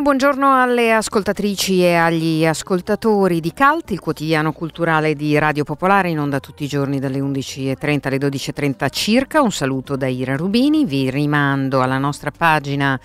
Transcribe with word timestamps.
Buongiorno, 0.00 0.02
buongiorno 0.02 0.62
alle 0.62 0.92
ascoltatrici 0.94 1.82
e 1.82 1.94
agli 1.94 2.46
ascoltatori 2.46 3.38
di 3.38 3.52
Calt, 3.52 3.90
il 3.90 4.00
quotidiano 4.00 4.52
culturale 4.52 5.14
di 5.14 5.36
Radio 5.38 5.62
Popolare 5.62 6.08
in 6.08 6.18
onda 6.18 6.40
tutti 6.40 6.64
i 6.64 6.68
giorni 6.68 6.98
dalle 6.98 7.20
11.30 7.20 8.06
alle 8.06 8.16
12.30 8.16 8.88
circa. 8.90 9.42
Un 9.42 9.52
saluto 9.52 9.96
da 9.96 10.06
Ira 10.06 10.36
Rubini, 10.36 10.86
vi 10.86 11.10
rimando 11.10 11.82
alla 11.82 11.98
nostra 11.98 12.30
pagina 12.30 12.98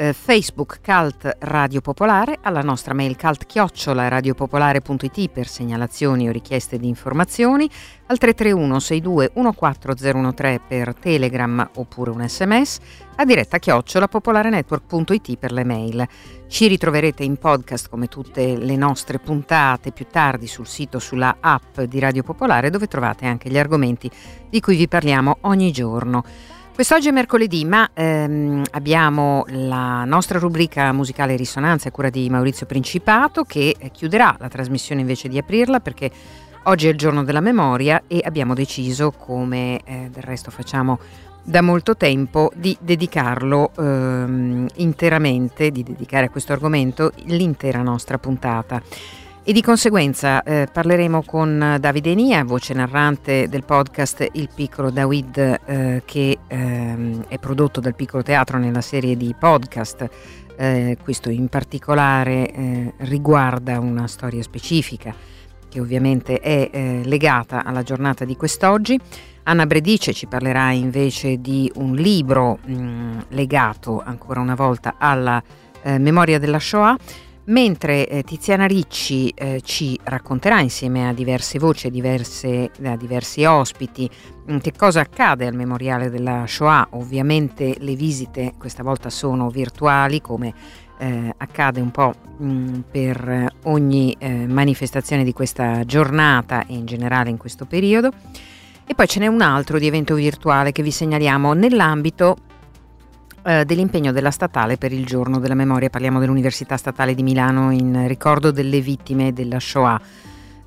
eh, 0.00 0.14
Facebook 0.14 0.80
Cult 0.82 1.36
Radio 1.40 1.82
Popolare, 1.82 2.38
alla 2.40 2.62
nostra 2.62 2.94
mail 2.94 3.18
cult-radiopopolare.it 3.18 5.28
per 5.28 5.46
segnalazioni 5.46 6.26
o 6.26 6.32
richieste 6.32 6.78
di 6.78 6.88
informazioni, 6.88 7.68
al 8.06 8.16
331 8.16 8.80
62 8.80 9.32
14013 9.54 10.60
per 10.66 10.94
Telegram 10.94 11.68
oppure 11.74 12.12
un 12.12 12.26
sms, 12.26 12.78
a 13.16 13.26
diretta 13.26 13.58
chiocciola 13.58 14.08
popolarenetwork.it 14.08 15.36
per 15.36 15.52
le 15.52 15.64
mail. 15.64 16.08
Ci 16.48 16.66
ritroverete 16.66 17.22
in 17.22 17.36
podcast 17.36 17.90
come 17.90 18.06
tutte 18.06 18.56
le 18.56 18.76
nostre 18.76 19.18
puntate 19.18 19.92
più 19.92 20.06
tardi 20.10 20.46
sul 20.46 20.66
sito, 20.66 20.98
sulla 20.98 21.36
app 21.40 21.78
di 21.78 21.98
Radio 21.98 22.22
Popolare 22.22 22.70
dove 22.70 22.86
trovate 22.86 23.26
anche 23.26 23.50
gli 23.50 23.58
argomenti 23.58 24.10
di 24.48 24.60
cui 24.60 24.76
vi 24.76 24.88
parliamo 24.88 25.36
ogni 25.42 25.70
giorno. 25.70 26.24
Quest'oggi 26.74 27.08
è 27.08 27.12
mercoledì, 27.12 27.64
ma 27.66 27.90
ehm, 27.92 28.62
abbiamo 28.70 29.44
la 29.48 30.04
nostra 30.04 30.38
rubrica 30.38 30.92
musicale 30.92 31.36
Risonanza 31.36 31.88
a 31.88 31.92
cura 31.92 32.08
di 32.08 32.30
Maurizio 32.30 32.64
Principato 32.64 33.44
che 33.44 33.76
chiuderà 33.92 34.34
la 34.38 34.48
trasmissione 34.48 35.02
invece 35.02 35.28
di 35.28 35.36
aprirla 35.36 35.80
perché 35.80 36.10
oggi 36.64 36.86
è 36.86 36.90
il 36.90 36.96
giorno 36.96 37.22
della 37.22 37.40
memoria 37.40 38.04
e 38.06 38.22
abbiamo 38.24 38.54
deciso, 38.54 39.10
come 39.10 39.80
eh, 39.84 40.08
del 40.10 40.22
resto 40.22 40.50
facciamo 40.50 40.98
da 41.42 41.60
molto 41.60 41.96
tempo, 41.96 42.50
di 42.54 42.74
dedicarlo 42.80 43.72
ehm, 43.76 44.66
interamente, 44.76 45.70
di 45.70 45.82
dedicare 45.82 46.26
a 46.26 46.30
questo 46.30 46.52
argomento 46.52 47.12
l'intera 47.24 47.82
nostra 47.82 48.18
puntata 48.18 48.80
e 49.42 49.52
di 49.52 49.62
conseguenza 49.62 50.42
eh, 50.42 50.68
parleremo 50.70 51.22
con 51.22 51.76
Davide 51.80 52.10
Enia, 52.10 52.44
voce 52.44 52.74
narrante 52.74 53.48
del 53.48 53.64
podcast 53.64 54.28
Il 54.32 54.50
piccolo 54.54 54.90
David 54.90 55.60
eh, 55.64 56.02
che 56.04 56.38
ehm, 56.46 57.24
è 57.26 57.38
prodotto 57.38 57.80
dal 57.80 57.94
piccolo 57.94 58.22
teatro 58.22 58.58
nella 58.58 58.82
serie 58.82 59.16
di 59.16 59.34
podcast. 59.36 60.08
Eh, 60.56 60.98
questo 61.02 61.30
in 61.30 61.48
particolare 61.48 62.52
eh, 62.52 62.94
riguarda 62.98 63.80
una 63.80 64.06
storia 64.06 64.42
specifica 64.42 65.14
che 65.70 65.80
ovviamente 65.80 66.38
è 66.38 66.68
eh, 66.70 67.00
legata 67.04 67.64
alla 67.64 67.82
giornata 67.82 68.26
di 68.26 68.36
quest'oggi. 68.36 68.98
Anna 69.44 69.64
Bredice 69.64 70.12
ci 70.12 70.26
parlerà 70.26 70.72
invece 70.72 71.40
di 71.40 71.70
un 71.76 71.94
libro 71.94 72.58
mh, 72.62 73.24
legato 73.28 74.02
ancora 74.04 74.40
una 74.40 74.54
volta 74.54 74.96
alla 74.98 75.42
eh, 75.82 75.98
memoria 75.98 76.38
della 76.38 76.58
Shoah 76.58 76.96
mentre 77.50 78.08
eh, 78.08 78.22
Tiziana 78.22 78.66
Ricci 78.66 79.28
eh, 79.28 79.60
ci 79.62 79.98
racconterà 80.02 80.60
insieme 80.60 81.08
a 81.08 81.12
diverse 81.12 81.58
voci, 81.58 81.86
a, 81.86 81.90
diverse, 81.90 82.70
a 82.84 82.96
diversi 82.96 83.44
ospiti, 83.44 84.08
mm, 84.50 84.58
che 84.58 84.72
cosa 84.72 85.00
accade 85.00 85.46
al 85.46 85.54
memoriale 85.54 86.10
della 86.10 86.44
Shoah. 86.46 86.88
Ovviamente 86.92 87.76
le 87.78 87.94
visite 87.94 88.54
questa 88.58 88.82
volta 88.82 89.10
sono 89.10 89.50
virtuali 89.50 90.20
come 90.20 90.54
eh, 90.98 91.34
accade 91.36 91.80
un 91.80 91.90
po' 91.90 92.14
mh, 92.38 92.44
mm, 92.44 92.80
per 92.90 93.52
ogni 93.64 94.14
eh, 94.18 94.46
manifestazione 94.46 95.24
di 95.24 95.32
questa 95.32 95.84
giornata 95.84 96.66
e 96.66 96.74
in 96.74 96.86
generale 96.86 97.30
in 97.30 97.36
questo 97.36 97.66
periodo. 97.66 98.12
E 98.86 98.94
poi 98.94 99.06
ce 99.06 99.20
n'è 99.20 99.26
un 99.28 99.40
altro 99.40 99.78
di 99.78 99.86
evento 99.86 100.14
virtuale 100.14 100.72
che 100.72 100.82
vi 100.82 100.90
segnaliamo 100.90 101.52
nell'ambito 101.52 102.36
eh, 103.50 103.64
dell'impegno 103.64 104.12
della 104.12 104.30
statale 104.30 104.76
per 104.76 104.92
il 104.92 105.04
giorno 105.04 105.40
della 105.40 105.54
memoria. 105.54 105.90
Parliamo 105.90 106.20
dell'Università 106.20 106.76
Statale 106.76 107.14
di 107.14 107.24
Milano 107.24 107.72
in 107.72 108.06
ricordo 108.06 108.52
delle 108.52 108.80
vittime 108.80 109.32
della 109.32 109.58
Shoah. 109.58 110.00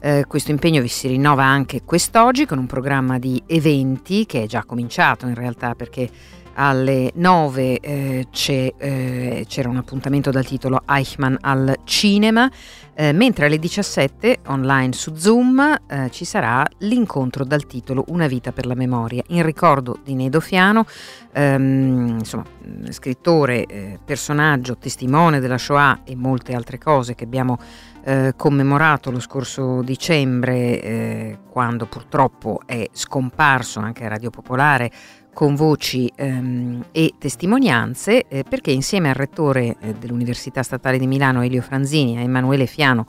Eh, 0.01 0.25
questo 0.27 0.51
impegno 0.51 0.81
vi 0.81 0.89
si 0.89 1.07
rinnova 1.07 1.45
anche 1.45 1.83
quest'oggi 1.85 2.45
con 2.45 2.57
un 2.57 2.65
programma 2.65 3.19
di 3.19 3.41
eventi 3.45 4.25
che 4.25 4.43
è 4.43 4.45
già 4.47 4.65
cominciato 4.65 5.27
in 5.27 5.35
realtà 5.35 5.75
perché 5.75 6.09
alle 6.55 7.11
9 7.15 7.79
eh, 7.79 8.27
eh, 8.31 9.45
c'era 9.47 9.69
un 9.69 9.77
appuntamento 9.77 10.31
dal 10.31 10.45
titolo 10.45 10.81
Eichmann 10.87 11.35
al 11.41 11.79
cinema, 11.83 12.49
eh, 12.95 13.11
mentre 13.11 13.47
alle 13.47 13.57
17 13.57 14.39
online 14.47 14.93
su 14.93 15.15
Zoom 15.15 15.77
eh, 15.87 16.09
ci 16.11 16.25
sarà 16.25 16.65
l'incontro 16.79 17.43
dal 17.43 17.65
titolo 17.65 18.05
Una 18.07 18.27
vita 18.27 18.51
per 18.51 18.65
la 18.65 18.75
memoria, 18.75 19.23
in 19.27 19.43
ricordo 19.43 19.99
di 20.03 20.13
Nedo 20.13 20.39
Fiano, 20.39 20.85
ehm, 21.31 22.17
insomma, 22.19 22.45
scrittore, 22.89 23.65
eh, 23.65 23.99
personaggio, 24.03 24.77
testimone 24.77 25.39
della 25.39 25.57
Shoah 25.57 26.01
e 26.03 26.15
molte 26.15 26.53
altre 26.53 26.77
cose 26.77 27.15
che 27.15 27.23
abbiamo 27.23 27.57
eh, 28.05 28.33
commemorato 28.35 29.11
lo 29.11 29.19
scorso 29.19 29.81
dicembre, 29.81 31.39
quando 31.49 31.85
purtroppo 31.85 32.61
è 32.65 32.89
scomparso 32.91 33.79
anche 33.79 34.03
a 34.03 34.09
Radio 34.09 34.29
Popolare 34.29 34.91
con 35.33 35.55
voci 35.55 36.11
ehm, 36.15 36.85
e 36.91 37.13
testimonianze, 37.17 38.27
eh, 38.27 38.43
perché 38.47 38.71
insieme 38.71 39.09
al 39.09 39.15
rettore 39.15 39.75
eh, 39.79 39.93
dell'Università 39.95 40.63
Statale 40.63 40.97
di 40.97 41.07
Milano, 41.07 41.41
Elio 41.41 41.61
Franzini, 41.61 42.17
a 42.17 42.21
Emanuele 42.21 42.67
Fiano, 42.67 43.07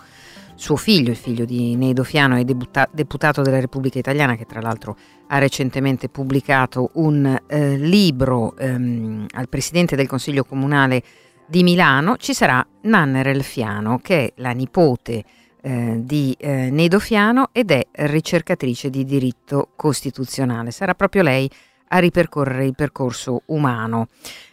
suo 0.54 0.76
figlio, 0.76 1.10
il 1.10 1.16
figlio 1.16 1.44
di 1.44 1.76
Neido 1.76 2.04
Fiano, 2.04 2.36
è 2.36 2.44
debutta- 2.44 2.88
deputato 2.90 3.42
della 3.42 3.60
Repubblica 3.60 3.98
Italiana, 3.98 4.36
che 4.36 4.46
tra 4.46 4.60
l'altro 4.60 4.96
ha 5.28 5.38
recentemente 5.38 6.08
pubblicato 6.08 6.90
un 6.94 7.40
eh, 7.46 7.76
libro 7.76 8.56
ehm, 8.56 9.26
al 9.32 9.48
Presidente 9.48 9.96
del 9.96 10.06
Consiglio 10.06 10.44
Comunale 10.44 11.02
di 11.46 11.62
Milano, 11.62 12.16
ci 12.16 12.32
sarà 12.32 12.66
Nanne 12.82 13.22
Relfiano, 13.22 13.98
che 13.98 14.26
è 14.26 14.32
la 14.36 14.52
nipote 14.52 15.24
eh, 15.60 16.00
di 16.02 16.34
eh, 16.38 16.70
Neido 16.70 16.98
Fiano 16.98 17.48
ed 17.52 17.70
è 17.70 17.86
ricercatrice 17.90 18.90
di 18.90 19.04
diritto 19.04 19.70
costituzionale. 19.76 20.70
Sarà 20.70 20.94
proprio 20.94 21.22
lei 21.22 21.50
a 21.88 21.98
ripercorrere 21.98 22.64
il 22.64 22.74
percorso 22.74 23.42
umano 23.46 24.08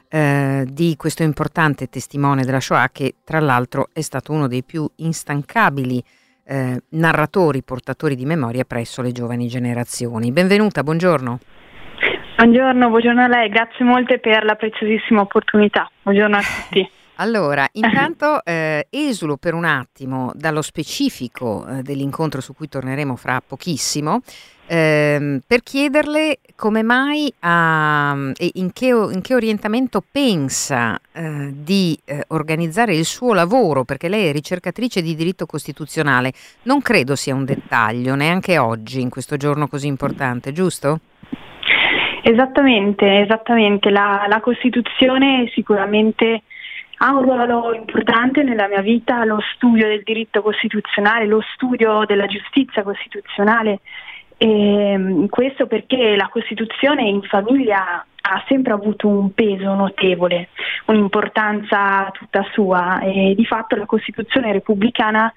eh, 0.09 0.65
di 0.67 0.95
questo 0.97 1.23
importante 1.23 1.87
testimone 1.87 2.43
della 2.43 2.59
Shoah 2.59 2.89
che 2.91 3.15
tra 3.23 3.39
l'altro 3.39 3.89
è 3.93 4.01
stato 4.01 4.33
uno 4.33 4.47
dei 4.47 4.63
più 4.63 4.87
instancabili 4.97 6.03
eh, 6.43 6.81
narratori, 6.89 7.63
portatori 7.63 8.15
di 8.15 8.25
memoria 8.25 8.65
presso 8.65 9.01
le 9.01 9.11
giovani 9.11 9.47
generazioni. 9.47 10.31
Benvenuta, 10.31 10.83
buongiorno. 10.83 11.39
Buongiorno, 12.35 12.89
buongiorno 12.89 13.23
a 13.23 13.27
lei, 13.27 13.49
grazie 13.49 13.85
molte 13.85 14.19
per 14.19 14.43
la 14.43 14.55
preziosissima 14.55 15.21
opportunità. 15.21 15.89
Buongiorno 16.01 16.37
a 16.37 16.41
tutti. 16.41 16.89
Allora, 17.21 17.67
intanto 17.73 18.43
eh, 18.43 18.87
esulo 18.89 19.37
per 19.37 19.53
un 19.53 19.63
attimo 19.63 20.31
dallo 20.33 20.63
specifico 20.63 21.67
eh, 21.67 21.83
dell'incontro 21.83 22.41
su 22.41 22.55
cui 22.55 22.67
torneremo 22.67 23.15
fra 23.15 23.43
pochissimo 23.45 24.21
ehm, 24.71 25.41
per 25.45 25.61
chiederle 25.63 26.39
come 26.55 26.81
mai 26.81 27.31
ha, 27.39 28.15
e 28.37 28.51
in 28.53 28.71
che, 28.71 28.87
in 28.87 29.19
che 29.21 29.35
orientamento 29.35 30.01
pensa 30.09 30.97
eh, 31.11 31.51
di 31.53 31.99
eh, 32.05 32.23
organizzare 32.29 32.95
il 32.95 33.03
suo 33.03 33.33
lavoro, 33.33 33.83
perché 33.83 34.07
lei 34.07 34.27
è 34.27 34.31
ricercatrice 34.31 35.01
di 35.01 35.15
diritto 35.15 35.45
costituzionale. 35.45 36.31
Non 36.63 36.81
credo 36.81 37.15
sia 37.15 37.35
un 37.35 37.43
dettaglio, 37.43 38.15
neanche 38.15 38.57
oggi, 38.57 39.01
in 39.01 39.09
questo 39.09 39.35
giorno 39.35 39.67
così 39.67 39.87
importante, 39.87 40.53
giusto? 40.53 40.99
Esattamente, 42.23 43.21
esattamente. 43.21 43.89
La, 43.89 44.25
la 44.29 44.39
Costituzione 44.39 45.49
sicuramente 45.53 46.43
ha 46.97 47.15
un 47.15 47.23
ruolo 47.23 47.73
importante 47.73 48.43
nella 48.43 48.67
mia 48.67 48.81
vita, 48.81 49.25
lo 49.25 49.39
studio 49.55 49.87
del 49.87 50.03
diritto 50.03 50.43
costituzionale, 50.43 51.25
lo 51.25 51.41
studio 51.55 52.05
della 52.05 52.27
giustizia 52.27 52.83
costituzionale. 52.83 53.79
E 54.43 54.97
mm, 54.97 55.25
questo 55.27 55.67
perché 55.67 56.15
la 56.15 56.27
Costituzione 56.27 57.03
in 57.03 57.21
famiglia 57.21 58.03
ha 58.21 58.43
sempre 58.47 58.73
avuto 58.73 59.07
un 59.07 59.35
peso 59.35 59.75
notevole, 59.75 60.49
un'importanza 60.85 62.09
tutta 62.11 62.43
sua 62.51 63.01
e 63.01 63.35
di 63.35 63.45
fatto 63.45 63.75
la 63.75 63.85
Costituzione 63.85 64.51
repubblicana 64.51 65.31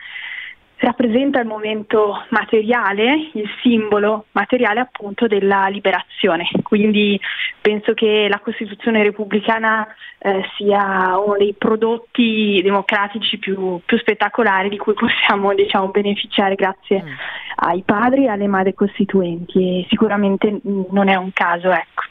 rappresenta 0.78 1.40
il 1.40 1.46
momento 1.46 2.24
materiale, 2.30 3.30
il 3.34 3.48
simbolo 3.62 4.26
materiale 4.32 4.80
appunto 4.80 5.26
della 5.26 5.68
liberazione. 5.68 6.48
Quindi 6.62 7.18
penso 7.60 7.94
che 7.94 8.26
la 8.28 8.40
Costituzione 8.40 9.02
repubblicana 9.02 9.86
eh, 10.18 10.42
sia 10.56 11.18
uno 11.18 11.36
dei 11.36 11.54
prodotti 11.56 12.60
democratici 12.62 13.38
più, 13.38 13.80
più 13.84 13.98
spettacolari 13.98 14.68
di 14.68 14.78
cui 14.78 14.94
possiamo 14.94 15.54
diciamo, 15.54 15.88
beneficiare 15.88 16.54
grazie 16.54 17.02
mm. 17.02 17.08
ai 17.56 17.82
padri 17.82 18.24
e 18.24 18.28
alle 18.28 18.46
madri 18.46 18.74
costituenti 18.74 19.80
e 19.80 19.86
sicuramente 19.88 20.60
non 20.62 21.08
è 21.08 21.14
un 21.14 21.32
caso. 21.32 21.70
Ecco. 21.70 22.02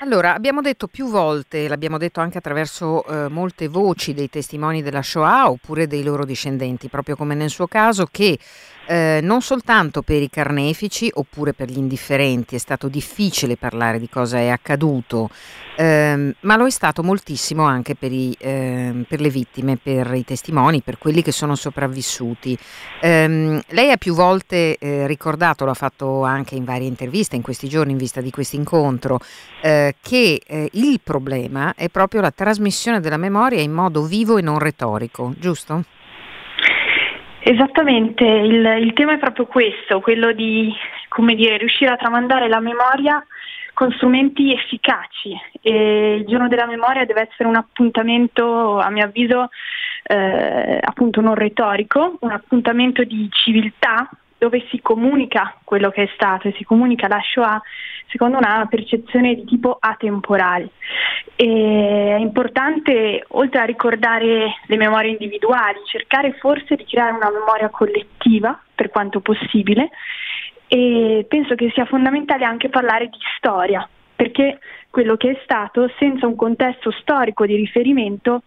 Allora, 0.00 0.32
abbiamo 0.32 0.60
detto 0.60 0.86
più 0.86 1.08
volte, 1.08 1.66
l'abbiamo 1.66 1.98
detto 1.98 2.20
anche 2.20 2.38
attraverso 2.38 3.04
eh, 3.04 3.28
molte 3.28 3.66
voci 3.66 4.14
dei 4.14 4.30
testimoni 4.30 4.80
della 4.80 5.02
Shoah 5.02 5.50
oppure 5.50 5.88
dei 5.88 6.04
loro 6.04 6.24
discendenti, 6.24 6.88
proprio 6.88 7.16
come 7.16 7.34
nel 7.34 7.50
suo 7.50 7.66
caso, 7.66 8.06
che 8.08 8.38
eh, 8.88 9.20
non 9.22 9.42
soltanto 9.42 10.00
per 10.00 10.22
i 10.22 10.30
carnefici 10.30 11.10
oppure 11.12 11.52
per 11.52 11.68
gli 11.68 11.76
indifferenti 11.76 12.54
è 12.54 12.58
stato 12.58 12.88
difficile 12.88 13.58
parlare 13.58 13.98
di 13.98 14.08
cosa 14.08 14.38
è 14.38 14.48
accaduto, 14.48 15.28
ehm, 15.76 16.32
ma 16.40 16.56
lo 16.56 16.66
è 16.66 16.70
stato 16.70 17.02
moltissimo 17.02 17.64
anche 17.64 17.94
per, 17.94 18.12
i, 18.12 18.34
ehm, 18.38 19.04
per, 19.06 19.20
le 19.20 19.28
vittime, 19.28 19.76
per 19.76 20.14
i 20.14 20.24
testimoni, 20.24 20.80
per 20.80 20.96
quelli 20.96 21.20
che 21.20 21.32
sono 21.32 21.54
sopravvissuti. 21.54 22.56
Ehm, 23.02 23.60
lei 23.68 23.90
ha 23.90 23.98
più 23.98 24.14
volte 24.14 24.78
eh, 24.78 25.06
ricordato, 25.06 25.66
l'ha 25.66 25.74
fatto 25.74 26.24
anche 26.24 26.54
in 26.54 26.64
varie 26.64 26.88
interviste 26.88 27.36
in 27.36 27.42
questi 27.42 27.68
giorni 27.68 27.92
in 27.92 27.98
vista 27.98 28.22
di 28.22 28.30
questo 28.30 28.56
incontro, 28.56 29.20
eh, 29.60 29.96
che 30.00 30.40
eh, 30.46 30.70
il 30.72 30.98
problema 31.04 31.74
è 31.74 31.90
proprio 31.90 32.22
la 32.22 32.30
trasmissione 32.30 33.00
della 33.00 33.18
memoria 33.18 33.60
in 33.60 33.72
modo 33.72 34.04
vivo 34.04 34.38
e 34.38 34.40
non 34.40 34.58
retorico, 34.58 35.34
giusto? 35.38 35.97
Esattamente, 37.50 38.24
il, 38.24 38.62
il, 38.82 38.92
tema 38.92 39.14
è 39.14 39.18
proprio 39.18 39.46
questo, 39.46 40.00
quello 40.00 40.32
di 40.32 40.70
dire, 41.34 41.56
riuscire 41.56 41.90
a 41.90 41.96
tramandare 41.96 42.46
la 42.46 42.60
memoria 42.60 43.24
con 43.72 43.90
strumenti 43.92 44.52
efficaci. 44.52 45.34
E 45.62 46.16
il 46.16 46.26
giorno 46.26 46.48
della 46.48 46.66
memoria 46.66 47.06
deve 47.06 47.26
essere 47.26 47.48
un 47.48 47.56
appuntamento, 47.56 48.78
a 48.78 48.90
mio 48.90 49.06
avviso, 49.06 49.48
eh, 50.02 50.78
appunto 50.78 51.22
non 51.22 51.36
retorico, 51.36 52.18
un 52.20 52.32
appuntamento 52.32 53.02
di 53.04 53.26
civiltà 53.30 54.10
dove 54.38 54.64
si 54.70 54.80
comunica 54.80 55.56
quello 55.64 55.90
che 55.90 56.04
è 56.04 56.10
stato 56.14 56.48
e 56.48 56.54
si 56.56 56.64
comunica 56.64 57.08
la 57.08 57.20
Shoah 57.20 57.60
secondo 58.06 58.38
una 58.38 58.66
percezione 58.70 59.34
di 59.34 59.44
tipo 59.44 59.76
atemporale. 59.78 60.70
E 61.36 62.14
è 62.16 62.20
importante, 62.20 63.24
oltre 63.28 63.60
a 63.60 63.64
ricordare 63.64 64.54
le 64.66 64.76
memorie 64.76 65.10
individuali, 65.10 65.80
cercare 65.84 66.32
forse 66.34 66.76
di 66.76 66.84
creare 66.84 67.12
una 67.12 67.30
memoria 67.30 67.68
collettiva 67.68 68.58
per 68.74 68.90
quanto 68.90 69.20
possibile 69.20 69.90
e 70.68 71.24
penso 71.28 71.54
che 71.54 71.70
sia 71.74 71.86
fondamentale 71.86 72.44
anche 72.44 72.68
parlare 72.68 73.06
di 73.06 73.18
storia, 73.36 73.88
perché 74.14 74.58
quello 74.90 75.16
che 75.16 75.30
è 75.30 75.40
stato 75.42 75.90
senza 75.98 76.26
un 76.26 76.36
contesto 76.36 76.90
storico 76.90 77.46
di 77.46 77.56
riferimento 77.56 78.42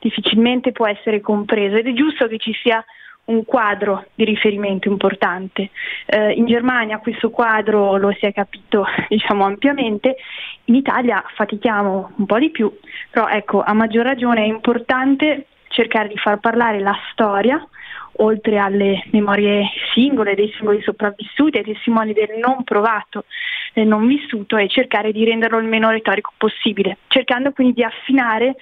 difficilmente 0.00 0.72
può 0.72 0.86
essere 0.86 1.20
compreso 1.20 1.76
ed 1.76 1.86
è 1.86 1.92
giusto 1.92 2.26
che 2.28 2.38
ci 2.38 2.52
sia 2.62 2.84
un 3.26 3.44
quadro 3.44 4.06
di 4.14 4.24
riferimento 4.24 4.88
importante. 4.88 5.70
Eh, 6.06 6.32
in 6.32 6.46
Germania 6.46 6.98
questo 6.98 7.30
quadro 7.30 7.96
lo 7.96 8.12
si 8.12 8.26
è 8.26 8.32
capito 8.32 8.84
diciamo, 9.08 9.44
ampiamente, 9.44 10.16
in 10.64 10.74
Italia 10.74 11.22
fatichiamo 11.34 12.12
un 12.16 12.26
po' 12.26 12.38
di 12.38 12.50
più, 12.50 12.72
però 13.10 13.28
ecco, 13.28 13.62
a 13.62 13.72
maggior 13.72 14.04
ragione 14.04 14.42
è 14.42 14.46
importante 14.46 15.46
cercare 15.68 16.08
di 16.08 16.16
far 16.16 16.38
parlare 16.38 16.80
la 16.80 16.96
storia, 17.12 17.66
oltre 18.18 18.58
alle 18.58 19.02
memorie 19.10 19.68
singole 19.92 20.34
dei 20.34 20.50
singoli 20.56 20.80
sopravvissuti, 20.80 21.58
ai 21.58 21.64
testimoni 21.64 22.12
del 22.12 22.38
non 22.38 22.64
provato, 22.64 23.24
del 23.74 23.86
non 23.86 24.06
vissuto 24.06 24.56
e 24.56 24.68
cercare 24.68 25.12
di 25.12 25.24
renderlo 25.24 25.58
il 25.58 25.66
meno 25.66 25.90
retorico 25.90 26.32
possibile, 26.38 26.98
cercando 27.08 27.52
quindi 27.52 27.74
di 27.74 27.82
affinare 27.82 28.54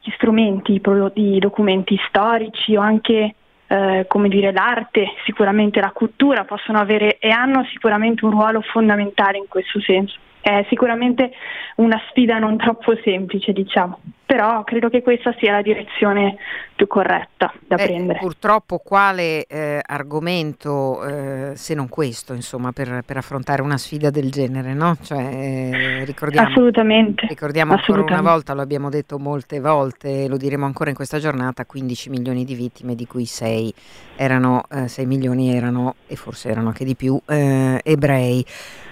gli 0.00 0.10
strumenti, 0.12 0.80
i 1.14 1.38
documenti 1.40 1.98
storici 2.06 2.76
o 2.76 2.80
anche 2.80 3.34
eh, 3.68 4.04
come 4.08 4.28
dire, 4.28 4.52
l'arte, 4.52 5.06
sicuramente 5.24 5.80
la 5.80 5.90
cultura 5.90 6.44
possono 6.44 6.78
avere 6.78 7.18
e 7.18 7.30
hanno 7.30 7.64
sicuramente 7.72 8.24
un 8.24 8.30
ruolo 8.30 8.60
fondamentale 8.60 9.38
in 9.38 9.46
questo 9.48 9.80
senso 9.80 10.18
è 10.46 10.64
sicuramente 10.68 11.32
una 11.76 12.00
sfida 12.08 12.38
non 12.38 12.56
troppo 12.56 12.94
semplice, 13.02 13.52
diciamo, 13.52 13.98
però 14.24 14.62
credo 14.62 14.88
che 14.88 15.02
questa 15.02 15.34
sia 15.38 15.50
la 15.50 15.60
direzione 15.60 16.36
più 16.76 16.86
corretta 16.86 17.52
da 17.66 17.74
eh, 17.74 17.84
prendere. 17.84 18.20
Purtroppo 18.20 18.78
quale 18.78 19.44
eh, 19.46 19.80
argomento, 19.84 21.04
eh, 21.04 21.56
se 21.56 21.74
non 21.74 21.88
questo, 21.88 22.32
insomma, 22.32 22.70
per, 22.70 23.02
per, 23.04 23.16
affrontare 23.16 23.60
una 23.60 23.76
sfida 23.76 24.10
del 24.10 24.30
genere, 24.30 24.72
no? 24.72 24.96
Cioè, 25.02 25.18
eh, 25.18 26.04
ricordiamo, 26.04 26.46
assolutamente. 26.46 27.26
Ricordiamo 27.26 27.72
ancora 27.72 28.02
una 28.02 28.22
volta, 28.22 28.54
lo 28.54 28.62
abbiamo 28.62 28.88
detto 28.88 29.18
molte 29.18 29.58
volte, 29.58 30.28
lo 30.28 30.36
diremo 30.36 30.64
ancora 30.64 30.90
in 30.90 30.96
questa 30.96 31.18
giornata, 31.18 31.66
15 31.66 32.08
milioni 32.08 32.44
di 32.44 32.54
vittime, 32.54 32.94
di 32.94 33.06
cui 33.06 33.24
6 33.24 33.74
erano, 34.14 34.62
6 34.68 35.04
eh, 35.04 35.08
milioni 35.08 35.56
erano, 35.56 35.96
e 36.06 36.14
forse 36.14 36.50
erano 36.50 36.68
anche 36.68 36.84
di 36.84 36.94
più, 36.94 37.20
eh, 37.26 37.80
ebrei. 37.82 38.44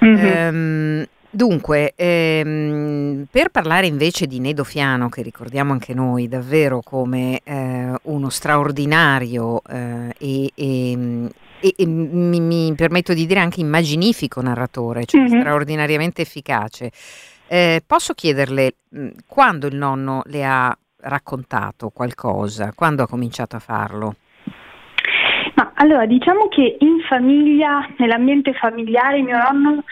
Mm-hmm. 0.05 0.55
Um, 0.55 1.07
Dunque, 1.35 1.95
ehm, 1.97 3.27
per 3.29 3.49
parlare 3.49 3.89
invece 3.89 4.29
di 4.29 4.39
Nedo 4.39 4.63
Fiano, 4.63 5.09
che 5.09 5.21
ricordiamo 5.21 5.73
anche 5.73 5.93
noi 5.93 6.29
davvero 6.29 6.81
come 6.81 7.41
eh, 7.43 7.93
uno 8.03 8.29
straordinario 8.29 9.61
eh, 9.69 10.15
e, 10.17 10.53
e, 10.55 11.29
e 11.77 11.87
mi, 11.87 12.39
mi, 12.39 12.73
permetto 12.77 13.15
di 13.15 13.27
dire 13.27 13.41
anche 13.41 13.61
immaginifico 13.61 14.41
narratore, 14.43 15.07
cioè 15.07 15.23
mm-hmm. 15.23 15.41
straordinariamente 15.41 16.23
efficace, 16.23 16.93
eh, 17.49 17.83
posso 17.85 18.15
chiederle 18.15 18.75
mh, 18.91 19.09
quando 19.27 19.67
il 19.67 19.75
nonno 19.75 20.23
le 20.27 20.45
ha 20.45 20.79
raccontato 20.99 21.89
qualcosa, 21.89 22.71
quando 22.77 23.03
ha 23.03 23.09
cominciato 23.09 23.57
a 23.57 23.59
farlo? 23.59 24.15
Ma 25.55 25.73
allora, 25.75 26.07
diciamo 26.07 26.47
che 26.47 26.77
in 26.79 27.01
famiglia, 27.09 27.85
nell'ambiente 27.99 28.53
familiare, 28.53 29.21
mio 29.21 29.37
nonno 29.37 29.83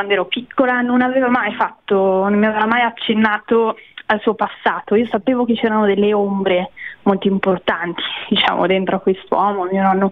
quando 0.00 0.14
ero 0.14 0.24
piccola 0.24 0.80
non 0.80 1.02
aveva 1.02 1.28
mai 1.28 1.52
fatto, 1.54 2.26
non 2.26 2.38
mi 2.38 2.46
aveva 2.46 2.64
mai 2.64 2.80
accennato 2.80 3.76
al 4.06 4.18
suo 4.22 4.32
passato. 4.34 4.94
Io 4.94 5.06
sapevo 5.06 5.44
che 5.44 5.52
c'erano 5.52 5.84
delle 5.84 6.14
ombre 6.14 6.70
molto 7.02 7.28
importanti, 7.28 8.00
diciamo, 8.30 8.66
dentro 8.66 8.96
a 8.96 9.00
quest'uomo, 9.00 9.68
mio 9.70 9.82
nonno, 9.82 10.10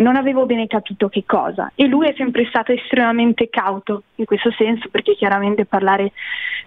non 0.00 0.16
avevo 0.16 0.44
bene 0.44 0.66
capito 0.66 1.08
che 1.08 1.22
cosa. 1.24 1.70
E 1.76 1.86
lui 1.86 2.08
è 2.08 2.14
sempre 2.16 2.46
stato 2.46 2.72
estremamente 2.72 3.48
cauto 3.48 4.02
in 4.16 4.24
questo 4.24 4.50
senso, 4.50 4.88
perché 4.90 5.14
chiaramente 5.14 5.66
parlare 5.66 6.10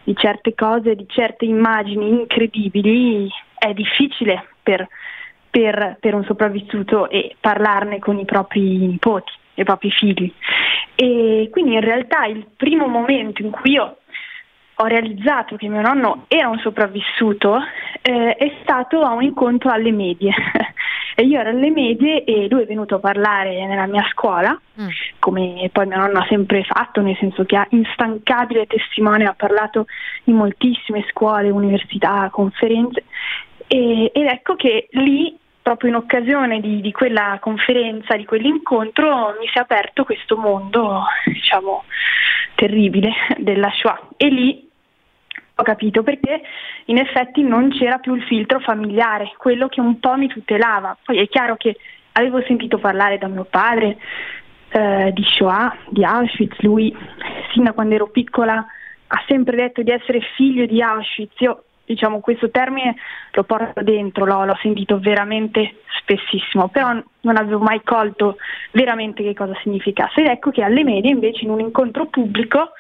di 0.04 0.16
certe 0.16 0.56
cose, 0.56 0.96
di 0.96 1.06
certe 1.10 1.44
immagini 1.44 2.08
incredibili 2.08 3.30
è 3.54 3.74
difficile 3.74 4.48
per, 4.64 4.88
per, 5.50 5.98
per 6.00 6.14
un 6.14 6.24
sopravvissuto 6.24 7.10
e 7.10 7.36
parlarne 7.38 8.00
con 8.00 8.18
i 8.18 8.24
propri 8.24 8.62
nipoti, 8.88 9.34
i 9.56 9.64
propri 9.64 9.92
figli. 9.92 10.32
E 10.96 11.50
quindi 11.52 11.74
in 11.74 11.82
realtà 11.82 12.26
il 12.26 12.46
primo 12.56 12.88
momento 12.88 13.42
in 13.42 13.52
cui 13.52 13.72
io 13.72 13.98
ho 14.76 14.86
realizzato 14.86 15.56
che 15.56 15.68
mio 15.68 15.82
nonno 15.82 16.26
era 16.28 16.48
un 16.48 16.58
sopravvissuto 16.60 17.60
eh, 18.02 18.36
è 18.36 18.52
stato 18.64 19.02
a 19.02 19.14
un 19.14 19.24
incontro 19.24 19.70
alle 19.70 19.92
medie. 19.92 20.34
e 21.16 21.24
io 21.24 21.40
ero 21.40 21.50
alle 21.50 21.70
medie 21.70 22.24
e 22.24 22.48
lui 22.50 22.64
è 22.64 22.66
venuto 22.66 22.96
a 22.96 23.00
parlare 23.00 23.66
nella 23.68 23.86
mia 23.86 24.04
scuola, 24.12 24.60
mm. 24.82 24.88
come 25.20 25.70
poi 25.72 25.86
mio 25.86 25.98
nonno 25.98 26.20
ha 26.20 26.26
sempre 26.28 26.64
fatto, 26.64 27.02
nel 27.02 27.18
senso 27.20 27.44
che 27.44 27.58
ha 27.58 27.68
instancabile 27.70 28.66
testimone, 28.66 29.26
ha 29.26 29.36
parlato 29.36 29.86
in 30.26 30.36
moltissime 30.36 31.06
scuole, 31.10 31.50
università, 31.50 32.30
conferenze 32.32 33.04
E, 33.68 34.12
ed 34.14 34.26
ecco 34.26 34.56
che 34.56 34.88
lì, 34.92 35.38
proprio 35.62 35.90
in 35.90 35.96
occasione 35.96 36.60
di, 36.60 36.82
di, 36.82 36.92
quella 36.92 37.38
conferenza, 37.40 38.16
di 38.16 38.26
quell'incontro, 38.26 39.36
mi 39.40 39.48
si 39.48 39.58
è 39.58 39.62
aperto 39.62 40.04
questo 40.04 40.38
mondo, 40.38 41.04
diciamo, 41.26 41.84
terribile 42.56 43.12
della 43.38 43.70
Shoah. 43.72 44.10
E 44.18 44.28
lì 44.28 44.70
ho 45.56 45.64
capito 45.64 46.02
perché 46.02 46.42
in 46.86 46.98
effetti 46.98 47.44
non 47.44 47.70
c'era 47.70 48.00
più 48.00 48.16
il 48.16 48.24
filtro 48.24 48.60
familiare, 48.60 49.34
quello 49.38 49.68
che 49.68 49.80
un 49.80 50.00
po' 50.00 50.16
mi 50.18 50.28
tutelava. 50.28 50.98
Poi 51.04 51.20
è 51.20 51.28
chiaro 51.28 51.56
che 51.56 51.78
avevo 52.14 52.42
sentito 52.44 52.78
parlare 52.78 53.18
da 53.18 53.28
mio 53.28 53.46
padre 53.46 53.98
eh, 54.70 55.12
di 55.14 55.24
Shoah, 55.24 55.76
di 55.90 56.04
Auschwitz, 56.04 56.60
lui 56.62 56.96
sin 57.54 57.64
da 57.64 57.74
quando 57.74 57.96
ero 57.96 58.08
piccola 58.08 58.66
ha 59.14 59.24
sempre 59.28 59.58
detto 59.58 59.84
di 59.84 59.92
essere 59.92 60.22
figlio 60.36 60.66
di 60.66 60.82
Auschwitz. 60.82 61.40
Io 61.40 61.64
diciamo 61.86 62.20
questo 62.20 62.50
termine 62.50 62.96
lo 63.32 63.44
porto 63.44 63.82
dentro, 63.82 64.26
l'ho, 64.26 64.46
l'ho 64.46 64.58
sentito 64.62 65.00
veramente 65.00 65.82
spessissimo, 66.00 66.70
però 66.70 66.92
non 67.22 67.38
avevo 67.38 67.60
mai 67.60 67.82
colto 67.84 68.38
veramente 68.72 69.24
che 69.24 69.34
cosa 69.34 69.58
significasse. 69.62 70.22
Ed 70.22 70.28
ecco 70.28 70.52
che 70.52 70.64
alle 70.64 70.84
medie 70.84 71.12
invece 71.12 71.44
in 71.44 71.52
un 71.52 71.60
incontro 71.60 72.08
pubblico 72.08 72.72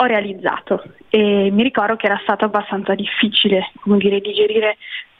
ho 0.00 0.04
realizzato 0.04 0.84
e 1.08 1.50
mi 1.50 1.62
ricordo 1.62 1.96
che 1.96 2.06
era 2.06 2.20
stato 2.22 2.44
abbastanza 2.44 2.94
difficile 2.94 3.70
dire, 3.82 4.20
digerire 4.20 4.76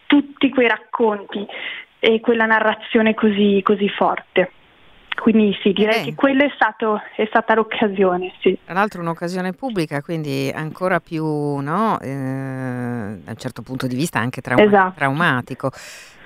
tutti 0.06 0.48
quei 0.50 0.68
racconti 0.68 1.44
e 1.98 2.20
quella 2.20 2.46
narrazione 2.46 3.14
così, 3.14 3.60
così 3.64 3.88
forte. 3.88 4.52
Quindi 5.20 5.56
sì, 5.62 5.72
direi 5.72 6.00
eh. 6.00 6.04
che 6.04 6.14
quella 6.14 6.44
è, 6.44 6.50
è, 7.16 7.26
stata 7.26 7.54
l'occasione. 7.54 8.32
Sì. 8.40 8.56
Tra 8.64 8.74
l'altro 8.74 9.00
un'occasione 9.00 9.52
pubblica, 9.52 10.00
quindi 10.00 10.50
ancora 10.54 11.00
più, 11.00 11.24
no, 11.24 11.98
eh, 12.00 12.08
da 12.08 13.30
un 13.30 13.36
certo 13.36 13.62
punto 13.62 13.86
di 13.86 13.96
vista 13.96 14.18
anche 14.18 14.40
trauma- 14.40 14.64
esatto. 14.64 14.94
traumatico 14.96 15.70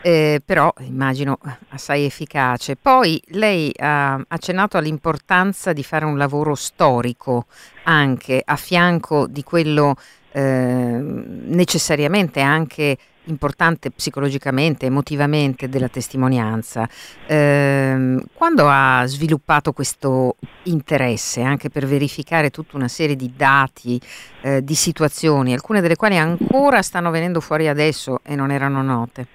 eh, 0.03 0.43
però 0.45 0.73
immagino 0.81 1.39
assai 1.71 2.05
efficace. 2.05 2.77
Poi 2.77 3.23
lei 3.29 3.73
ha 3.79 4.21
accennato 4.29 4.77
all'importanza 4.77 5.73
di 5.73 5.83
fare 5.83 6.05
un 6.05 6.19
lavoro 6.19 6.55
storico 6.55 7.47
anche 7.85 8.43
a 8.45 8.57
fianco 8.57 9.27
di 9.27 9.43
quello 9.43 9.95
eh, 10.33 10.41
necessariamente 10.43 12.41
anche 12.41 12.97
importante 13.27 13.91
psicologicamente, 13.91 14.87
emotivamente 14.87 15.69
della 15.69 15.89
testimonianza. 15.89 16.89
Eh, 17.27 18.23
quando 18.35 18.65
ha 18.69 19.05
sviluppato 19.07 19.73
questo 19.73 20.37
interesse 20.65 21.43
anche 21.43 21.71
per 21.71 21.87
verificare 21.87 22.51
tutta 22.51 22.77
una 22.77 22.89
serie 22.89 23.17
di 23.17 23.33
dati, 23.37 24.01
eh, 24.43 24.63
di 24.63 24.75
situazioni, 24.75 25.53
alcune 25.53 25.81
delle 25.81 25.97
quali 25.97 26.17
ancora 26.17 26.83
stanno 26.83 27.11
venendo 27.11 27.41
fuori 27.41 27.69
adesso 27.69 28.21
e 28.25 28.35
non 28.35 28.51
erano 28.51 28.83
note? 28.83 29.27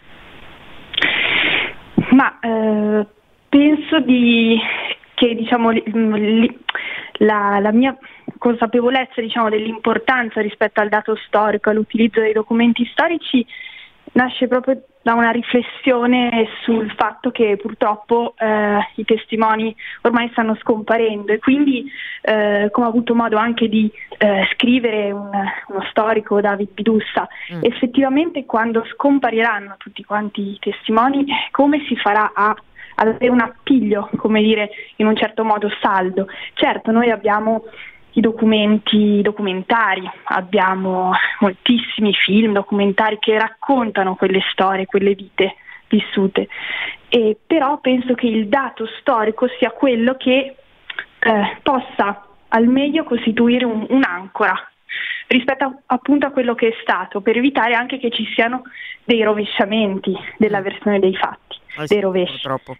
Ma 2.12 2.40
eh, 2.40 3.06
penso 3.50 4.00
di, 4.00 4.58
che 5.14 5.36
diciamo, 5.36 5.70
li, 5.70 5.84
li, 5.86 6.60
la, 7.20 7.60
la, 7.60 7.72
mia 7.72 7.98
consapevolezza 8.38 9.22
diciamo, 9.22 9.50
dell'importanza 9.50 10.42
rispetto 10.42 10.80
al 10.80 10.90
dato 10.90 11.16
storico, 11.16 11.70
all'utilizzo 11.70 12.20
dei 12.20 12.34
documenti 12.34 12.86
storici, 12.92 13.46
nasce 14.18 14.48
proprio 14.48 14.82
da 15.04 15.14
una 15.14 15.30
riflessione 15.30 16.48
sul 16.64 16.92
fatto 16.98 17.32
che 17.32 17.56
purtroppo 17.56 18.34
eh, 18.38 18.80
i 18.96 19.06
testimoni 19.06 19.74
ormai 20.02 20.28
stanno 20.32 20.56
scomparendo 20.56 21.32
e 21.32 21.40
quindi 21.40 21.90
eh, 22.22 22.70
come 22.72 22.88
ho 22.88 22.90
avuto 22.90 23.16
modo 23.16 23.38
anche 23.38 23.70
di 23.70 23.90
eh, 24.18 24.50
scrivere 24.54 25.12
un, 25.12 25.30
uno 25.68 25.86
storico 25.92 26.42
David 26.42 26.74
Bidussa, 26.74 27.28
mm. 27.54 27.60
effettivamente 27.62 28.46
quando 28.46 28.84
scompariranno 28.94 29.76
tutti 29.78 30.04
quanti 30.04 30.42
i 30.42 30.58
testimoni 30.60 31.26
come 31.52 31.86
si 31.88 31.96
farà 31.96 32.32
a 32.34 32.56
ad 33.00 33.10
avere 33.10 33.30
un 33.30 33.42
appiglio, 33.42 34.10
come 34.18 34.42
dire, 34.42 34.72
in 34.96 35.06
un 35.06 35.16
certo 35.16 35.44
modo 35.44 35.70
saldo. 35.82 36.28
Certo, 36.56 36.90
noi 36.90 37.12
abbiamo 37.12 37.66
i 38.18 38.20
documenti 38.20 39.22
documentari, 39.22 40.10
abbiamo 40.26 41.12
moltissimi 41.40 42.14
film 42.14 42.52
documentari 42.54 43.20
che 43.20 43.38
raccontano 43.38 44.16
quelle 44.16 44.42
storie, 44.52 44.88
quelle 44.88 45.14
vite 45.14 45.56
vissute, 45.88 46.48
e 47.10 47.38
però 47.46 47.80
penso 47.80 48.16
che 48.16 48.26
il 48.26 48.48
dato 48.48 48.88
storico 49.00 49.48
sia 49.60 49.70
quello 49.70 50.16
che 50.16 50.56
eh, 51.20 51.58
possa 51.62 52.26
al 52.50 52.66
meglio 52.66 53.04
costituire 53.04 53.66
un, 53.66 53.86
un'ancora 53.88 54.56
rispetto 55.28 55.64
a, 55.66 55.78
appunto 55.86 56.26
a 56.26 56.32
quello 56.32 56.56
che 56.56 56.70
è 56.70 56.74
stato, 56.82 57.22
per 57.22 57.38
evitare 57.38 57.76
anche 57.76 58.00
che 58.00 58.10
ci 58.10 58.26
siano 58.34 58.64
dei 59.04 59.22
rovesciamenti 59.22 60.16
della 60.38 60.62
versione 60.62 60.98
dei 60.98 61.16
fatti, 61.16 61.58
sì, 61.68 61.94
dei 61.94 62.02
rovesci. 62.02 62.32
Purtroppo. 62.42 62.78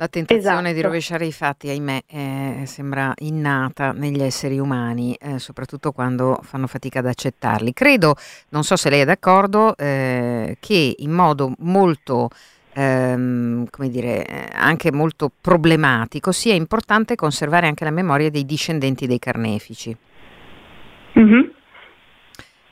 La 0.00 0.08
tentazione 0.08 0.60
esatto. 0.60 0.74
di 0.74 0.80
rovesciare 0.80 1.26
i 1.26 1.32
fatti, 1.32 1.68
ahimè, 1.68 2.02
eh, 2.06 2.62
sembra 2.64 3.12
innata 3.18 3.92
negli 3.92 4.22
esseri 4.22 4.58
umani, 4.58 5.14
eh, 5.20 5.38
soprattutto 5.38 5.92
quando 5.92 6.40
fanno 6.42 6.66
fatica 6.66 7.00
ad 7.00 7.06
accettarli. 7.06 7.74
Credo, 7.74 8.14
non 8.48 8.64
so 8.64 8.76
se 8.76 8.88
lei 8.88 9.00
è 9.00 9.04
d'accordo, 9.04 9.76
eh, 9.76 10.56
che 10.58 10.94
in 10.96 11.10
modo 11.10 11.52
molto, 11.58 12.30
ehm, 12.72 13.66
come 13.68 13.90
dire, 13.90 14.24
eh, 14.24 14.48
anche 14.54 14.90
molto 14.90 15.30
problematico 15.38 16.32
sia 16.32 16.54
importante 16.54 17.14
conservare 17.14 17.66
anche 17.66 17.84
la 17.84 17.90
memoria 17.90 18.30
dei 18.30 18.46
discendenti 18.46 19.06
dei 19.06 19.18
carnefici. 19.18 19.94
Mm-hmm 21.18 21.59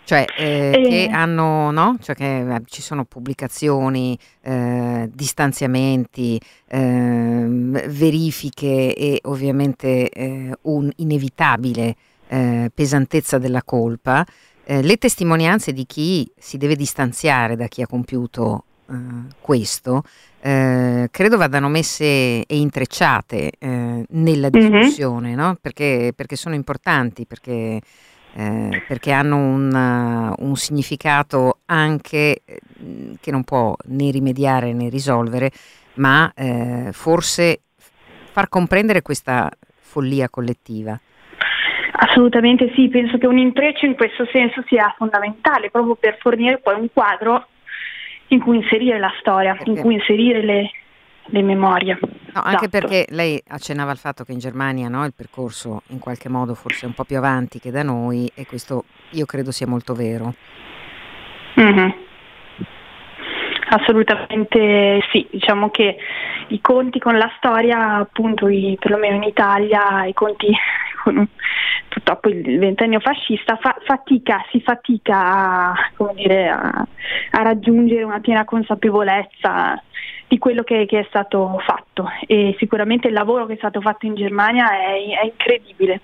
cioè 0.08 0.24
eh, 0.38 0.72
e... 0.74 0.88
che 0.88 1.08
hanno, 1.12 1.70
no? 1.70 1.98
Cioè 2.00 2.16
che 2.16 2.38
eh, 2.38 2.62
ci 2.64 2.80
sono 2.80 3.04
pubblicazioni, 3.04 4.18
eh, 4.40 5.06
distanziamenti, 5.12 6.40
eh, 6.66 7.44
verifiche 7.46 8.94
e 8.94 9.18
ovviamente 9.24 10.08
eh, 10.08 10.56
un'inevitabile 10.62 11.96
eh, 12.26 12.70
pesantezza 12.72 13.36
della 13.36 13.62
colpa, 13.62 14.24
le 14.70 14.96
testimonianze 14.98 15.72
di 15.72 15.86
chi 15.86 16.30
si 16.36 16.58
deve 16.58 16.76
distanziare 16.76 17.56
da 17.56 17.68
chi 17.68 17.80
ha 17.80 17.86
compiuto 17.86 18.64
questo, 19.40 20.02
credo 20.40 21.36
vadano 21.38 21.70
messe 21.70 22.44
e 22.44 22.56
intrecciate 22.58 23.52
nella 23.60 24.48
mm-hmm. 24.50 24.50
discussione, 24.50 25.28
mm-hmm. 25.28 25.38
no? 25.38 25.56
perché, 25.58 26.12
perché 26.14 26.36
sono 26.36 26.54
importanti, 26.54 27.24
perché 27.24 27.80
eh, 28.35 28.82
perché 28.87 29.12
hanno 29.12 29.37
un, 29.37 30.35
uh, 30.38 30.44
un 30.44 30.56
significato 30.56 31.61
anche 31.66 32.42
eh, 32.44 32.61
che 33.20 33.30
non 33.30 33.44
può 33.44 33.75
né 33.87 34.11
rimediare 34.11 34.73
né 34.73 34.88
risolvere, 34.88 35.50
ma 35.94 36.32
eh, 36.35 36.90
forse 36.92 37.61
far 38.32 38.49
comprendere 38.49 39.02
questa 39.02 39.50
follia 39.80 40.28
collettiva. 40.28 40.99
Assolutamente 42.00 42.73
sì, 42.75 42.88
penso 42.88 43.18
che 43.18 43.26
un 43.26 43.38
intreccio 43.38 43.87
in 43.87 43.97
questo 43.97 44.25
senso 44.32 44.62
sia 44.66 44.94
fondamentale 44.97 45.70
proprio 45.70 45.97
per 45.97 46.16
fornire 46.20 46.58
poi 46.58 46.78
un 46.78 46.88
quadro 46.92 47.47
in 48.28 48.40
cui 48.40 48.56
inserire 48.56 48.99
la 48.99 49.12
storia, 49.18 49.54
perché? 49.54 49.70
in 49.70 49.80
cui 49.80 49.94
inserire 49.94 50.42
le, 50.42 50.70
le 51.30 51.42
memorie. 51.42 51.99
No, 52.35 52.42
anche 52.42 52.66
esatto. 52.66 52.68
perché 52.68 53.06
lei 53.11 53.42
accennava 53.49 53.90
al 53.90 53.97
fatto 53.97 54.25
che 54.25 54.32
in 54.32 54.38
Germania 54.38 54.88
no, 54.88 55.04
il 55.04 55.14
percorso 55.14 55.82
in 55.88 55.99
qualche 55.99 56.28
modo 56.28 56.54
forse 56.54 56.85
è 56.85 56.88
un 56.88 56.94
po' 56.94 57.04
più 57.04 57.16
avanti 57.16 57.58
che 57.58 57.70
da 57.70 57.82
noi 57.82 58.30
e 58.35 58.47
questo 58.47 58.85
io 59.11 59.26
credo 59.26 59.50
sia 59.50 59.66
molto 59.66 59.94
vero. 59.94 60.35
Mm-hmm. 61.58 61.90
Assolutamente 63.70 65.00
sì, 65.11 65.26
diciamo 65.30 65.70
che 65.70 65.97
i 66.49 66.61
conti 66.61 66.99
con 66.99 67.18
la 67.18 67.30
storia, 67.37 67.97
appunto, 67.97 68.49
i, 68.49 68.76
perlomeno 68.80 69.16
in 69.16 69.25
Italia, 69.25 70.04
i 70.06 70.14
conti 70.14 70.50
con 71.02 71.28
purtroppo 71.88 72.28
il 72.28 72.58
ventennio 72.58 73.00
fascista, 73.00 73.56
fa, 73.56 73.76
fatica, 73.85 74.44
si 74.50 74.61
fatica 74.61 75.73
a, 75.73 76.12
dire, 76.14 76.49
a, 76.49 76.87
a 77.30 77.42
raggiungere 77.42 78.02
una 78.04 78.20
piena 78.20 78.44
consapevolezza 78.44 79.82
di 80.28 80.38
quello 80.38 80.62
che, 80.62 80.85
che, 80.87 81.00
è 81.00 81.06
stato 81.08 81.58
fatto 81.66 82.08
e 82.26 82.54
sicuramente 82.58 83.08
il 83.08 83.14
lavoro 83.14 83.47
che 83.47 83.54
è 83.54 83.56
stato 83.56 83.80
fatto 83.80 84.04
in 84.04 84.14
Germania 84.14 84.70
è, 84.70 85.20
è 85.20 85.25
incredibile. 85.25 86.02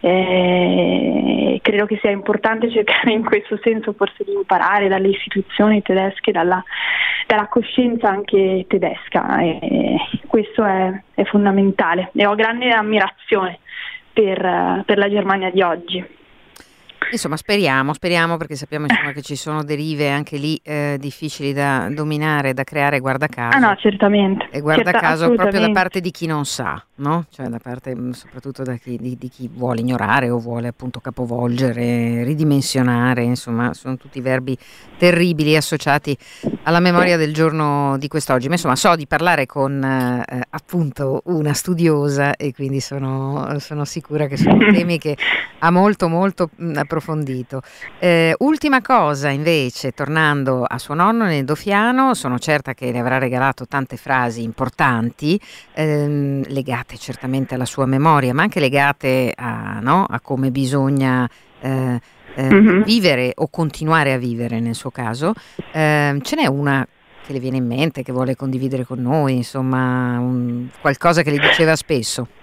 Eh, 0.00 1.58
credo 1.62 1.84
che 1.84 1.98
sia 2.00 2.10
importante 2.10 2.70
cercare 2.72 3.12
in 3.12 3.24
questo 3.24 3.58
senso 3.62 3.92
forse 3.92 4.24
di 4.24 4.32
imparare 4.32 4.88
dalle 4.88 5.08
istituzioni 5.08 5.82
tedesche, 5.82 6.32
dalla, 6.32 6.62
dalla 7.26 7.48
coscienza 7.48 8.08
anche 8.08 8.64
tedesca 8.68 9.38
e 9.40 9.96
questo 10.26 10.64
è, 10.64 11.02
è, 11.14 11.24
fondamentale 11.24 12.10
e 12.14 12.26
ho 12.26 12.34
grande 12.34 12.70
ammirazione 12.70 13.58
per, 14.12 14.82
per 14.86 14.98
la 14.98 15.08
Germania 15.10 15.50
di 15.50 15.62
oggi. 15.62 16.16
Insomma, 17.10 17.36
speriamo, 17.36 17.94
speriamo 17.94 18.36
perché 18.36 18.54
sappiamo 18.54 18.86
insomma, 18.86 19.12
che 19.12 19.22
ci 19.22 19.34
sono 19.34 19.64
derive 19.64 20.10
anche 20.10 20.36
lì 20.36 20.60
eh, 20.62 20.96
difficili 21.00 21.52
da 21.52 21.88
dominare, 21.90 22.52
da 22.52 22.64
creare, 22.64 23.00
guarda 23.00 23.26
caso. 23.28 23.56
Ah 23.56 23.60
no, 23.60 23.76
certamente. 23.76 24.48
E 24.50 24.60
guarda 24.60 24.90
Certa, 24.90 25.00
caso 25.00 25.30
proprio 25.32 25.60
da 25.60 25.70
parte 25.70 26.00
di 26.00 26.10
chi 26.10 26.26
non 26.26 26.44
sa, 26.44 26.82
no? 26.96 27.24
Cioè 27.30 27.46
da 27.46 27.58
parte 27.58 27.94
mm, 27.96 28.10
soprattutto 28.10 28.62
da 28.62 28.74
chi, 28.74 28.98
di, 29.00 29.16
di, 29.16 29.28
chi 29.28 29.48
vuole 29.50 29.80
ignorare 29.80 30.28
o 30.28 30.38
vuole 30.38 30.68
appunto 30.68 31.00
capovolgere, 31.00 32.24
ridimensionare, 32.24 33.22
insomma, 33.22 33.72
sono 33.72 33.96
tutti 33.96 34.20
verbi 34.20 34.56
terribili 34.98 35.56
associati 35.56 36.16
alla 36.64 36.80
memoria 36.80 37.16
del 37.16 37.32
giorno 37.32 37.96
di 37.98 38.08
quest'oggi. 38.08 38.48
Ma 38.48 38.54
insomma, 38.54 38.76
so 38.76 38.96
di 38.96 39.06
parlare 39.06 39.46
con 39.46 39.82
eh, 39.82 40.42
appunto 40.50 41.22
una 41.26 41.54
studiosa 41.54 42.36
e 42.36 42.52
quindi 42.52 42.80
sono, 42.80 43.58
sono 43.60 43.84
sicura 43.86 44.26
che 44.26 44.36
sono 44.36 44.58
temi 44.72 44.98
che 44.98 45.16
ha 45.60 45.70
molto 45.70 46.08
molto 46.08 46.50
mm, 46.60 46.76
approfondito. 46.88 47.60
Eh, 47.98 48.34
ultima 48.38 48.80
cosa 48.80 49.28
invece, 49.28 49.92
tornando 49.92 50.64
a 50.64 50.78
suo 50.78 50.94
nonno 50.94 51.24
nel 51.24 51.44
Dofiano, 51.44 52.14
sono 52.14 52.38
certa 52.38 52.72
che 52.72 52.90
le 52.90 52.98
avrà 52.98 53.18
regalato 53.18 53.66
tante 53.66 53.98
frasi 53.98 54.42
importanti, 54.42 55.38
ehm, 55.74 56.44
legate 56.48 56.96
certamente 56.96 57.54
alla 57.54 57.66
sua 57.66 57.84
memoria, 57.84 58.32
ma 58.32 58.42
anche 58.42 58.58
legate 58.58 59.32
a, 59.36 59.78
no, 59.80 60.06
a 60.08 60.18
come 60.20 60.50
bisogna 60.50 61.28
eh, 61.60 62.00
eh, 62.34 62.50
mm-hmm. 62.50 62.82
vivere 62.82 63.32
o 63.36 63.48
continuare 63.48 64.12
a 64.14 64.18
vivere 64.18 64.58
nel 64.60 64.74
suo 64.74 64.90
caso. 64.90 65.34
Ehm, 65.72 66.22
ce 66.22 66.36
n'è 66.36 66.46
una 66.46 66.86
che 67.26 67.34
le 67.34 67.40
viene 67.40 67.58
in 67.58 67.66
mente, 67.66 68.02
che 68.02 68.12
vuole 68.12 68.36
condividere 68.36 68.84
con 68.84 69.02
noi, 69.02 69.34
insomma, 69.34 70.18
un, 70.18 70.68
qualcosa 70.80 71.22
che 71.22 71.30
le 71.30 71.38
diceva 71.38 71.76
spesso? 71.76 72.37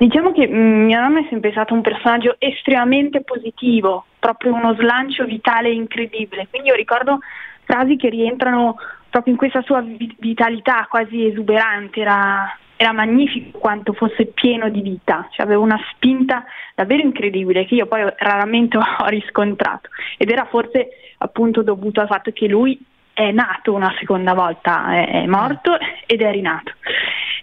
Diciamo 0.00 0.32
che 0.32 0.48
mm, 0.48 0.86
mia 0.86 1.00
mamma 1.00 1.20
è 1.20 1.26
sempre 1.28 1.50
stata 1.50 1.74
un 1.74 1.82
personaggio 1.82 2.36
estremamente 2.38 3.20
positivo, 3.20 4.06
proprio 4.18 4.54
uno 4.54 4.74
slancio 4.74 5.26
vitale 5.26 5.70
incredibile, 5.70 6.46
quindi 6.48 6.68
io 6.68 6.74
ricordo 6.74 7.18
frasi 7.64 7.96
che 7.96 8.08
rientrano 8.08 8.76
proprio 9.10 9.34
in 9.34 9.38
questa 9.38 9.60
sua 9.60 9.84
vitalità 10.18 10.86
quasi 10.88 11.26
esuberante, 11.26 12.00
era, 12.00 12.50
era 12.76 12.92
magnifico 12.92 13.58
quanto 13.58 13.92
fosse 13.92 14.24
pieno 14.24 14.70
di 14.70 14.80
vita, 14.80 15.28
cioè 15.32 15.44
aveva 15.44 15.60
una 15.60 15.78
spinta 15.92 16.46
davvero 16.74 17.02
incredibile 17.02 17.66
che 17.66 17.74
io 17.74 17.84
poi 17.84 18.02
raramente 18.16 18.78
ho 18.80 19.06
riscontrato. 19.08 19.90
Ed 20.16 20.30
era 20.30 20.46
forse 20.46 21.12
appunto 21.18 21.62
dovuto 21.62 22.00
al 22.00 22.06
fatto 22.06 22.30
che 22.32 22.48
lui 22.48 22.82
è 23.20 23.32
nato 23.32 23.74
una 23.74 23.94
seconda 23.98 24.32
volta, 24.32 24.94
è, 24.94 25.26
morto 25.26 25.76
ed 26.06 26.22
è 26.22 26.30
rinato. 26.32 26.72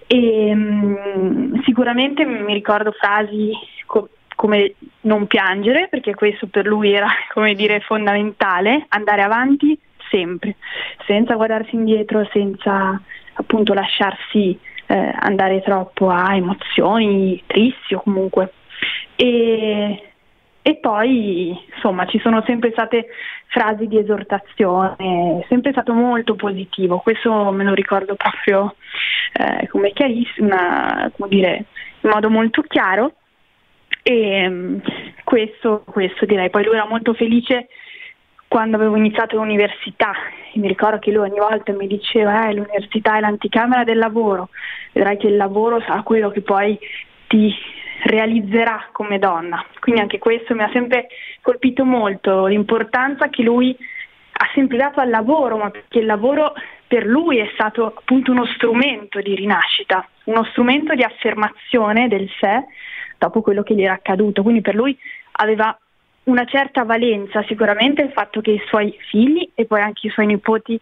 E, 0.08 0.52
um, 0.52 1.62
sicuramente 1.64 2.26
mi 2.26 2.54
ricordo 2.54 2.92
frasi 2.94 3.52
co- 3.86 4.10
come 4.36 4.74
non 5.02 5.28
piangere, 5.28 5.88
perché 5.88 6.16
questo 6.16 6.48
per 6.48 6.66
lui 6.66 6.94
era 6.94 7.08
come 7.32 7.54
dire 7.54 7.80
fondamentale, 7.82 8.86
andare 8.90 9.22
avanti 9.22 9.78
sempre, 10.10 10.56
senza 11.06 11.36
guardarsi 11.36 11.76
indietro, 11.76 12.28
senza 12.32 13.00
appunto 13.34 13.74
lasciarsi 13.74 14.58
eh, 14.88 15.14
andare 15.20 15.62
troppo 15.62 16.10
a 16.10 16.36
emozioni 16.36 17.44
tristi 17.46 17.94
o 17.94 18.02
comunque. 18.02 18.54
E, 19.16 20.02
e 20.68 20.76
poi 20.76 21.58
insomma 21.74 22.06
ci 22.08 22.20
sono 22.20 22.44
sempre 22.46 22.72
state 22.72 23.08
frasi 23.46 23.88
di 23.88 24.00
esortazione, 24.00 25.46
sempre 25.48 25.72
stato 25.72 25.94
molto 25.94 26.36
positivo, 26.36 26.98
questo 26.98 27.52
me 27.52 27.64
lo 27.64 27.74
ricordo 27.74 28.16
proprio 28.16 28.76
eh, 29.32 29.70
come 29.70 29.94
chiarissimo, 29.94 30.50
come 31.16 31.30
dire, 31.30 31.66
in 32.02 32.10
modo 32.10 32.30
molto 32.30 32.64
chiaro. 32.64 33.14
E 34.04 34.50
mm, 34.50 34.78
questo, 35.24 35.84
questo 35.86 36.26
direi, 36.26 36.50
poi 36.50 36.66
lui 36.66 36.76
era 36.76 36.86
molto 36.86 37.14
felice 37.14 37.70
quando 38.50 38.76
avevo 38.76 38.98
iniziato 38.98 39.38
l'università. 39.38 40.12
E 40.54 40.60
mi 40.60 40.68
ricordo 40.68 41.00
che 41.00 41.12
lui 41.12 41.30
ogni 41.30 41.40
volta 41.40 41.72
mi 41.72 41.88
diceva 41.88 42.50
eh, 42.50 42.54
l'università 42.54 43.16
è 43.16 43.22
l'anticamera 43.22 43.86
del 43.86 44.00
lavoro, 44.00 44.50
vedrai 44.92 45.16
che 45.16 45.28
il 45.28 45.38
lavoro 45.38 45.80
sarà 45.80 46.02
quello 46.02 46.30
che 46.30 46.42
poi 46.42 46.78
ti 47.28 47.56
realizzerà 48.04 48.90
come 48.92 49.20
donna. 49.20 49.64
Quindi 49.80 50.02
anche 50.02 50.20
questo 50.20 50.54
mi 50.54 50.64
ha 50.64 50.70
sempre 50.72 51.08
colpito 51.42 51.84
molto, 51.86 52.46
l'importanza 52.46 53.30
che 53.30 53.44
lui 53.44 53.76
ha 54.40 54.50
sempre 54.54 54.78
dato 54.78 55.00
al 55.00 55.10
lavoro, 55.10 55.58
ma 55.58 55.70
perché 55.70 56.00
il 56.00 56.06
lavoro 56.06 56.54
per 56.86 57.06
lui 57.06 57.38
è 57.38 57.50
stato 57.54 57.86
appunto 57.86 58.32
uno 58.32 58.46
strumento 58.46 59.20
di 59.20 59.36
rinascita, 59.36 60.08
uno 60.26 60.44
strumento 60.52 60.94
di 60.94 61.04
affermazione 61.04 62.08
del 62.08 62.30
sé 62.40 62.66
dopo 63.18 63.42
quello 63.42 63.64
che 63.64 63.74
gli 63.74 63.84
era 63.84 63.94
accaduto. 63.94 64.44
Quindi 64.44 64.62
per 64.62 64.76
lui 64.76 64.98
aveva 65.34 65.78
una 66.26 66.46
certa 66.46 66.84
valenza 66.84 67.44
sicuramente 67.44 68.02
il 68.02 68.12
fatto 68.12 68.42
che 68.42 68.52
i 68.52 68.64
suoi 68.68 68.96
figli 69.10 69.50
e 69.56 69.66
poi 69.66 69.82
anche 69.82 70.08
i 70.08 70.10
suoi 70.10 70.26
nipoti 70.28 70.80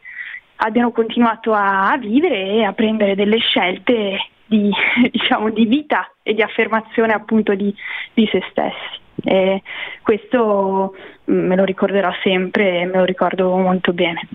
abbiano 0.58 0.92
continuato 0.92 1.54
a 1.54 1.96
vivere 2.00 2.54
e 2.54 2.64
a 2.64 2.74
prendere 2.74 3.16
delle 3.16 3.38
scelte 3.38 4.18
di, 4.46 4.72
diciamo, 5.12 5.50
di 5.50 5.66
vita 5.66 6.12
e 6.24 6.34
di 6.34 6.42
affermazione 6.42 7.14
appunto 7.14 7.54
di, 7.56 7.74
di 8.14 8.28
se 8.32 8.44
stessi. 8.50 9.04
E 9.24 9.62
questo 10.02 10.96
mm, 11.30 11.48
me 11.48 11.56
lo 11.56 11.64
ricorderò 11.64 12.12
sempre 12.22 12.82
e 12.82 12.86
me 12.86 12.98
lo 12.98 13.06
ricordo 13.06 13.56
molto 13.58 13.94
bene. 13.94 14.28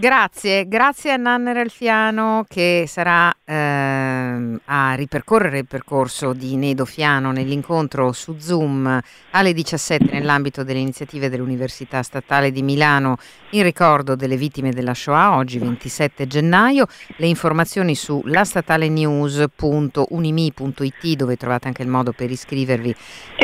Grazie, 0.00 0.66
grazie 0.66 1.12
a 1.12 1.16
Nanne 1.16 1.52
Ralfiano 1.52 2.46
che 2.48 2.84
sarà 2.86 3.30
eh, 3.44 4.58
a 4.64 4.94
ripercorrere 4.94 5.58
il 5.58 5.66
percorso 5.66 6.32
di 6.32 6.56
Nedo 6.56 6.86
Fiano 6.86 7.32
nell'incontro 7.32 8.12
su 8.12 8.36
Zoom 8.38 8.98
alle 9.32 9.52
17 9.52 10.10
nell'ambito 10.10 10.64
delle 10.64 10.78
iniziative 10.78 11.28
dell'Università 11.28 12.02
Statale 12.02 12.50
di 12.50 12.62
Milano 12.62 13.18
in 13.50 13.62
ricordo 13.62 14.16
delle 14.16 14.38
vittime 14.38 14.70
della 14.70 14.94
Shoah, 14.94 15.36
oggi 15.36 15.58
27 15.58 16.26
gennaio. 16.26 16.86
Le 17.16 17.26
informazioni 17.26 17.94
su 17.94 18.22
lastatalenews.unimi.it 18.24 21.14
dove 21.14 21.36
trovate 21.36 21.66
anche 21.66 21.82
il 21.82 21.88
modo 21.88 22.12
per 22.12 22.30
iscrivervi 22.30 22.96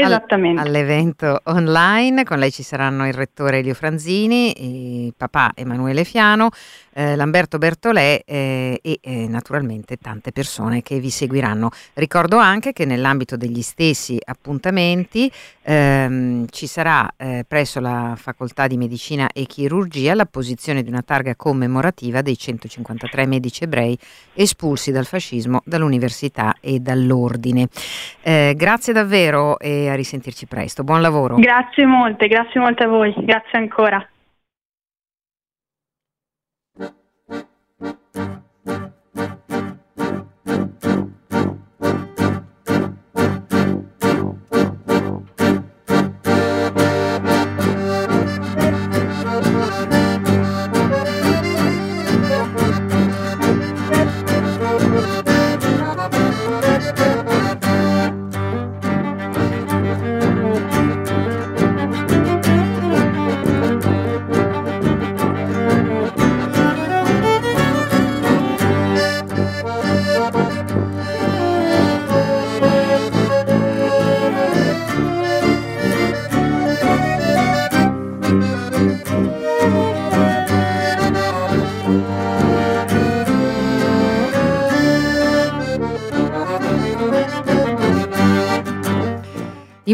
al, 0.03 0.25
all'evento 0.57 1.39
online. 1.45 2.25
Con 2.25 2.39
lei 2.39 2.51
ci 2.51 2.63
saranno 2.63 3.07
il 3.07 3.13
rettore 3.13 3.59
Elio 3.59 3.75
Franzini, 3.75 5.05
il 5.07 5.13
papà 5.15 5.53
Emanuele 5.55 6.05
Fiano 6.05 6.46
eh, 6.93 7.17
Lamberto 7.17 7.59
Bertolè 7.59 8.23
eh, 8.25 8.81
e 8.83 8.99
eh, 9.03 9.27
naturalmente 9.29 9.97
tante 9.97 10.33
persone 10.33 10.83
che 10.83 10.99
vi 10.99 11.11
seguiranno. 11.11 11.71
Ricordo 11.95 12.39
anche 12.39 12.73
che 12.73 12.85
nell'ambito 12.85 13.37
degli 13.37 13.63
stessi 13.63 14.19
appuntamenti 14.25 15.31
ehm, 15.63 16.47
ci 16.51 16.67
sarà 16.67 17.09
eh, 17.17 17.45
presso 17.47 17.81
la 17.81 18.15
Facoltà 18.17 18.67
di 18.67 18.77
Medicina 18.77 19.29
e 19.33 19.45
Chirurgia 19.45 20.15
l'apposizione 20.15 20.83
di 20.83 20.89
una 20.89 21.03
targa 21.03 21.35
commemorativa 21.37 22.23
dei 22.23 22.37
153 22.37 23.27
medici 23.27 23.65
ebrei 23.65 23.97
espulsi 24.35 24.93
dal 24.93 25.07
fascismo 25.07 25.61
dall'università 25.65 26.55
e 26.61 26.79
dall'ordine. 26.81 27.69
Eh, 28.23 28.55
grazie 28.57 28.93
davvero 28.93 29.59
e 29.59 29.89
a 29.89 29.95
risentirci 29.95 30.47
presto. 30.47 30.85
Buon 30.85 31.01
lavoro. 31.01 31.37
Grazie 31.37 31.87
molte, 31.87 32.27
grazie 32.29 32.61
molte 32.61 32.85
a 32.85 32.89
voi, 32.89 33.15
grazie 33.19 33.59
ancora. 33.59 34.07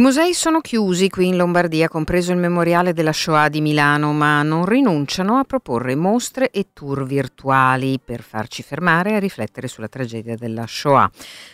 Musei 0.02 0.34
sono 0.34 0.60
chiusi 0.60 1.08
qui 1.08 1.28
in 1.28 1.36
Lombardia, 1.36 1.88
compreso 1.88 2.32
il 2.32 2.38
memoriale 2.38 2.92
della 2.92 3.12
Shoah 3.12 3.48
di 3.48 3.60
Milano, 3.60 4.12
ma 4.12 4.42
non 4.42 4.64
rinunciano 4.64 5.36
a 5.36 5.44
proporre 5.44 5.94
mostre 5.94 6.50
e 6.50 6.70
tour 6.72 7.06
virtuali 7.06 8.00
per 8.04 8.20
farci 8.20 8.64
fermare 8.64 9.12
e 9.12 9.20
riflettere 9.20 9.68
sulla 9.68 9.86
tragedia 9.86 10.34
della 10.34 10.64
Shoah. 10.66 11.08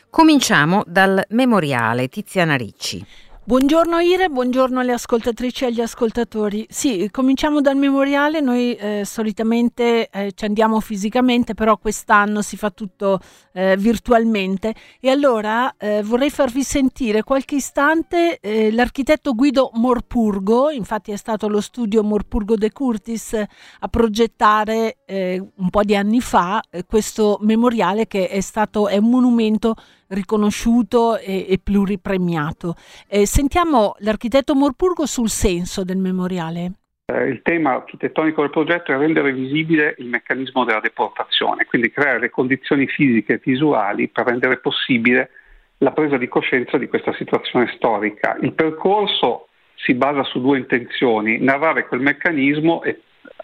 Cominciamo 0.09 0.83
dal 0.87 1.23
memoriale 1.29 2.09
Tiziana 2.09 2.57
Ricci. 2.57 3.05
Buongiorno 3.49 3.99
Ire, 4.01 4.29
buongiorno 4.29 4.79
alle 4.79 4.93
ascoltatrici 4.93 5.65
e 5.65 5.69
agli 5.69 5.81
ascoltatori. 5.81 6.67
Sì, 6.69 7.09
cominciamo 7.11 7.63
dal 7.63 7.77
memoriale, 7.77 8.41
noi 8.41 8.75
eh, 8.75 9.07
solitamente 9.07 10.11
eh, 10.11 10.33
ci 10.35 10.45
andiamo 10.45 10.81
fisicamente, 10.81 11.55
però 11.55 11.79
quest'anno 11.79 12.43
si 12.43 12.59
fa 12.59 12.69
tutto 12.69 13.19
eh, 13.55 13.75
virtualmente. 13.79 14.75
E 15.01 15.09
allora 15.09 15.75
eh, 15.79 16.03
vorrei 16.03 16.29
farvi 16.29 16.63
sentire 16.63 17.23
qualche 17.23 17.55
istante 17.55 18.39
eh, 18.39 18.71
l'architetto 18.71 19.35
Guido 19.35 19.71
Morpurgo, 19.73 20.69
infatti 20.69 21.13
è 21.13 21.17
stato 21.17 21.49
lo 21.49 21.63
studio 21.63 22.05
Morpurgo 22.05 22.55
De 22.55 22.71
Curtis 22.71 23.33
a 23.33 23.89
progettare 23.89 24.99
eh, 25.07 25.43
un 25.57 25.71
po' 25.71 25.85
di 25.85 25.97
anni 25.97 26.21
fa 26.21 26.63
questo 26.87 27.39
memoriale 27.41 28.07
che 28.07 28.29
è 28.29 28.41
stato 28.41 28.89
è 28.89 28.99
un 28.99 29.09
monumento 29.09 29.75
riconosciuto 30.09 31.19
e, 31.19 31.47
e 31.49 31.59
pluripremiato. 31.63 32.75
Eh, 33.09 33.27
sentiamo 33.27 33.95
l'architetto 33.99 34.55
Morpurgo 34.55 35.07
sul 35.07 35.29
senso 35.29 35.85
del 35.85 35.99
memoriale. 35.99 36.73
Eh, 37.07 37.29
il 37.29 37.41
tema 37.43 37.75
architettonico 37.75 38.43
del 38.43 38.51
progetto 38.51 38.93
è 38.93 38.99
rendere 38.99 39.33
visibile 39.33 39.95
il 39.99 40.07
meccanismo 40.07 40.65
della 40.65 40.81
deportazione, 40.81 41.65
quindi 41.65 41.91
creare 41.91 42.19
le 42.19 42.31
condizioni 42.31 42.87
fisiche 42.87 43.35
e 43.35 43.41
visuali 43.43 44.09
per 44.09 44.27
rendere 44.27 44.59
possibile 44.59 45.31
la 45.79 45.93
presa 45.93 46.17
di 46.17 46.29
coscienza 46.29 46.77
di 46.77 46.89
questa 46.89 47.15
situazione 47.15 47.73
storica. 47.77 48.37
Il 48.43 48.53
percorso 48.53 49.49
si 49.77 49.95
basa 49.95 50.25
su 50.25 50.41
due 50.41 50.59
intenzioni, 50.59 51.39
narrare 51.39 51.87
quel 51.87 52.01
meccanismo 52.01 52.83
e 52.83 53.01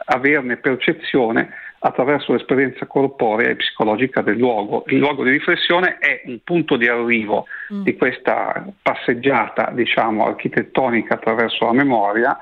averne 0.07 0.57
percezione 0.57 1.51
attraverso 1.79 2.33
l'esperienza 2.33 2.87
corporea 2.87 3.51
e 3.51 3.57
psicologica 3.57 4.23
del 4.23 4.38
luogo. 4.38 4.85
Il 4.87 4.99
luogo 4.99 5.23
di 5.23 5.31
riflessione 5.31 5.99
è 5.99 6.23
un 6.25 6.38
punto 6.42 6.77
di 6.77 6.88
arrivo 6.88 7.47
mm. 7.73 7.83
di 7.83 7.94
questa 7.97 8.64
passeggiata, 8.81 9.70
diciamo, 9.73 10.27
architettonica 10.27 11.14
attraverso 11.14 11.66
la 11.66 11.73
memoria 11.73 12.38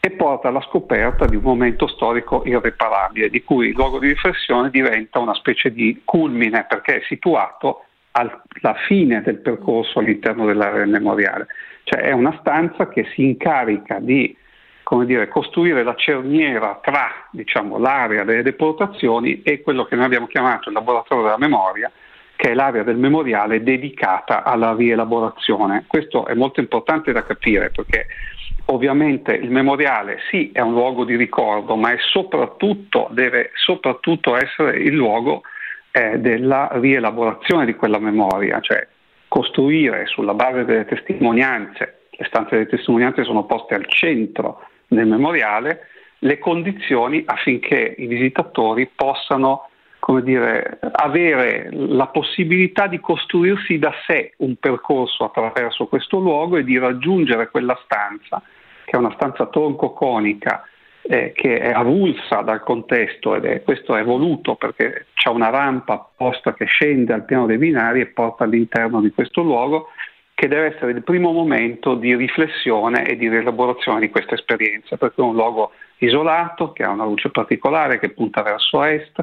e 0.00 0.10
porta 0.12 0.48
alla 0.48 0.62
scoperta 0.62 1.26
di 1.26 1.36
un 1.36 1.42
momento 1.42 1.86
storico 1.86 2.42
irreparabile, 2.46 3.28
di 3.28 3.44
cui 3.44 3.68
il 3.68 3.74
luogo 3.74 3.98
di 3.98 4.08
riflessione 4.08 4.70
diventa 4.70 5.18
una 5.18 5.34
specie 5.34 5.70
di 5.70 6.00
culmine 6.02 6.64
perché 6.66 6.96
è 6.96 7.02
situato 7.06 7.84
alla 8.12 8.74
fine 8.86 9.20
del 9.20 9.40
percorso 9.40 9.98
all'interno 9.98 10.46
dell'area 10.46 10.86
memoriale. 10.86 11.48
Cioè 11.84 12.00
è 12.00 12.12
una 12.12 12.36
stanza 12.40 12.88
che 12.88 13.04
si 13.14 13.24
incarica 13.24 13.98
di 14.00 14.34
come 14.90 15.06
dire, 15.06 15.28
costruire 15.28 15.84
la 15.84 15.94
cerniera 15.94 16.80
tra 16.82 17.28
diciamo, 17.30 17.78
l'area 17.78 18.24
delle 18.24 18.42
deportazioni 18.42 19.40
e 19.42 19.62
quello 19.62 19.84
che 19.84 19.94
noi 19.94 20.06
abbiamo 20.06 20.26
chiamato 20.26 20.68
il 20.68 20.74
laboratorio 20.74 21.22
della 21.22 21.38
memoria, 21.38 21.92
che 22.34 22.50
è 22.50 22.54
l'area 22.54 22.82
del 22.82 22.96
memoriale 22.96 23.62
dedicata 23.62 24.42
alla 24.42 24.74
rielaborazione. 24.74 25.84
Questo 25.86 26.26
è 26.26 26.34
molto 26.34 26.58
importante 26.58 27.12
da 27.12 27.22
capire 27.22 27.70
perché 27.70 28.06
ovviamente 28.64 29.32
il 29.32 29.52
memoriale 29.52 30.18
sì 30.28 30.50
è 30.52 30.60
un 30.60 30.72
luogo 30.72 31.04
di 31.04 31.14
ricordo, 31.14 31.76
ma 31.76 31.94
soprattutto, 32.10 33.06
deve 33.12 33.52
soprattutto 33.54 34.34
essere 34.34 34.78
il 34.78 34.94
luogo 34.94 35.42
eh, 35.92 36.18
della 36.18 36.68
rielaborazione 36.72 37.64
di 37.64 37.76
quella 37.76 38.00
memoria, 38.00 38.58
cioè 38.58 38.88
costruire 39.28 40.06
sulla 40.06 40.34
base 40.34 40.64
delle 40.64 40.84
testimonianze, 40.84 42.06
le 42.10 42.24
stanze 42.24 42.56
delle 42.56 42.66
testimonianze 42.66 43.22
sono 43.22 43.44
poste 43.44 43.76
al 43.76 43.86
centro 43.86 44.64
nel 44.90 45.06
memoriale 45.06 45.88
le 46.18 46.38
condizioni 46.38 47.22
affinché 47.26 47.94
i 47.96 48.06
visitatori 48.06 48.90
possano 48.94 49.68
dire, 50.22 50.78
avere 50.92 51.68
la 51.70 52.08
possibilità 52.08 52.86
di 52.86 52.98
costruirsi 52.98 53.78
da 53.78 53.92
sé 54.06 54.34
un 54.38 54.56
percorso 54.56 55.24
attraverso 55.24 55.86
questo 55.86 56.18
luogo 56.18 56.56
e 56.56 56.64
di 56.64 56.78
raggiungere 56.78 57.48
quella 57.48 57.78
stanza, 57.84 58.42
che 58.84 58.90
è 58.90 58.96
una 58.96 59.12
stanza 59.14 59.46
troncoconica 59.46 60.64
eh, 61.02 61.32
che 61.34 61.60
è 61.60 61.70
avulsa 61.70 62.42
dal 62.42 62.62
contesto 62.62 63.34
ed 63.34 63.44
è, 63.44 63.62
questo 63.62 63.96
è 63.96 64.04
voluto 64.04 64.56
perché 64.56 65.06
c'è 65.14 65.30
una 65.30 65.48
rampa 65.48 65.94
apposta 65.94 66.54
che 66.54 66.66
scende 66.66 67.12
al 67.12 67.24
piano 67.24 67.46
dei 67.46 67.58
binari 67.58 68.00
e 68.00 68.06
porta 68.06 68.44
all'interno 68.44 69.00
di 69.00 69.10
questo 69.10 69.42
luogo 69.42 69.88
che 70.40 70.48
deve 70.48 70.74
essere 70.74 70.92
il 70.92 71.02
primo 71.02 71.32
momento 71.32 71.94
di 71.94 72.16
riflessione 72.16 73.04
e 73.04 73.14
di 73.18 73.28
rielaborazione 73.28 74.00
di 74.00 74.08
questa 74.08 74.36
esperienza, 74.36 74.96
perché 74.96 75.20
è 75.20 75.24
un 75.24 75.34
luogo 75.34 75.72
isolato, 75.98 76.72
che 76.72 76.82
ha 76.82 76.88
una 76.88 77.04
luce 77.04 77.28
particolare, 77.28 77.98
che 77.98 78.08
punta 78.08 78.40
verso 78.40 78.82
est 78.82 79.22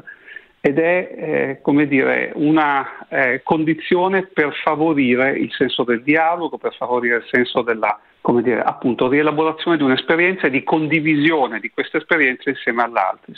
ed 0.60 0.78
è 0.78 1.08
eh, 1.10 1.58
come 1.60 1.88
dire, 1.88 2.30
una 2.36 3.08
eh, 3.08 3.40
condizione 3.42 4.26
per 4.26 4.54
favorire 4.62 5.32
il 5.32 5.50
senso 5.50 5.82
del 5.82 6.04
dialogo, 6.04 6.56
per 6.56 6.76
favorire 6.76 7.16
il 7.16 7.26
senso 7.28 7.62
della 7.62 7.98
come 8.20 8.42
dire, 8.42 8.62
appunto, 8.62 9.08
rielaborazione 9.08 9.76
di 9.76 9.82
un'esperienza 9.82 10.46
e 10.46 10.50
di 10.50 10.62
condivisione 10.62 11.58
di 11.58 11.70
questa 11.70 11.98
esperienza 11.98 12.48
insieme 12.48 12.84
all'altro. 12.84 13.32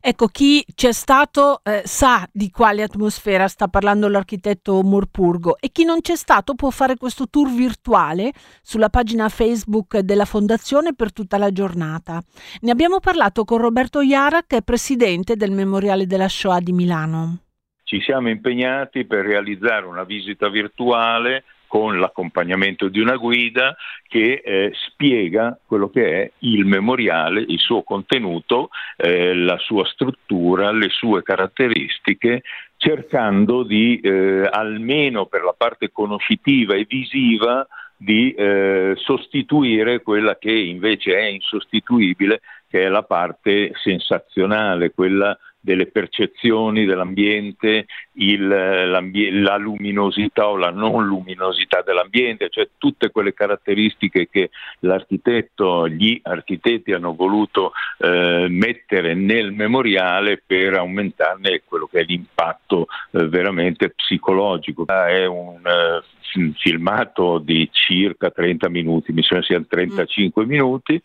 Ecco, 0.00 0.26
chi 0.28 0.64
c'è 0.74 0.92
stato 0.92 1.60
eh, 1.62 1.82
sa 1.84 2.26
di 2.32 2.50
quale 2.50 2.82
atmosfera 2.82 3.48
sta 3.48 3.68
parlando 3.68 4.08
l'architetto 4.08 4.82
Morpurgo 4.82 5.58
e 5.58 5.70
chi 5.70 5.84
non 5.84 6.00
c'è 6.00 6.16
stato 6.16 6.54
può 6.54 6.70
fare 6.70 6.96
questo 6.96 7.28
tour 7.28 7.50
virtuale 7.50 8.32
sulla 8.62 8.88
pagina 8.88 9.28
Facebook 9.28 9.98
della 9.98 10.24
Fondazione 10.24 10.94
per 10.94 11.12
tutta 11.12 11.38
la 11.38 11.50
giornata. 11.50 12.22
Ne 12.60 12.70
abbiamo 12.70 13.00
parlato 13.00 13.44
con 13.44 13.58
Roberto 13.58 14.00
Iara, 14.00 14.42
che 14.46 14.58
è 14.58 14.62
presidente 14.62 15.36
del 15.36 15.52
Memoriale 15.52 16.06
della 16.06 16.28
Shoah 16.28 16.60
di 16.60 16.72
Milano. 16.72 17.38
Ci 17.84 18.00
siamo 18.00 18.28
impegnati 18.28 19.04
per 19.04 19.24
realizzare 19.24 19.86
una 19.86 20.02
visita 20.02 20.48
virtuale 20.48 21.44
con 21.66 21.98
l'accompagnamento 21.98 22.88
di 22.88 23.00
una 23.00 23.16
guida 23.16 23.76
che 24.08 24.42
eh, 24.44 24.72
spiega 24.88 25.58
quello 25.66 25.88
che 25.88 26.22
è 26.22 26.30
il 26.40 26.64
memoriale, 26.64 27.44
il 27.46 27.58
suo 27.58 27.82
contenuto, 27.82 28.70
eh, 28.96 29.34
la 29.34 29.58
sua 29.58 29.84
struttura, 29.86 30.70
le 30.72 30.88
sue 30.88 31.22
caratteristiche, 31.22 32.42
cercando 32.76 33.62
di, 33.62 33.98
eh, 34.00 34.48
almeno 34.50 35.26
per 35.26 35.42
la 35.42 35.54
parte 35.56 35.90
conoscitiva 35.90 36.74
e 36.74 36.86
visiva, 36.88 37.66
di 37.96 38.32
eh, 38.32 38.92
sostituire 38.96 40.02
quella 40.02 40.36
che 40.36 40.52
invece 40.52 41.16
è 41.16 41.24
insostituibile, 41.24 42.40
che 42.68 42.84
è 42.84 42.88
la 42.88 43.02
parte 43.02 43.72
sensazionale, 43.82 44.92
quella 44.92 45.36
delle 45.58 45.86
percezioni 45.86 46.84
dell'ambiente, 46.84 47.86
il, 48.16 48.46
la 48.46 49.56
luminosità 49.56 50.48
o 50.48 50.56
la 50.56 50.70
non 50.70 51.04
luminosità 51.06 51.82
dell'ambiente, 51.82 52.48
cioè 52.48 52.68
tutte 52.78 53.10
quelle 53.10 53.34
caratteristiche 53.34 54.28
che 54.28 54.50
l'architetto, 54.80 55.88
gli 55.88 56.18
architetti 56.22 56.92
hanno 56.92 57.14
voluto 57.14 57.72
eh, 57.98 58.46
mettere 58.48 59.14
nel 59.14 59.52
memoriale 59.52 60.42
per 60.44 60.74
aumentarne 60.74 61.62
quello 61.64 61.86
che 61.86 62.00
è 62.00 62.04
l'impatto 62.04 62.86
eh, 63.12 63.26
veramente 63.26 63.90
psicologico. 63.90 64.86
È 64.86 65.24
un 65.26 65.60
eh, 65.64 66.52
filmato 66.54 67.38
di 67.38 67.68
circa 67.72 68.30
30 68.30 68.68
minuti, 68.68 69.12
mi 69.12 69.22
sembra 69.22 69.46
siano 69.46 69.66
35 69.68 70.44
mm. 70.44 70.48
minuti, 70.48 71.00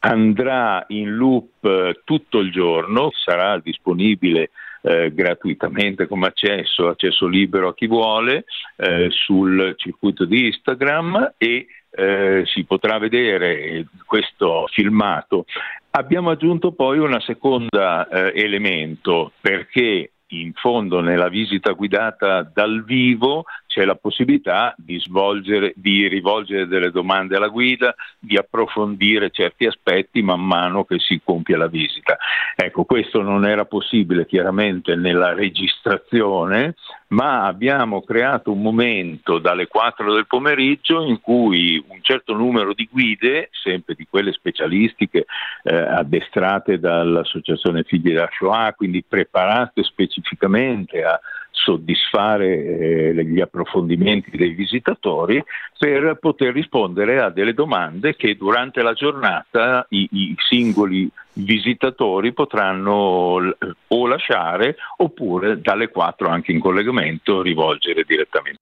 andrà 0.00 0.84
in 0.88 1.14
loop 1.14 1.64
eh, 1.64 2.00
tutto 2.04 2.38
il 2.38 2.50
giorno, 2.50 3.10
sarà 3.12 3.58
disponibile 3.58 4.50
eh, 4.86 5.12
gratuitamente 5.14 6.06
come 6.06 6.26
accesso, 6.26 6.88
accesso 6.88 7.26
libero 7.26 7.68
a 7.68 7.74
chi 7.74 7.86
vuole 7.86 8.44
eh, 8.76 9.08
sul 9.10 9.74
circuito 9.76 10.26
di 10.26 10.46
Instagram 10.46 11.34
e 11.38 11.66
eh, 11.90 12.42
si 12.44 12.64
potrà 12.64 12.98
vedere 12.98 13.86
questo 14.04 14.66
filmato. 14.70 15.46
Abbiamo 15.92 16.30
aggiunto 16.30 16.72
poi 16.72 16.98
un 16.98 17.16
secondo 17.20 17.68
eh, 18.10 18.32
elemento 18.34 19.32
perché 19.40 20.10
in 20.28 20.52
fondo 20.54 21.00
nella 21.00 21.28
visita 21.28 21.72
guidata 21.72 22.42
dal 22.42 22.84
vivo 22.84 23.44
c'è 23.74 23.84
la 23.84 23.96
possibilità 23.96 24.72
di, 24.78 25.00
svolgere, 25.00 25.72
di 25.74 26.06
rivolgere 26.06 26.68
delle 26.68 26.92
domande 26.92 27.34
alla 27.34 27.48
guida, 27.48 27.92
di 28.20 28.36
approfondire 28.36 29.30
certi 29.30 29.66
aspetti 29.66 30.22
man 30.22 30.46
mano 30.46 30.84
che 30.84 31.00
si 31.00 31.20
compie 31.24 31.56
la 31.56 31.66
visita. 31.66 32.16
Ecco, 32.54 32.84
questo 32.84 33.20
non 33.20 33.44
era 33.44 33.64
possibile 33.64 34.26
chiaramente 34.26 34.94
nella 34.94 35.34
registrazione, 35.34 36.76
ma 37.08 37.46
abbiamo 37.46 38.02
creato 38.02 38.52
un 38.52 38.62
momento 38.62 39.40
dalle 39.40 39.66
4 39.66 40.14
del 40.14 40.28
pomeriggio 40.28 41.02
in 41.02 41.20
cui 41.20 41.84
un 41.88 41.98
certo 42.00 42.32
numero 42.32 42.74
di 42.74 42.88
guide, 42.88 43.48
sempre 43.50 43.96
di 43.96 44.06
quelle 44.08 44.30
specialistiche 44.30 45.24
eh, 45.64 45.74
addestrate 45.74 46.78
dall'Associazione 46.78 47.82
Figli 47.82 48.12
della 48.12 48.30
Shoah, 48.30 48.72
quindi 48.74 49.02
preparate 49.02 49.82
specificamente 49.82 51.02
a 51.02 51.18
soddisfare 51.54 52.46
eh, 52.46 53.24
gli 53.24 53.40
approfondimenti 53.40 54.36
dei 54.36 54.50
visitatori 54.50 55.42
per 55.78 56.18
poter 56.20 56.52
rispondere 56.52 57.20
a 57.20 57.30
delle 57.30 57.54
domande 57.54 58.16
che 58.16 58.36
durante 58.36 58.82
la 58.82 58.92
giornata 58.92 59.86
i, 59.90 60.08
i 60.10 60.34
singoli 60.48 61.08
visitatori 61.34 62.32
potranno 62.32 63.54
o 63.88 64.06
lasciare 64.06 64.76
oppure 64.98 65.60
dalle 65.60 65.88
4 65.88 66.28
anche 66.28 66.52
in 66.52 66.60
collegamento 66.60 67.40
rivolgere 67.40 68.04
direttamente. 68.06 68.60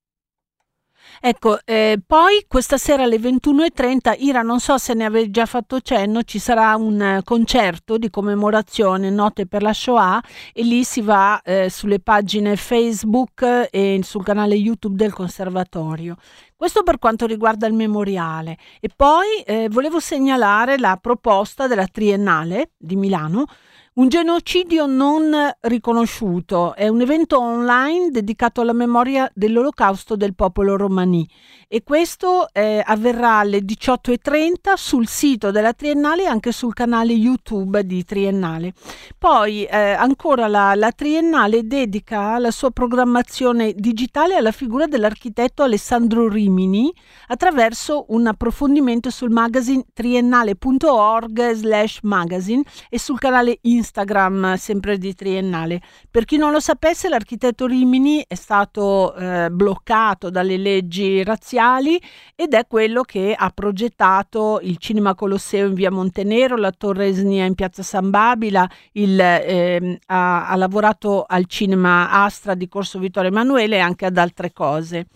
Ecco, 1.21 1.59
eh, 1.65 2.01
poi 2.05 2.45
questa 2.49 2.77
sera 2.77 3.05
alle 3.05 3.19
21.30, 3.19 4.17
Ira, 4.19 4.43
non 4.43 4.61
so 4.61 4.79
se 4.79 4.95
ne 4.95 5.05
avevi 5.05 5.31
già 5.31 5.47
fatto 5.47 5.81
cenno, 5.81 6.23
ci 6.23 6.39
sarà 6.39 6.75
un 6.77 7.19
uh, 7.19 7.23
concerto 7.23 7.99
di 7.99 8.11
commemorazione 8.11 9.11
Note 9.11 9.47
per 9.47 9.63
la 9.63 9.73
Shoah 9.73 10.21
e 10.53 10.63
lì 10.63 10.85
si 10.85 11.01
va 11.01 11.41
eh, 11.43 11.69
sulle 11.71 12.01
pagine 12.01 12.57
Facebook 12.57 13.69
e 13.71 14.01
sul 14.03 14.25
canale 14.25 14.55
YouTube 14.55 14.97
del 14.97 15.13
Conservatorio. 15.13 16.17
Questo 16.57 16.83
per 16.83 16.99
quanto 16.99 17.27
riguarda 17.27 17.67
il 17.67 17.75
memoriale. 17.75 18.57
E 18.81 18.89
poi 18.95 19.43
eh, 19.45 19.69
volevo 19.69 19.99
segnalare 19.99 20.79
la 20.79 20.97
proposta 21.01 21.67
della 21.67 21.87
Triennale 21.87 22.71
di 22.77 22.95
Milano 22.95 23.47
un 23.95 24.09
genocidio 24.09 24.87
non 24.87 25.35
riconosciuto 25.61 26.75
è 26.75 26.89
un 26.89 27.03
evento 27.03 27.39
online 27.39 28.09
dedicato 28.09 28.63
alla 28.63 28.73
memoria 28.73 29.31
dell'olocausto 29.35 30.17
del 30.17 30.35
popolo 30.35 30.79
romani 30.79 31.29
e 31.69 31.83
questo 31.83 32.49
eh, 32.53 32.83
avverrà 32.83 33.41
alle 33.41 33.59
18.30 33.59 34.75
sul 34.77 35.07
sito 35.07 35.51
della 35.51 35.75
Triennale 35.75 36.23
e 36.23 36.27
anche 36.27 36.53
sul 36.53 36.73
canale 36.73 37.13
YouTube 37.13 37.85
di 37.85 38.03
Triennale. 38.03 38.73
Poi 39.19 39.65
eh, 39.65 39.93
ancora 39.93 40.49
la, 40.49 40.75
la 40.75 40.93
Triennale 40.93 41.67
dedica 41.67 42.39
la 42.39 42.51
sua 42.51 42.71
programmazione 42.71 43.75
digitale 43.75 44.37
alla 44.37 44.53
figura 44.53 44.87
dell'architetto 44.87 45.63
Alessandro 45.63 46.29
Rimini 46.29 46.91
attraverso 47.29 48.07
un 48.09 48.27
approfondimento 48.27 49.11
sul 49.11 49.31
magazine 49.31 49.85
triennale.org 49.93 51.53
slash 51.53 51.99
magazine 52.03 52.63
e 52.89 52.99
sul 52.99 53.19
canale 53.19 53.59
Instagram 53.61 53.81
Instagram 53.83 54.55
sempre 54.55 54.97
di 54.97 55.15
Triennale. 55.15 55.81
Per 56.09 56.25
chi 56.25 56.37
non 56.37 56.53
lo 56.53 56.61
sapesse, 56.61 57.09
l'architetto 57.09 57.67
Rimini 57.67 58.25
è 58.27 58.37
stato 58.37 59.15
eh, 59.15 59.49
bloccato 59.51 60.31
dalle 60.31 60.57
leggi 60.57 61.25
razziali 61.25 62.01
ed 62.37 62.55
è 62.55 62.67
quello 62.69 63.03
che 63.03 63.35
ha 63.37 63.51
progettato 63.51 64.61
il 64.63 64.79
Cinema 64.79 65.15
Colosseo 65.15 65.67
in 65.67 65.75
via 65.75 65.91
Montenero, 65.91 66.57
la 66.57 66.71
Torre 66.71 67.09
Esnia 67.09 67.45
in 67.45 67.55
piazza 67.55 67.83
San 67.83 68.11
Babila, 68.11 68.69
il, 68.93 69.21
eh, 69.21 69.99
ha, 70.07 70.49
ha 70.49 70.57
lavorato 70.57 71.25
al 71.27 71.47
Cinema 71.47 72.11
Astra 72.11 72.55
di 72.55 72.69
Corso 72.69 73.01
Vittorio 73.01 73.31
Emanuele 73.31 73.77
e 73.77 73.81
anche 73.81 74.07
ad 74.07 74.17
altre 74.17 74.53
cose. 74.53 75.07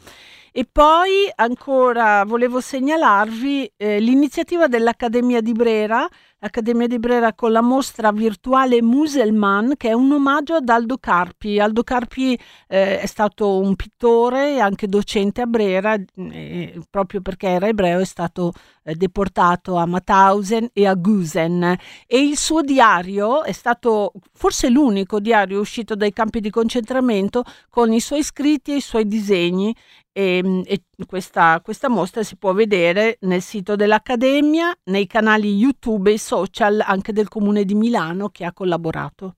E 0.58 0.66
poi 0.70 1.30
ancora 1.34 2.24
volevo 2.24 2.60
segnalarvi 2.60 3.72
eh, 3.76 4.00
l'iniziativa 4.00 4.68
dell'Accademia 4.68 5.42
di 5.42 5.52
Brera 5.52 6.08
l'Accademia 6.38 6.86
di 6.86 6.98
Brera 6.98 7.32
con 7.32 7.50
la 7.50 7.62
mostra 7.62 8.12
virtuale 8.12 8.82
Muselman 8.82 9.74
che 9.76 9.88
è 9.88 9.92
un 9.92 10.12
omaggio 10.12 10.54
ad 10.54 10.68
Aldo 10.68 10.98
Carpi. 10.98 11.58
Aldo 11.58 11.82
Carpi 11.82 12.38
eh, 12.68 13.00
è 13.00 13.06
stato 13.06 13.58
un 13.58 13.74
pittore 13.74 14.54
e 14.54 14.60
anche 14.60 14.86
docente 14.86 15.40
a 15.40 15.46
Brera, 15.46 15.94
eh, 15.94 16.80
proprio 16.90 17.22
perché 17.22 17.48
era 17.48 17.68
ebreo 17.68 18.00
è 18.00 18.04
stato 18.04 18.52
eh, 18.84 18.94
deportato 18.94 19.76
a 19.76 19.86
Mauthausen 19.86 20.68
e 20.72 20.86
a 20.86 20.94
Gusen 20.94 21.76
e 22.06 22.18
il 22.18 22.36
suo 22.36 22.60
diario 22.60 23.42
è 23.42 23.52
stato 23.52 24.12
forse 24.32 24.68
l'unico 24.68 25.20
diario 25.20 25.60
uscito 25.60 25.94
dai 25.94 26.12
campi 26.12 26.40
di 26.40 26.50
concentramento 26.50 27.44
con 27.70 27.92
i 27.92 28.00
suoi 28.00 28.22
scritti 28.22 28.72
e 28.72 28.76
i 28.76 28.80
suoi 28.80 29.06
disegni 29.06 29.74
e, 30.16 30.38
ehm, 30.38 30.62
e 30.64 30.82
questa, 31.06 31.60
questa, 31.62 31.90
mostra 31.90 32.22
si 32.22 32.36
può 32.36 32.54
vedere 32.54 33.18
nel 33.20 33.42
sito 33.42 33.76
dell'Accademia, 33.76 34.74
nei 34.84 35.06
canali 35.06 35.54
YouTube 35.54 36.10
e 36.10 36.18
social 36.26 36.82
anche 36.84 37.12
del 37.12 37.28
Comune 37.28 37.64
di 37.64 37.74
Milano 37.74 38.30
che 38.30 38.44
ha 38.44 38.52
collaborato. 38.52 39.36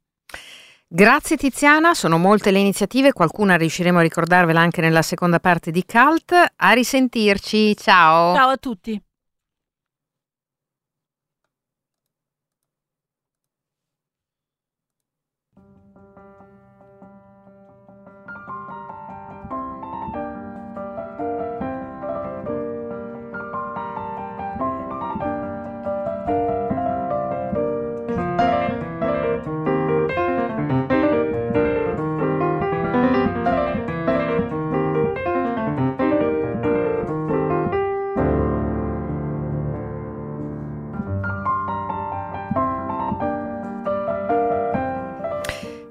Grazie 0.90 1.37
Tiziana, 1.37 1.92
sono 1.92 2.16
molte 2.16 2.51
le 2.51 2.61
iniziative, 2.61 3.12
qualcuna 3.12 3.57
riusciremo 3.57 3.98
a 3.98 4.03
ricordarvela 4.03 4.61
anche 4.61 4.81
nella 4.81 5.03
seconda 5.03 5.38
parte 5.38 5.70
di 5.70 5.85
Cult. 5.85 6.33
A 6.57 6.72
risentirci, 6.72 7.77
ciao! 7.77 8.35
Ciao 8.35 8.48
a 8.48 8.57
tutti! 8.57 8.98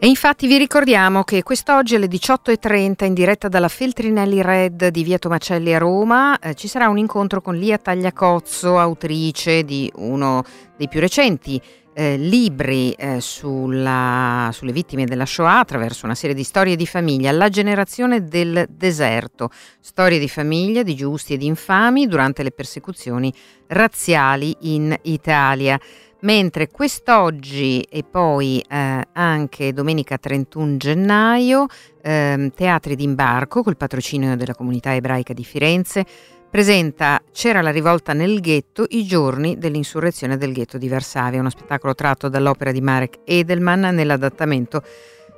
Infatti 0.08 0.48
vi 0.48 0.58
ricordiamo 0.58 1.24
che 1.24 1.44
quest'oggi 1.44 1.96
alle 1.96 2.08
18.30 2.08 3.04
in 3.04 3.14
diretta 3.14 3.50
dalla 3.50 3.68
Feltrinelli 3.68 4.42
Red 4.42 4.88
di 4.88 5.04
Via 5.04 5.18
Tomacelli 5.18 5.74
a 5.74 5.80
Roma 5.80 6.40
eh, 6.40 6.54
ci 6.54 6.70
sarà 6.70 6.88
un 6.88 6.98
incontro 6.98 7.42
con 7.42 7.58
Lia 7.58 7.78
Tagliacozzo, 7.78 8.80
autrice 8.80 9.66
di 9.66 9.92
uno 9.96 10.46
dei 10.78 10.88
più 10.88 11.02
recenti 11.02 11.62
eh, 11.94 12.16
libri 12.16 12.94
eh, 12.94 13.20
sulla, 13.20 14.50
sulle 14.54 14.72
vittime 14.72 15.04
della 15.04 15.26
Shoah 15.26 15.60
attraverso 15.60 16.06
una 16.06 16.16
serie 16.16 16.36
di 16.36 16.44
storie 16.44 16.78
di 16.78 16.88
famiglia, 16.88 17.34
La 17.34 17.50
generazione 17.50 18.24
del 18.24 18.66
deserto, 18.70 19.50
storie 19.82 20.20
di 20.20 20.30
famiglia 20.30 20.84
di 20.84 20.96
giusti 20.96 21.34
e 21.34 21.38
di 21.38 21.48
infami 21.48 22.08
durante 22.08 22.44
le 22.44 22.52
persecuzioni 22.52 23.34
razziali 23.68 24.56
in 24.62 24.98
Italia 25.02 25.78
mentre 26.22 26.70
quest'oggi 26.70 27.82
e 27.82 28.04
poi 28.04 28.64
eh, 28.68 29.08
anche 29.12 29.74
domenica 29.74 30.18
31 30.18 30.78
gennaio 30.78 31.66
eh, 32.02 32.52
Teatri 32.56 32.96
d'imbarco 32.96 33.64
col 33.64 33.78
patrocinio 33.78 34.36
della 34.36 34.56
comunità 34.56 34.96
ebraica 34.96 35.34
di 35.34 35.44
Firenze 35.44 36.06
presenta 36.50 37.22
C'era 37.32 37.62
la 37.62 37.72
rivolta 37.72 38.14
nel 38.14 38.40
ghetto, 38.40 38.86
i 38.90 39.06
giorni 39.06 39.58
dell'insurrezione 39.58 40.38
del 40.38 40.54
ghetto 40.54 40.78
di 40.78 40.88
Varsavia, 40.88 41.40
uno 41.40 41.50
spettacolo 41.50 41.94
tratto 41.94 42.30
dall'opera 42.30 42.72
di 42.72 42.82
Marek 42.82 43.20
Edelman 43.26 43.82
nell'adattamento 43.94 44.82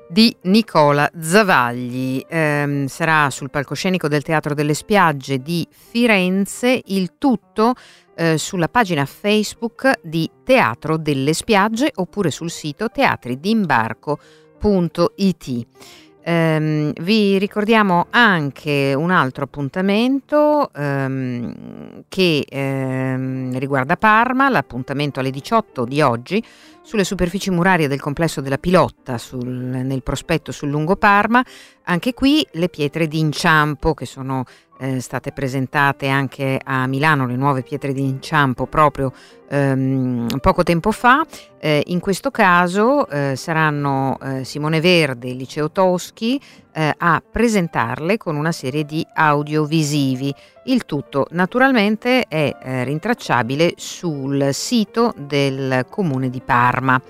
di 0.09 0.35
Nicola 0.43 1.09
Zavagli. 1.19 2.23
Eh, 2.27 2.85
sarà 2.87 3.29
sul 3.29 3.49
palcoscenico 3.49 4.07
del 4.07 4.23
Teatro 4.23 4.53
delle 4.53 4.73
Spiagge 4.73 5.39
di 5.39 5.67
Firenze, 5.69 6.81
il 6.85 7.13
tutto 7.17 7.73
eh, 8.19 8.37
sulla 8.37 8.67
pagina 8.67 9.05
Facebook 9.05 10.01
di 10.03 10.29
Teatro 10.43 10.97
delle 10.97 11.33
Spiagge 11.33 11.89
oppure 11.95 12.31
sul 12.31 12.51
sito 12.51 12.89
teatridimbarco.it. 12.89 15.67
Um, 16.21 16.91
vi 16.99 17.37
ricordiamo 17.39 18.07
anche 18.09 18.93
un 18.93 19.09
altro 19.09 19.45
appuntamento 19.45 20.69
um, 20.75 22.03
che 22.09 22.45
um, 22.51 23.57
riguarda 23.57 23.95
Parma, 23.95 24.49
l'appuntamento 24.49 25.21
alle 25.21 25.31
18 25.31 25.85
di 25.85 26.01
oggi 26.01 26.43
sulle 26.81 27.05
superfici 27.05 27.49
murarie 27.51 27.87
del 27.87 28.01
complesso 28.01 28.41
della 28.41 28.57
Pilotta 28.57 29.17
sul, 29.17 29.47
nel 29.47 30.03
prospetto 30.03 30.51
sul 30.51 30.67
lungo 30.69 30.97
Parma. 30.97 31.41
Anche 31.83 32.13
qui 32.13 32.45
le 32.51 32.67
pietre 32.67 33.07
d'inciampo 33.07 33.93
che 33.93 34.05
sono 34.05 34.43
eh, 34.79 35.01
state 35.01 35.31
presentate 35.31 36.07
anche 36.07 36.59
a 36.63 36.87
Milano, 36.87 37.27
le 37.27 37.35
nuove 37.35 37.63
pietre 37.63 37.91
d'inciampo 37.91 38.65
proprio 38.65 39.11
ehm, 39.49 40.39
poco 40.41 40.63
tempo 40.63 40.91
fa. 40.91 41.25
Eh, 41.59 41.83
in 41.87 41.99
questo 41.99 42.31
caso 42.31 43.07
eh, 43.09 43.35
saranno 43.35 44.17
eh, 44.21 44.43
Simone 44.45 44.79
Verde 44.79 45.27
e 45.27 45.33
Liceo 45.33 45.69
Toschi 45.69 46.39
eh, 46.71 46.93
a 46.97 47.21
presentarle 47.29 48.17
con 48.17 48.37
una 48.37 48.53
serie 48.53 48.85
di 48.85 49.05
audiovisivi. 49.13 50.33
Il 50.65 50.85
tutto 50.85 51.27
naturalmente 51.31 52.25
è 52.27 52.55
eh, 52.61 52.83
rintracciabile 52.85 53.73
sul 53.75 54.49
sito 54.53 55.13
del 55.17 55.85
comune 55.89 56.29
di 56.29 56.41
Parma. 56.41 57.01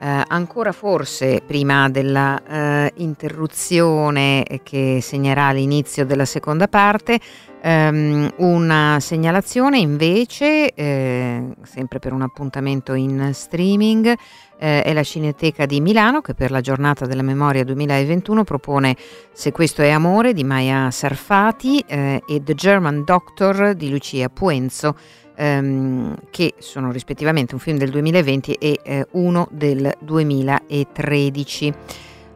Eh, 0.00 0.22
ancora 0.28 0.70
forse 0.70 1.42
prima 1.44 1.88
della 1.88 2.40
eh, 2.44 2.92
interruzione 2.98 4.44
che 4.62 5.00
segnerà 5.02 5.50
l'inizio 5.50 6.06
della 6.06 6.24
seconda 6.24 6.68
parte, 6.68 7.18
ehm, 7.60 8.34
una 8.36 8.98
segnalazione 9.00 9.78
invece, 9.78 10.72
eh, 10.72 11.42
sempre 11.64 11.98
per 11.98 12.12
un 12.12 12.22
appuntamento 12.22 12.94
in 12.94 13.30
streaming, 13.32 14.14
eh, 14.60 14.84
è 14.84 14.92
la 14.92 15.02
Cineteca 15.02 15.66
di 15.66 15.80
Milano 15.80 16.20
che 16.20 16.34
per 16.34 16.52
la 16.52 16.60
giornata 16.60 17.04
della 17.04 17.22
memoria 17.22 17.64
2021 17.64 18.44
propone 18.44 18.96
Se 19.32 19.50
questo 19.50 19.82
è 19.82 19.90
amore 19.90 20.32
di 20.32 20.44
Maya 20.44 20.92
Sarfati 20.92 21.80
eh, 21.86 22.22
e 22.24 22.42
The 22.44 22.54
German 22.54 23.02
Doctor 23.04 23.74
di 23.74 23.90
Lucia 23.90 24.28
Puenzo 24.28 24.96
ehm, 25.38 26.16
che 26.30 26.54
sono 26.58 26.90
rispettivamente 26.90 27.54
un 27.54 27.60
film 27.60 27.78
del 27.78 27.90
2020 27.90 28.54
e 28.54 28.80
eh, 28.82 29.06
uno 29.12 29.48
del 29.52 29.94
2013. 30.00 31.72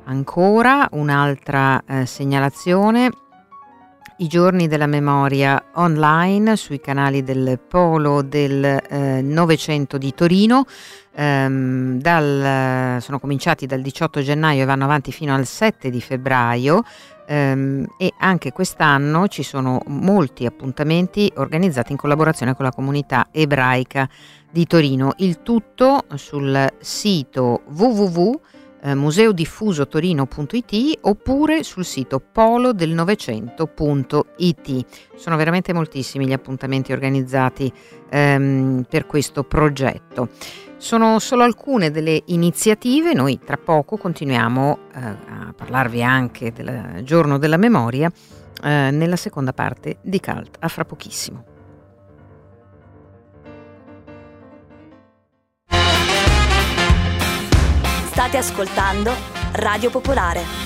Ancora 0.04 0.88
un'altra 0.92 1.82
eh, 1.86 2.06
segnalazione 2.06 3.10
i 4.18 4.28
giorni 4.28 4.68
della 4.68 4.86
memoria 4.86 5.70
online 5.74 6.56
sui 6.56 6.80
canali 6.80 7.24
del 7.24 7.58
Polo 7.66 8.22
del 8.22 8.64
eh, 8.64 9.20
Novecento 9.20 9.98
di 9.98 10.14
Torino. 10.14 10.64
Ehm, 11.14 11.98
dal, 12.00 13.02
sono 13.02 13.18
cominciati 13.18 13.66
dal 13.66 13.80
18 13.80 14.22
gennaio 14.22 14.62
e 14.62 14.64
vanno 14.64 14.84
avanti 14.84 15.10
fino 15.12 15.34
al 15.34 15.44
7 15.44 15.90
di 15.90 16.00
febbraio. 16.00 16.84
Ehm, 17.26 17.86
e 17.98 18.12
anche 18.18 18.52
quest'anno 18.52 19.28
ci 19.28 19.42
sono 19.42 19.80
molti 19.86 20.44
appuntamenti 20.46 21.32
organizzati 21.36 21.92
in 21.92 21.98
collaborazione 21.98 22.54
con 22.54 22.64
la 22.64 22.72
comunità 22.72 23.28
ebraica 23.30 24.08
di 24.50 24.66
Torino. 24.66 25.12
Il 25.18 25.42
tutto 25.42 26.04
sul 26.14 26.72
sito 26.80 27.62
www 27.68 28.40
eh, 28.82 28.94
museodiffusotorino.it 28.94 30.98
oppure 31.02 31.62
sul 31.62 31.84
sito 31.84 32.20
polodelnovecento.it. 32.20 34.86
Sono 35.16 35.36
veramente 35.36 35.72
moltissimi 35.72 36.26
gli 36.26 36.32
appuntamenti 36.32 36.92
organizzati 36.92 37.72
ehm, 38.10 38.84
per 38.88 39.06
questo 39.06 39.44
progetto. 39.44 40.30
Sono 40.76 41.20
solo 41.20 41.44
alcune 41.44 41.92
delle 41.92 42.22
iniziative, 42.26 43.14
noi 43.14 43.38
tra 43.38 43.56
poco 43.56 43.96
continuiamo 43.96 44.78
eh, 44.92 45.00
a 45.00 45.54
parlarvi 45.56 46.02
anche 46.02 46.52
del 46.52 47.02
giorno 47.04 47.38
della 47.38 47.56
memoria 47.56 48.10
eh, 48.64 48.90
nella 48.90 49.16
seconda 49.16 49.52
parte 49.52 49.98
di 50.00 50.18
Cult, 50.18 50.56
a 50.58 50.66
fra 50.66 50.84
pochissimo. 50.84 51.51
State 58.22 58.36
ascoltando 58.36 59.12
Radio 59.54 59.90
Popolare. 59.90 60.62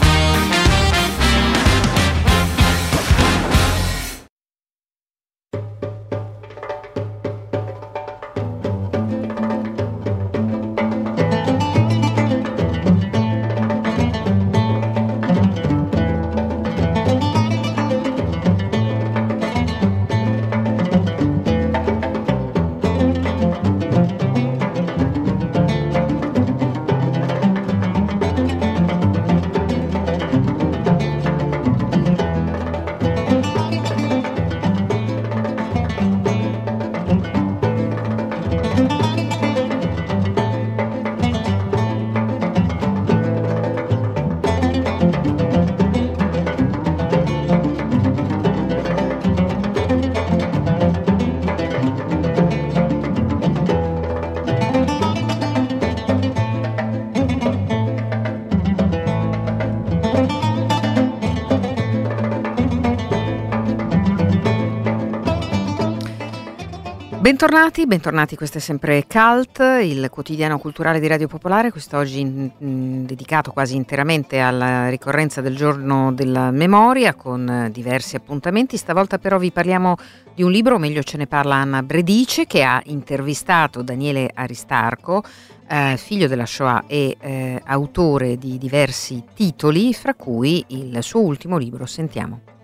Bentornati, 67.26 67.88
bentornati, 67.88 68.36
questo 68.36 68.58
è 68.58 68.60
sempre 68.60 69.04
Cult, 69.04 69.58
il 69.82 70.06
quotidiano 70.12 70.60
culturale 70.60 71.00
di 71.00 71.08
Radio 71.08 71.26
Popolare, 71.26 71.72
quest'oggi 71.72 72.20
in, 72.20 73.04
dedicato 73.04 73.50
quasi 73.50 73.74
interamente 73.74 74.38
alla 74.38 74.88
ricorrenza 74.88 75.40
del 75.40 75.56
giorno 75.56 76.12
della 76.12 76.52
memoria 76.52 77.14
con 77.14 77.68
diversi 77.72 78.14
appuntamenti. 78.14 78.76
Stavolta 78.76 79.18
però 79.18 79.38
vi 79.38 79.50
parliamo 79.50 79.96
di 80.36 80.44
un 80.44 80.52
libro, 80.52 80.76
o 80.76 80.78
meglio 80.78 81.02
ce 81.02 81.16
ne 81.16 81.26
parla 81.26 81.56
Anna 81.56 81.82
Bredice, 81.82 82.46
che 82.46 82.62
ha 82.62 82.80
intervistato 82.84 83.82
Daniele 83.82 84.30
Aristarco, 84.32 85.24
eh, 85.66 85.96
figlio 85.96 86.28
della 86.28 86.46
Shoah 86.46 86.84
e 86.86 87.16
eh, 87.18 87.60
autore 87.64 88.36
di 88.36 88.56
diversi 88.56 89.24
titoli, 89.34 89.92
fra 89.94 90.14
cui 90.14 90.64
il 90.68 91.02
suo 91.02 91.22
ultimo 91.22 91.56
libro. 91.56 91.86
Sentiamo 91.86 92.54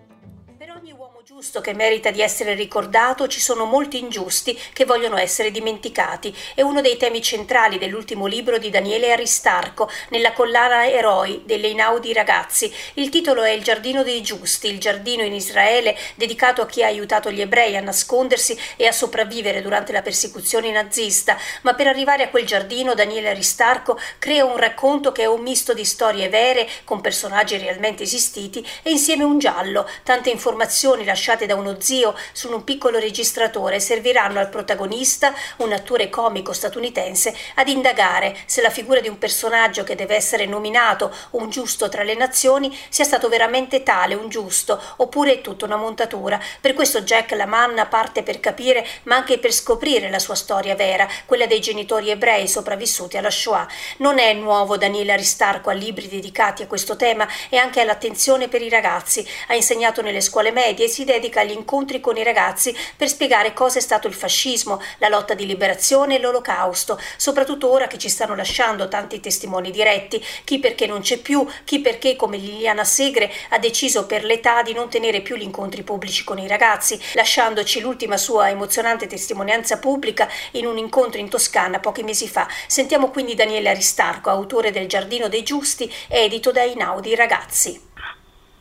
giusto 1.43 1.61
che 1.61 1.75
merita 1.75 2.13
di 2.13 2.23
essere 2.23 2.55
ricordato, 2.55 3.27
ci 3.27 3.41
sono 3.41 3.65
molti 3.65 3.99
ingiusti 3.99 4.57
che 4.73 4.85
vogliono 4.85 5.17
essere 5.17 5.51
dimenticati. 5.51 6.33
È 6.55 6.63
uno 6.63 6.81
dei 6.81 6.97
temi 6.97 7.21
centrali 7.21 7.79
dell'ultimo 7.79 8.27
libro 8.27 8.59
di 8.59 8.71
Daniele 8.71 9.11
Aristarco, 9.11 9.91
nella 10.11 10.35
collana 10.35 10.87
Eroi 10.87 11.43
delle 11.45 11.67
inaudi 11.67 12.13
ragazzi. 12.13 12.73
Il 12.95 13.09
titolo 13.09 13.43
è 13.43 13.51
Il 13.51 13.65
giardino 13.65 14.05
dei 14.05 14.23
giusti, 14.23 14.69
il 14.69 14.79
giardino 14.79 15.25
in 15.25 15.35
Israele 15.35 15.99
dedicato 16.15 16.63
a 16.63 16.67
chi 16.67 16.85
ha 16.85 16.87
aiutato 16.87 17.29
gli 17.33 17.41
ebrei 17.41 17.77
a 17.77 17.81
nascondersi 17.81 18.57
e 18.77 18.87
a 18.87 18.93
sopravvivere 18.93 19.63
durante 19.63 19.91
la 19.91 20.03
persecuzione 20.03 20.71
nazista. 20.71 21.37
Ma 21.63 21.75
per 21.75 21.89
arrivare 21.89 22.23
a 22.23 22.29
quel 22.29 22.47
giardino 22.47 22.95
Daniele 22.95 23.31
Aristarco 23.31 23.99
crea 24.21 24.45
un 24.45 24.59
racconto 24.59 25.11
che 25.11 25.23
è 25.23 25.27
un 25.27 25.41
misto 25.41 25.75
di 25.75 25.85
storie 25.85 26.29
vere 26.29 26.69
con 26.85 27.01
personaggi 27.01 27.59
realmente 27.59 28.05
esistiti 28.05 28.65
e 28.85 28.91
insieme 28.91 29.25
un 29.25 29.41
giallo, 29.41 29.89
tante 30.05 30.31
informazioni 30.31 31.05
lasciate 31.05 31.31
lasciate 31.33 31.47
da 31.47 31.55
uno 31.55 31.81
zio 31.81 32.15
su 32.33 32.53
un 32.53 32.63
piccolo 32.65 32.99
registratore 32.99 33.81
serviranno 33.81 34.39
al 34.39 34.49
protagonista, 34.49 35.35
un 35.59 35.73
attore 35.73 36.11
comico 36.11 36.53
statunitense, 36.53 37.35
ad 37.55 37.69
indagare 37.69 38.37
se 38.45 38.61
la 38.61 38.71
figura 38.71 39.01
di 39.01 39.09
un 39.09 39.19
personaggio 39.19 39.83
che 39.83 39.95
deve 39.95 40.15
essere 40.15 40.47
nominato 40.47 41.15
un 41.31 41.49
giusto 41.49 41.89
tra 41.89 42.03
le 42.03 42.15
nazioni 42.15 42.77
sia 42.89 43.05
stato 43.05 43.29
veramente 43.29 43.83
tale, 43.83 44.15
un 44.15 44.29
giusto, 44.29 44.81
oppure 44.97 45.35
è 45.35 45.41
tutta 45.41 45.65
una 45.65 45.77
montatura. 45.77 46.41
Per 46.61 46.75
questo 46.75 47.01
Jack 47.01 47.33
Lamanna 47.33 47.87
parte 47.87 48.23
per 48.23 48.41
capire, 48.41 48.87
ma 49.05 49.17
anche 49.17 49.39
per 49.39 49.53
scoprire 49.53 50.11
la 50.11 50.19
sua 50.19 50.35
storia 50.35 50.75
vera, 50.75 51.09
quella 51.25 51.47
dei 51.47 51.61
genitori 51.61 52.11
ebrei 52.11 52.47
sopravvissuti 52.47 53.17
alla 53.17 53.31
Shoah. 53.31 53.67
Non 53.99 54.19
è 54.19 54.33
nuovo 54.35 54.77
Daniele 54.77 55.13
Aristarco 55.13 55.71
a 55.71 55.75
libri 55.75 56.09
dedicati 56.09 56.63
a 56.63 56.67
questo 56.67 56.97
tema 56.97 57.27
e 57.49 57.57
anche 57.57 57.81
all'attenzione 57.81 58.49
per 58.49 58.61
i 58.61 58.69
ragazzi. 58.69 59.27
Ha 59.49 59.55
insegnato 59.55 60.03
nelle 60.03 60.21
scuole 60.21 60.51
medie 60.51 60.87
e 60.87 60.89
si 60.89 61.05
dedica 61.05 61.22
dedica 61.23 61.41
agli 61.41 61.53
incontri 61.53 62.01
con 62.01 62.17
i 62.17 62.25
ragazzi 62.25 62.77
per 62.97 63.09
spiegare 63.09 63.53
cosa 63.53 63.79
è 63.79 63.81
stato 63.81 64.09
il 64.09 64.15
fascismo, 64.15 64.83
la 64.99 65.09
lotta 65.09 65.35
di 65.35 65.47
liberazione 65.47 66.17
e 66.17 66.19
l'olocausto, 66.19 67.01
soprattutto 67.17 67.71
ora 67.71 67.87
che 67.87 67.97
ci 67.97 68.09
stanno 68.09 68.35
lasciando 68.35 68.89
tanti 68.89 69.21
testimoni 69.21 69.71
diretti, 69.71 70.23
chi 70.43 70.59
perché 70.59 70.87
non 70.87 71.01
c'è 71.01 71.19
più, 71.19 71.47
chi 71.65 71.81
perché 71.81 72.17
come 72.17 72.39
Liliana 72.39 72.83
Segre 72.83 73.33
ha 73.51 73.59
deciso 73.59 74.07
per 74.07 74.25
l'età 74.25 74.63
di 74.63 74.73
non 74.73 74.89
tenere 74.89 75.21
più 75.21 75.37
gli 75.37 75.43
incontri 75.43 75.85
pubblici 75.85 76.25
con 76.25 76.39
i 76.39 76.49
ragazzi, 76.49 77.01
lasciandoci 77.15 77.81
l'ultima 77.81 78.17
sua 78.17 78.49
emozionante 78.49 79.07
testimonianza 79.07 79.79
pubblica 79.79 80.29
in 80.53 80.67
un 80.67 80.77
incontro 80.77 81.21
in 81.21 81.29
Toscana 81.29 81.79
pochi 81.79 82.03
mesi 82.03 82.29
fa. 82.29 82.49
Sentiamo 82.67 83.11
quindi 83.11 83.37
Daniele 83.37 83.69
Aristarco, 83.69 84.31
autore 84.31 84.73
del 84.73 84.89
Giardino 84.89 85.29
dei 85.29 85.45
Giusti, 85.45 85.93
edito 86.09 86.51
da 86.51 86.63
Inaudi 86.63 87.15
Ragazzi. 87.15 87.91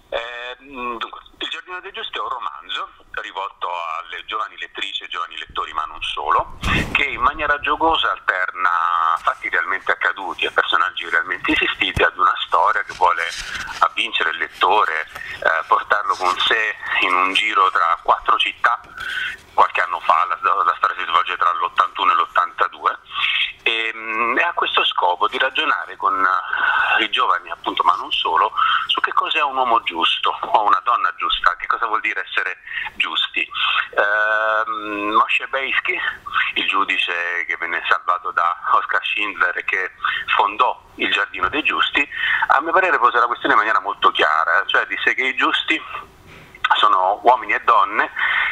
Eh, 0.09 0.65
dunque, 0.65 1.30
il 1.41 1.49
Giardino 1.49 1.79
dei 1.81 1.91
Giusti 1.91 2.17
è 2.17 2.21
un 2.21 2.29
romanzo 2.29 3.00
rivolto 3.21 3.67
alle 3.99 4.23
giovani 4.25 4.57
lettrici 4.57 5.03
e 5.03 5.07
giovani 5.07 5.37
lettori, 5.37 5.71
ma 5.73 5.85
non 5.85 6.01
solo, 6.01 6.57
che 6.91 7.05
in 7.05 7.21
maniera 7.21 7.59
giocosa 7.59 8.11
alterna 8.11 8.69
fatti 9.21 9.49
realmente 9.49 9.91
accaduti 9.91 10.45
e 10.45 10.51
personaggi 10.51 11.09
realmente 11.09 11.51
esistiti 11.51 12.03
ad 12.03 12.17
una 12.17 12.33
storia 12.45 12.83
che 12.83 12.93
vuole 12.93 13.23
avvincere 13.79 14.31
il 14.31 14.37
lettore, 14.37 15.07
eh, 15.13 15.63
portarlo 15.67 16.15
con 16.15 16.37
sé 16.39 16.75
in 17.01 17.13
un 17.13 17.33
giro 17.33 17.69
tra 17.71 17.99
quattro 18.03 18.37
città. 18.37 18.79
Qualche 19.53 19.81
anno 19.81 19.99
fa 20.01 20.25
la, 20.27 20.63
la 20.63 20.73
storia 20.77 20.95
si 20.97 21.05
svolge 21.05 21.37
tra 21.37 21.51
l'81 21.51 22.09
e 22.09 22.13
l'82 22.13 22.97
e, 23.63 23.91
mm, 23.93 24.37
e 24.37 24.41
ha 24.41 24.53
questo 24.53 24.83
scopo 24.85 25.27
di 25.27 25.37
ragionare 25.37 25.95
con 25.97 26.25
i 26.99 27.09
giovani, 27.09 27.49
appunto, 27.49 27.83
ma 27.83 27.95
non 27.95 28.11
solo, 28.11 28.51
su 28.87 28.99
che 29.01 29.13
cos'è 29.13 29.41
un 29.41 29.55
uomo 29.55 29.81
giusto 29.83 30.37
o 30.39 30.63
una 30.63 30.81
donna 30.83 31.13
giusta, 31.17 31.55
che 31.55 31.67
cosa 31.67 31.87
vuol 31.87 32.01
dire 32.01 32.25
essere 32.27 32.57
giusti. 33.11 33.41
Eh, 33.41 34.69
Moshe 35.11 35.47
Beisky, 35.47 35.99
il 36.55 36.67
giudice 36.67 37.45
che 37.45 37.57
venne 37.57 37.83
salvato 37.89 38.31
da 38.31 38.55
Oscar 38.71 39.03
Schindler 39.03 39.57
e 39.57 39.63
che 39.65 39.91
fondò 40.35 40.81
il 40.95 41.11
Giardino 41.11 41.49
dei 41.49 41.63
Giusti, 41.63 42.07
a 42.47 42.61
mio 42.61 42.71
parere 42.71 42.97
pose 42.97 43.19
la 43.19 43.25
questione 43.25 43.53
in 43.53 43.59
maniera 43.59 43.81
molto 43.81 44.11
chiara, 44.11 44.63
cioè 44.67 44.85
disse 44.87 45.13
che 45.13 45.23
i 45.23 45.35
giusti 45.35 45.81
sono 46.77 47.19
uomini 47.23 47.53
e 47.53 47.61
donne 47.63 48.09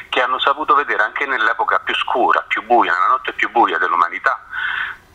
che 0.09 0.21
hanno 0.21 0.39
saputo 0.39 0.75
vedere 0.75 1.03
anche 1.03 1.25
nell'epoca 1.25 1.79
più 1.79 1.95
scura, 1.95 2.43
più 2.47 2.63
buia, 2.63 2.91
nella 2.91 3.07
notte 3.07 3.33
più 3.33 3.49
buia 3.49 3.77
dell'umanità, 3.77 4.43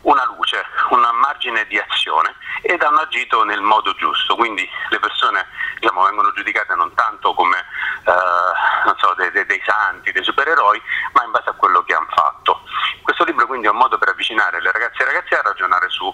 una 0.03 0.25
luce, 0.25 0.65
un 0.91 1.01
margine 1.21 1.67
di 1.67 1.79
azione 1.79 2.35
ed 2.63 2.83
hanno 2.83 3.01
agito 3.01 3.45
nel 3.45 3.61
modo 3.61 3.95
giusto, 3.95 4.37
quindi 4.37 4.69
le 4.89 4.99
persone 4.99 5.47
diciamo, 5.79 6.05
vengono 6.05 6.33
giudicate 6.33 6.75
non 6.75 6.95
tanto 6.95 7.35
come 7.35 7.59
eh, 7.59 8.94
dei 9.43 10.25
supereroi, 10.25 10.81
ma 11.13 11.25
in 11.25 11.31
base 11.31 11.51
a 11.51 11.55
quello 11.55 11.83
che 11.83 11.95
hanno 11.95 12.09
fatto. 12.15 12.63
Questo 13.03 13.25
libro 13.25 13.47
quindi 13.47 13.67
è 13.67 13.71
un 13.71 13.77
modo 13.77 13.99
per 13.99 14.09
avvicinare 14.09 14.61
le 14.61 14.71
ragazze 14.71 15.01
e 15.01 15.03
i 15.03 15.07
ragazzi 15.07 15.35
a 15.35 15.43
ragionare 15.43 15.89
su 15.89 16.13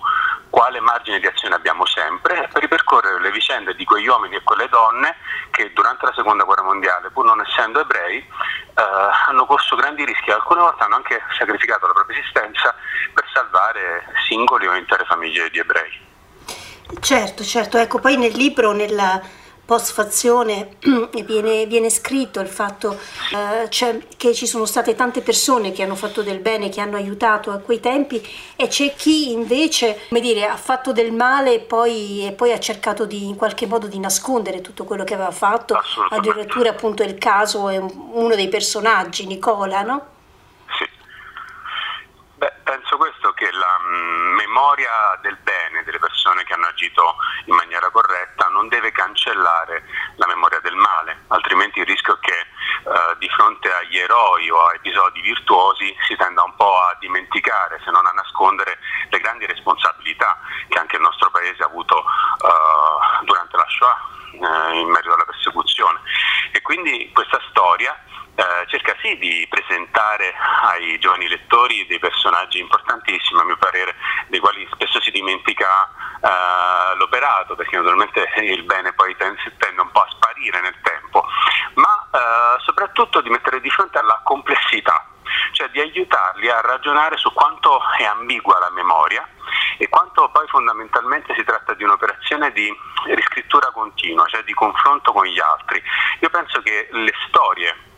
quale 0.48 0.80
margine 0.80 1.20
di 1.20 1.26
azione 1.26 1.54
abbiamo 1.54 1.86
sempre, 1.86 2.48
per 2.52 2.60
ripercorrere 2.60 3.20
le 3.20 3.30
vicende 3.30 3.74
di 3.74 3.84
quegli 3.84 4.08
uomini 4.08 4.36
e 4.36 4.42
quelle 4.42 4.68
donne 4.68 5.16
che 5.50 5.72
durante 5.72 6.06
la 6.06 6.12
seconda 6.14 6.44
guerra 6.44 6.62
mondiale, 6.62 7.10
pur 7.10 7.24
non 7.24 7.40
essendo 7.40 7.80
ebrei, 7.80 8.18
eh, 8.18 8.82
hanno 9.28 9.46
corso 9.46 9.76
grandi 9.76 10.04
rischi 10.04 10.30
e 10.30 10.32
alcune 10.32 10.60
volte 10.60 10.82
hanno 10.82 10.96
anche 10.96 11.22
sacrificato 11.38 11.86
la 11.86 11.92
propria 11.92 12.18
esistenza 12.18 12.74
per 13.12 13.24
salvare 13.32 14.12
singoli 14.28 14.66
o 14.66 14.74
intere 14.74 15.04
famiglie 15.04 15.50
di 15.50 15.58
ebrei. 15.58 16.08
Certo, 17.00 17.44
certo, 17.44 17.78
ecco, 17.78 18.00
poi 18.00 18.16
nel 18.16 18.32
libro, 18.32 18.72
nella 18.72 19.20
postfazione, 19.70 20.78
viene, 21.24 21.64
viene 21.66 21.90
scritto 21.90 22.40
il 22.40 22.48
fatto 22.48 22.98
eh, 23.32 23.70
cioè, 23.70 24.00
che 24.16 24.34
ci 24.34 24.48
sono 24.48 24.64
state 24.64 24.96
tante 24.96 25.20
persone 25.20 25.70
che 25.70 25.84
hanno 25.84 25.94
fatto 25.94 26.22
del 26.22 26.40
bene, 26.40 26.70
che 26.70 26.80
hanno 26.80 26.96
aiutato 26.96 27.52
a 27.52 27.58
quei 27.58 27.78
tempi 27.78 28.20
e 28.56 28.66
c'è 28.66 28.92
chi 28.96 29.30
invece, 29.30 30.06
come 30.08 30.20
dire, 30.20 30.44
ha 30.44 30.56
fatto 30.56 30.90
del 30.90 31.12
male 31.12 31.54
e 31.54 31.60
poi, 31.60 32.26
e 32.26 32.32
poi 32.32 32.50
ha 32.50 32.58
cercato 32.58 33.04
di, 33.04 33.28
in 33.28 33.36
qualche 33.36 33.68
modo 33.68 33.86
di 33.86 34.00
nascondere 34.00 34.60
tutto 34.60 34.82
quello 34.82 35.04
che 35.04 35.14
aveva 35.14 35.30
fatto, 35.30 35.80
addirittura 36.08 36.70
appunto 36.70 37.04
il 37.04 37.16
caso 37.16 37.68
è 37.68 37.76
uno 37.78 38.34
dei 38.34 38.48
personaggi, 38.48 39.24
Nicola, 39.24 39.82
no? 39.82 40.06
Beh, 42.34 42.52
penso 42.64 42.96
questo 42.96 43.19
che 43.40 43.50
la 43.52 43.78
mm, 43.80 44.34
memoria 44.34 45.18
del 45.22 45.38
bene 45.42 45.82
delle 45.84 45.98
persone 45.98 46.44
che 46.44 46.52
hanno 46.52 46.66
agito 46.66 47.16
in 47.46 47.54
maniera 47.54 47.88
corretta 47.88 48.48
non 48.48 48.68
deve 48.68 48.92
cancellare 48.92 49.82
la 50.16 50.26
memoria 50.26 50.60
del 50.60 50.74
male, 50.74 51.24
altrimenti 51.28 51.78
il 51.78 51.86
rischio 51.86 52.16
è 52.16 52.20
che 52.20 52.36
eh, 52.36 53.16
di 53.18 53.28
fronte 53.30 53.72
agli 53.72 53.96
eroi 53.96 54.50
o 54.50 54.60
a 54.66 54.74
episodi 54.74 55.22
virtuosi 55.22 55.96
si 56.06 56.14
tenda 56.16 56.42
un 56.42 56.54
po' 56.54 56.80
a 56.80 56.94
dimenticare, 57.00 57.80
se 57.82 57.90
non 57.90 58.06
a 58.06 58.10
nascondere 58.10 58.78
le 59.08 59.18
grandi 59.20 59.46
responsabilità 59.46 60.38
che 60.68 60.78
anche 60.78 60.96
il 60.96 61.02
nostro 61.02 61.30
paese 61.30 61.62
ha 61.62 61.66
avuto 61.66 61.96
eh, 61.98 63.24
durante 63.24 63.56
la 63.56 63.66
Shoah 63.66 64.08
eh, 64.32 64.78
in 64.80 64.88
merito 64.90 65.14
alla 65.14 65.24
persecuzione. 65.24 65.98
E 66.52 66.60
quindi 66.60 67.10
questa 67.14 67.40
storia 67.48 67.98
eh, 68.40 68.66
cerca 68.68 68.96
sì 69.02 69.18
di 69.18 69.46
presentare 69.50 70.32
ai 70.62 70.98
giovani 70.98 71.28
lettori 71.28 71.86
dei 71.86 71.98
personaggi 71.98 72.58
importantissimi, 72.58 73.38
a 73.38 73.44
mio 73.44 73.58
parere, 73.58 73.94
dei 74.28 74.40
quali 74.40 74.66
spesso 74.72 75.00
si 75.02 75.10
dimentica 75.10 75.68
eh, 76.22 76.96
l'operato, 76.96 77.54
perché 77.54 77.76
naturalmente 77.76 78.26
il 78.36 78.62
bene 78.62 78.94
poi 78.94 79.14
tende, 79.16 79.40
un 79.76 79.90
po' 79.92 80.00
a 80.00 80.08
sparire 80.10 80.60
nel 80.60 80.76
tempo, 80.82 81.26
ma 81.74 82.08
eh, 82.12 82.60
soprattutto 82.64 83.20
di 83.20 83.28
mettere 83.28 83.60
di 83.60 83.68
fronte 83.68 83.98
alla 83.98 84.20
complessità, 84.24 85.06
cioè 85.52 85.68
di 85.68 85.80
aiutarli 85.80 86.48
a 86.48 86.62
ragionare 86.62 87.18
su 87.18 87.30
quanto 87.34 87.78
è 87.98 88.04
ambigua 88.04 88.58
la 88.58 88.70
memoria 88.70 89.26
e 89.76 89.88
quanto 89.88 90.30
poi 90.30 90.46
fondamentalmente 90.48 91.34
si 91.34 91.44
tratta 91.44 91.74
di 91.74 91.84
un'operazione 91.84 92.52
di 92.52 92.74
riscrittura 93.06 93.70
continua, 93.70 94.26
cioè 94.26 94.42
di 94.44 94.54
confronto 94.54 95.12
con 95.12 95.26
gli 95.26 95.40
altri. 95.40 95.82
Io 96.20 96.30
penso 96.30 96.60
che 96.62 96.88
le 96.90 97.12
storie 97.28 97.88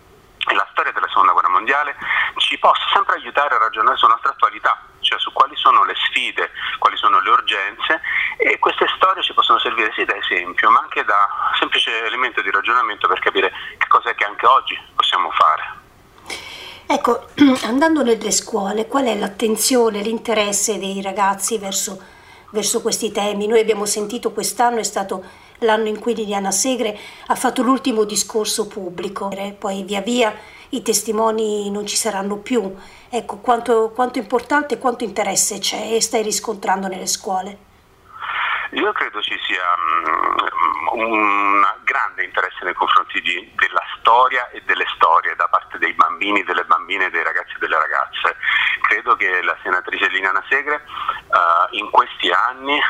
la 0.51 0.67
storia 0.73 0.93
della 0.93 1.09
seconda 1.09 1.33
guerra 1.33 1.51
mondiale 1.51 1.95
ci 2.39 2.59
possa 2.59 2.85
sempre 2.93 3.15
aiutare 3.15 3.55
a 3.55 3.59
ragionare 3.59 3.97
sulla 3.97 4.13
nostra 4.13 4.31
attualità, 4.31 4.77
cioè 5.01 5.19
su 5.19 5.33
quali 5.33 5.55
sono 5.57 5.85
le 5.85 5.95
sfide, 5.95 6.51
quali 6.79 6.97
sono 6.97 7.21
le 7.21 7.31
urgenze 7.31 8.01
e 8.39 8.59
queste 8.59 8.87
storie 8.97 9.23
ci 9.23 9.35
possono 9.35 9.59
servire 9.61 9.93
sì 9.95 10.05
da 10.05 10.17
esempio, 10.17 10.71
ma 10.71 10.81
anche 10.81 11.05
da 11.05 11.29
semplice 11.59 12.05
elemento 12.05 12.41
di 12.43 12.51
ragionamento 12.51 13.07
per 13.07 13.21
capire 13.21 13.53
che 13.79 13.87
cos'è 13.87 14.15
che 14.15 14.25
anche 14.25 14.47
oggi 14.47 14.79
possiamo 14.95 15.31
fare. 15.31 15.81
Ecco, 16.87 17.29
andando 17.65 18.03
nelle 18.03 18.31
scuole, 18.33 18.87
qual 18.87 19.05
è 19.05 19.17
l'attenzione, 19.17 20.03
l'interesse 20.03 20.79
dei 20.79 21.01
ragazzi 21.01 21.59
verso, 21.59 22.01
verso 22.51 22.83
questi 22.83 23.13
temi? 23.13 23.47
Noi 23.47 23.61
abbiamo 23.61 23.87
sentito 23.87 24.33
quest'anno 24.33 24.79
è 24.79 24.85
stato 24.85 25.25
l'anno 25.63 25.89
in 25.89 25.99
cui 25.99 26.15
Liliana 26.15 26.51
Segre 26.51 26.99
ha 27.27 27.35
fatto 27.35 27.63
l'ultimo 27.63 28.05
discorso 28.05 28.67
pubblico, 28.67 29.31
poi 29.59 29.83
via 29.83 30.01
via 30.01 30.35
i 30.71 30.83
testimoni 30.83 31.71
non 31.71 31.87
ci 31.87 31.97
saranno 31.97 32.37
più. 32.37 32.75
Ecco, 33.09 33.37
quanto, 33.39 33.93
quanto 33.95 34.19
importante 34.19 34.75
e 34.75 34.79
quanto 34.79 35.05
interesse 35.05 35.59
c'è 35.59 35.95
e 35.95 36.01
stai 36.01 36.23
riscontrando 36.23 36.89
nelle 36.89 37.07
scuole? 37.07 37.71
Io 38.73 38.91
credo 38.93 39.21
ci 39.21 39.39
sia 39.45 39.63
um, 39.77 41.01
un 41.01 41.67
grande 41.85 42.25
interesse 42.25 42.65
nei 42.65 42.73
confronti 42.73 43.21
di, 43.21 43.53
della 43.57 43.83
storia 43.99 44.49
e 44.49 44.63
delle 44.63 44.87
storie 44.95 45.37
da 45.37 45.47
parte 45.49 45.77
dei 45.77 45.93
bambini, 45.93 46.43
delle 46.43 46.65
bambine, 46.65 47.11
dei 47.11 47.23
ragazzi 47.23 47.53
e 47.55 47.59
delle 47.59 47.79
ragazze. 47.79 48.35
Credo 48.81 49.15
che 49.17 49.43
la 49.43 49.57
senatrice 49.63 50.09
Liliana 50.09 50.43
Segre 50.49 50.85
uh, 50.87 51.77
in 51.77 51.91
questi 51.91 52.31
anni 52.31 52.81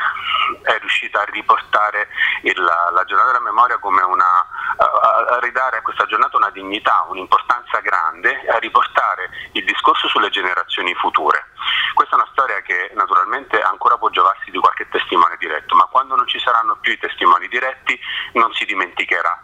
è 0.63 0.77
riuscita 0.79 1.21
a 1.21 1.25
riportare 1.25 2.07
il, 2.43 2.61
la 2.61 3.03
giornata 3.03 3.31
della 3.31 3.43
memoria 3.43 3.77
come 3.77 4.03
una, 4.03 4.47
a 4.77 5.39
ridare 5.41 5.77
a 5.77 5.81
questa 5.81 6.05
giornata 6.05 6.37
una 6.37 6.49
dignità, 6.51 7.05
un'importanza 7.09 7.79
grande, 7.79 8.45
a 8.47 8.57
riportare 8.57 9.29
il 9.51 9.65
discorso 9.65 10.07
sulle 10.07 10.29
generazioni 10.29 10.93
future. 10.95 11.51
Questa 11.93 12.15
è 12.15 12.19
una 12.19 12.29
storia 12.31 12.61
che 12.61 12.91
naturalmente 12.95 13.59
ancora 13.61 13.97
può 13.97 14.09
giovarsi 14.09 14.51
di 14.51 14.57
qualche 14.59 14.87
testimone 14.89 15.35
diretto, 15.37 15.75
ma 15.75 15.85
quando 15.85 16.15
non 16.15 16.27
ci 16.27 16.39
saranno 16.39 16.77
più 16.81 16.91
i 16.91 16.97
testimoni 16.97 17.47
diretti 17.47 17.99
non 18.33 18.51
si 18.53 18.65
dimenticherà. 18.65 19.41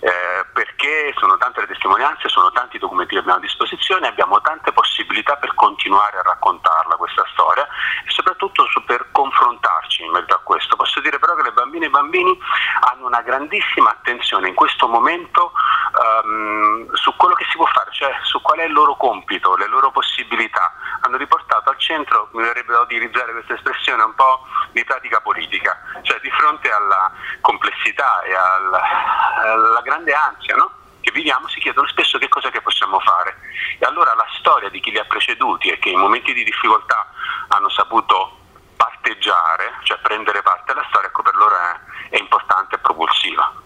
Eh, 0.00 0.46
perché 0.52 1.14
sono 1.16 1.36
tante 1.36 1.60
le 1.60 1.68
testimonianze, 1.68 2.28
sono 2.28 2.50
tanti 2.50 2.76
i 2.76 2.78
documenti 2.80 3.14
che 3.14 3.20
abbiamo 3.20 3.38
a 3.38 3.42
disposizione, 3.42 4.08
abbiamo 4.08 4.40
tante 4.40 4.72
possibilità 4.72 5.36
per 5.36 5.54
continuare 5.54 6.18
a 6.18 6.22
raccontarla 6.22 6.96
questa 6.96 7.24
storia 7.32 7.64
e 8.04 8.10
soprattutto 8.10 8.64
per 8.84 9.08
confrontarci 9.12 10.02
in 10.02 10.10
merito 10.10 10.34
a 10.34 10.40
questo. 10.42 10.76
Posso 10.76 11.00
dire 11.00 11.18
però 11.18 11.34
che 11.34 11.42
le 11.42 11.52
bambine 11.52 11.84
e 11.84 11.88
i 11.88 11.90
bambini 11.90 12.36
hanno 12.90 13.06
una 13.06 13.22
grandissima 13.22 13.90
attenzione 13.90 14.48
in 14.48 14.54
questo 14.54 14.88
momento 14.88 15.52
um, 16.24 16.92
su 16.94 17.14
quello 17.16 17.34
che 17.34 17.46
si 17.50 17.56
può 17.56 17.66
fare, 17.66 17.90
cioè 17.92 18.12
su 18.22 18.40
qual 18.42 18.58
è 18.58 18.64
il 18.64 18.72
loro 18.72 18.96
compito, 18.96 19.56
le 19.56 19.68
loro 19.68 19.90
possibilità. 19.90 20.72
Hanno 21.02 21.16
riportato 21.16 21.70
al 21.70 21.78
centro, 21.78 22.28
mi 22.32 22.42
verrebbe 22.42 22.72
da 22.72 22.80
utilizzare 22.80 23.32
questa 23.32 23.54
espressione, 23.54 24.02
un 24.02 24.14
po' 24.14 24.46
di 24.72 24.84
pratica 24.84 25.20
politica, 25.20 25.78
cioè 26.02 26.18
di 26.20 26.30
fronte 26.30 26.70
alla 26.70 27.10
complessità 27.40 28.22
e 28.22 28.34
alla, 28.34 28.82
alla 29.52 29.80
grande 29.82 30.12
ansia 30.12 30.56
no? 30.56 30.70
che 31.00 31.10
viviamo 31.12 31.48
si 31.48 31.60
chiedono 31.60 31.86
spesso 31.88 32.18
che 32.18 32.28
cosa 32.28 32.50
che 32.50 32.62
possiamo 32.62 32.98
fare. 33.00 33.36
E 33.78 33.84
allora 33.84 34.14
la 34.14 34.26
storia 34.38 34.68
di 34.70 34.80
chi 34.80 34.90
li 34.90 34.98
ha 34.98 35.04
preceduti 35.04 35.68
e 35.68 35.78
che 35.78 35.90
in 35.90 35.98
momenti 35.98 36.32
di 36.32 36.44
difficoltà 36.44 37.10
hanno 37.48 37.68
saputo 37.68 38.38
parteggiare, 38.76 39.74
cioè 39.82 39.98
prendere 39.98 40.42
parte 40.42 40.72
alla 40.72 40.86
storia, 40.88 41.08
ecco 41.08 41.22
per 41.22 41.34
loro 41.34 41.54
è, 41.54 42.16
è 42.16 42.18
importante 42.18 42.76
e 42.76 42.78
propulsiva. 42.78 43.62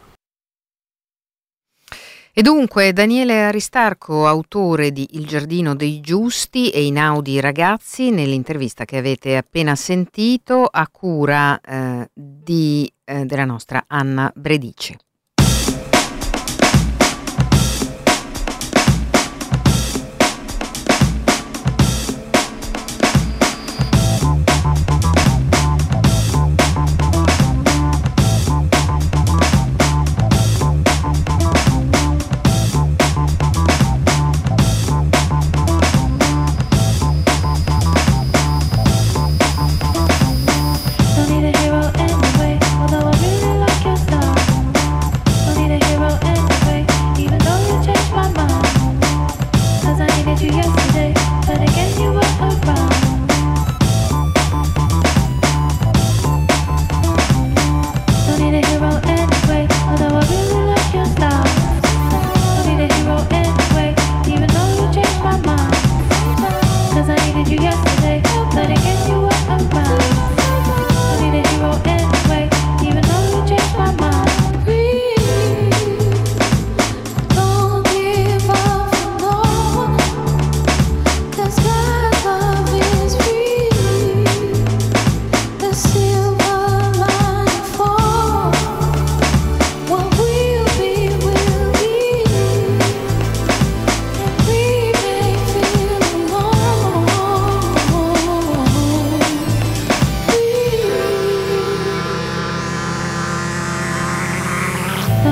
E 2.38 2.42
dunque 2.42 2.92
Daniele 2.92 3.44
Aristarco, 3.44 4.26
autore 4.26 4.92
di 4.92 5.08
Il 5.12 5.26
giardino 5.26 5.74
dei 5.74 6.00
giusti 6.00 6.68
e 6.68 6.84
Inaudi 6.84 7.40
ragazzi, 7.40 8.10
nell'intervista 8.10 8.84
che 8.84 8.98
avete 8.98 9.38
appena 9.38 9.74
sentito 9.74 10.68
a 10.70 10.86
cura 10.86 11.58
eh, 11.58 12.10
di, 12.12 12.92
eh, 13.06 13.24
della 13.24 13.46
nostra 13.46 13.84
Anna 13.86 14.30
Bredice. 14.34 15.05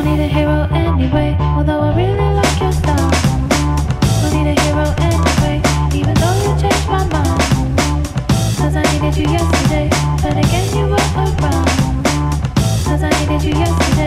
need 0.05 0.21
a 0.21 0.29
hero 0.29 0.69
anyway, 0.71 1.35
although 1.41 1.81
I 1.81 1.97
really 1.97 2.35
like 2.35 2.61
your 2.61 2.73
style. 2.73 3.11
I 4.23 4.29
need 4.35 4.49
a 4.53 4.61
hero 4.61 4.87
anyway, 5.01 5.63
even 5.97 6.15
though 6.15 6.37
you 6.45 6.53
changed 6.61 6.89
my 6.89 7.05
mind. 7.09 8.07
Cause 8.59 8.77
I 8.77 8.83
needed 8.93 9.17
you 9.17 9.33
yesterday, 9.33 9.89
but 10.23 10.37
again 10.37 10.77
you 10.77 10.85
were 10.93 11.09
around. 11.17 12.05
Cause 12.85 13.03
I 13.03 13.11
needed 13.21 13.43
you 13.45 13.55
yesterday. 13.59 14.04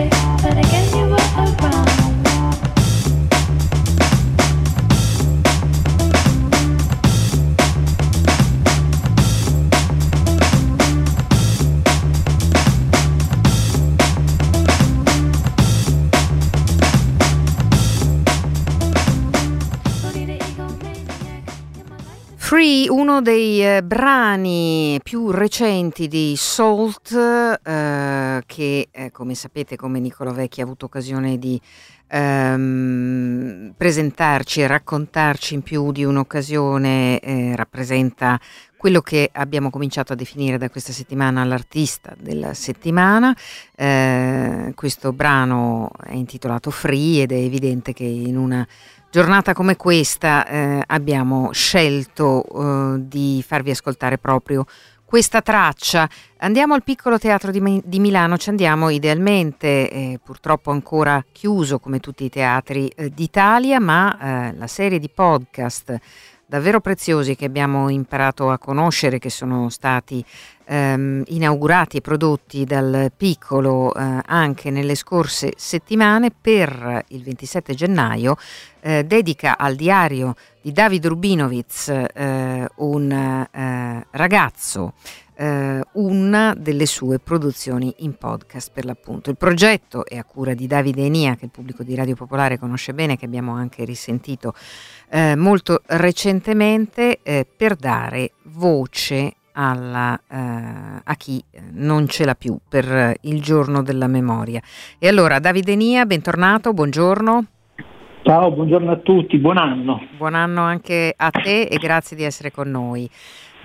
Uno 22.89 23.21
dei 23.21 23.65
eh, 23.65 23.83
brani 23.83 24.99
più 25.03 25.31
recenti 25.31 26.07
di 26.07 26.35
Salt, 26.37 27.11
eh, 27.13 28.43
che 28.45 28.87
eh, 28.91 29.11
come 29.11 29.35
sapete, 29.35 29.75
come 29.75 29.99
Nicola 29.99 30.31
Vecchi 30.31 30.61
ha 30.61 30.63
avuto 30.63 30.85
occasione 30.85 31.37
di 31.37 31.59
ehm, 32.07 33.73
presentarci 33.75 34.61
e 34.61 34.67
raccontarci 34.67 35.55
in 35.55 35.61
più 35.61 35.91
di 35.91 36.03
un'occasione, 36.03 37.19
eh, 37.19 37.55
rappresenta 37.55 38.39
quello 38.77 39.01
che 39.01 39.29
abbiamo 39.33 39.69
cominciato 39.69 40.13
a 40.13 40.15
definire 40.15 40.57
da 40.57 40.69
questa 40.69 40.91
settimana 40.91 41.43
l'artista 41.43 42.15
della 42.17 42.53
settimana. 42.53 43.35
Eh, 43.75 44.71
questo 44.75 45.11
brano 45.13 45.89
è 46.05 46.13
intitolato 46.13 46.69
Free 46.69 47.23
ed 47.23 47.31
è 47.31 47.37
evidente 47.37 47.93
che 47.93 48.03
in 48.03 48.37
una 48.37 48.65
giornata 49.17 49.53
come 49.55 49.77
questa 49.77 50.45
eh, 50.45 50.83
abbiamo 50.85 51.51
scelto 51.51 52.43
eh, 52.45 52.97
di 52.99 53.43
farvi 53.43 53.71
ascoltare 53.71 54.19
proprio 54.19 54.63
questa 55.03 55.41
traccia. 55.41 56.07
Andiamo 56.37 56.75
al 56.75 56.83
piccolo 56.83 57.17
teatro 57.17 57.49
di, 57.49 57.81
di 57.83 57.99
Milano, 57.99 58.37
ci 58.37 58.49
andiamo 58.49 58.89
idealmente, 58.89 59.89
eh, 59.89 60.19
purtroppo 60.23 60.69
ancora 60.69 61.25
chiuso 61.31 61.79
come 61.79 61.99
tutti 61.99 62.25
i 62.25 62.29
teatri 62.29 62.89
eh, 62.89 63.09
d'Italia, 63.09 63.79
ma 63.79 64.19
eh, 64.19 64.55
la 64.55 64.67
serie 64.67 64.99
di 64.99 65.09
podcast 65.09 65.97
davvero 66.47 66.79
preziosi 66.79 67.35
che 67.35 67.45
abbiamo 67.45 67.89
imparato 67.89 68.49
a 68.49 68.57
conoscere, 68.57 69.19
che 69.19 69.29
sono 69.29 69.69
stati 69.69 70.23
ehm, 70.65 71.23
inaugurati 71.27 71.97
e 71.97 72.01
prodotti 72.01 72.63
dal 72.63 73.11
piccolo 73.15 73.93
eh, 73.93 74.21
anche 74.25 74.71
nelle 74.71 74.95
scorse 74.95 75.51
settimane 75.57 76.31
per 76.31 77.03
il 77.09 77.21
27 77.21 77.73
gennaio, 77.75 78.37
eh, 78.79 79.03
dedica 79.03 79.57
al 79.57 79.75
diario 79.75 80.35
di 80.61 80.71
David 80.71 81.07
Rubinovic, 81.07 81.89
eh, 82.13 82.67
un 82.75 83.11
eh, 83.11 84.07
ragazzo 84.11 84.93
eh, 85.37 85.81
una 85.93 86.55
delle 86.57 86.85
sue 86.85 87.19
produzioni 87.19 87.93
in 87.99 88.17
podcast 88.17 88.71
per 88.73 88.85
l'appunto. 88.85 89.29
Il 89.29 89.37
progetto 89.37 90.05
è 90.05 90.17
a 90.17 90.23
cura 90.23 90.53
di 90.53 90.65
Davide 90.65 91.05
Enia, 91.05 91.35
che 91.35 91.45
il 91.45 91.51
pubblico 91.51 91.83
di 91.83 91.95
Radio 91.95 92.15
Popolare 92.15 92.57
conosce 92.57 92.93
bene, 92.93 93.17
che 93.17 93.25
abbiamo 93.25 93.53
anche 93.53 93.85
risentito 93.85 94.53
eh, 95.09 95.35
molto 95.35 95.81
recentemente, 95.85 97.19
eh, 97.21 97.45
per 97.45 97.75
dare 97.75 98.31
voce 98.45 99.35
alla, 99.53 100.19
eh, 100.27 101.01
a 101.03 101.15
chi 101.15 101.43
non 101.71 102.07
ce 102.07 102.25
l'ha 102.25 102.35
più 102.35 102.57
per 102.67 103.15
il 103.21 103.41
giorno 103.41 103.83
della 103.83 104.07
memoria. 104.07 104.61
E 104.97 105.07
allora, 105.07 105.39
Davide 105.39 105.75
Nia, 105.75 106.05
bentornato, 106.05 106.73
buongiorno. 106.73 107.45
Ciao, 108.27 108.51
buongiorno 108.51 108.91
a 108.91 108.97
tutti, 108.97 109.37
buon 109.37 109.57
anno. 109.57 110.01
Buon 110.17 110.35
anno 110.35 110.61
anche 110.61 111.13
a 111.15 111.29
te 111.29 111.61
e 111.61 111.77
grazie 111.77 112.17
di 112.17 112.23
essere 112.23 112.51
con 112.51 112.69
noi. 112.69 113.09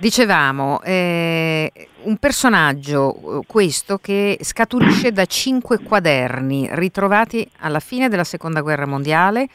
Dicevamo, 0.03 0.81
eh, 0.81 1.71
un 2.01 2.17
personaggio 2.17 3.39
eh, 3.39 3.45
questo 3.47 3.99
che 3.99 4.37
scaturisce 4.41 5.13
da 5.13 5.25
cinque 5.25 5.79
quaderni 5.79 6.67
ritrovati 6.71 7.49
alla 7.59 7.79
fine 7.79 8.09
della 8.09 8.25
seconda 8.25 8.59
guerra 8.59 8.85
mondiale 8.85 9.47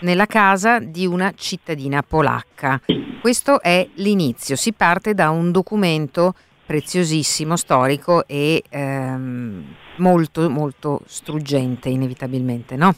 nella 0.00 0.26
casa 0.26 0.80
di 0.80 1.06
una 1.06 1.32
cittadina 1.36 2.02
polacca. 2.02 2.80
Questo 3.20 3.62
è 3.62 3.88
l'inizio, 3.94 4.56
si 4.56 4.72
parte 4.72 5.14
da 5.14 5.30
un 5.30 5.52
documento 5.52 6.34
preziosissimo, 6.66 7.54
storico 7.54 8.26
e 8.26 8.60
ehm, 8.68 9.64
molto 9.98 10.50
molto 10.50 11.02
struggente 11.06 11.90
inevitabilmente, 11.90 12.74
no? 12.74 12.92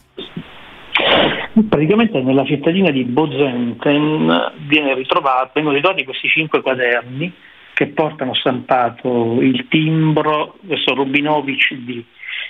Praticamente 1.69 2.21
nella 2.21 2.43
cittadina 2.43 2.91
di 2.91 3.05
Bozenten 3.05 4.51
ritrovato, 4.67 5.51
vengono 5.53 5.75
ritrovati 5.75 6.03
questi 6.03 6.27
cinque 6.27 6.61
quaderni 6.61 7.31
che 7.73 7.87
portano 7.87 8.33
stampato 8.33 9.37
il 9.39 9.65
timbro, 9.69 10.57
questo 10.67 10.93
Rubinovic 10.93 11.73
D. 11.75 12.03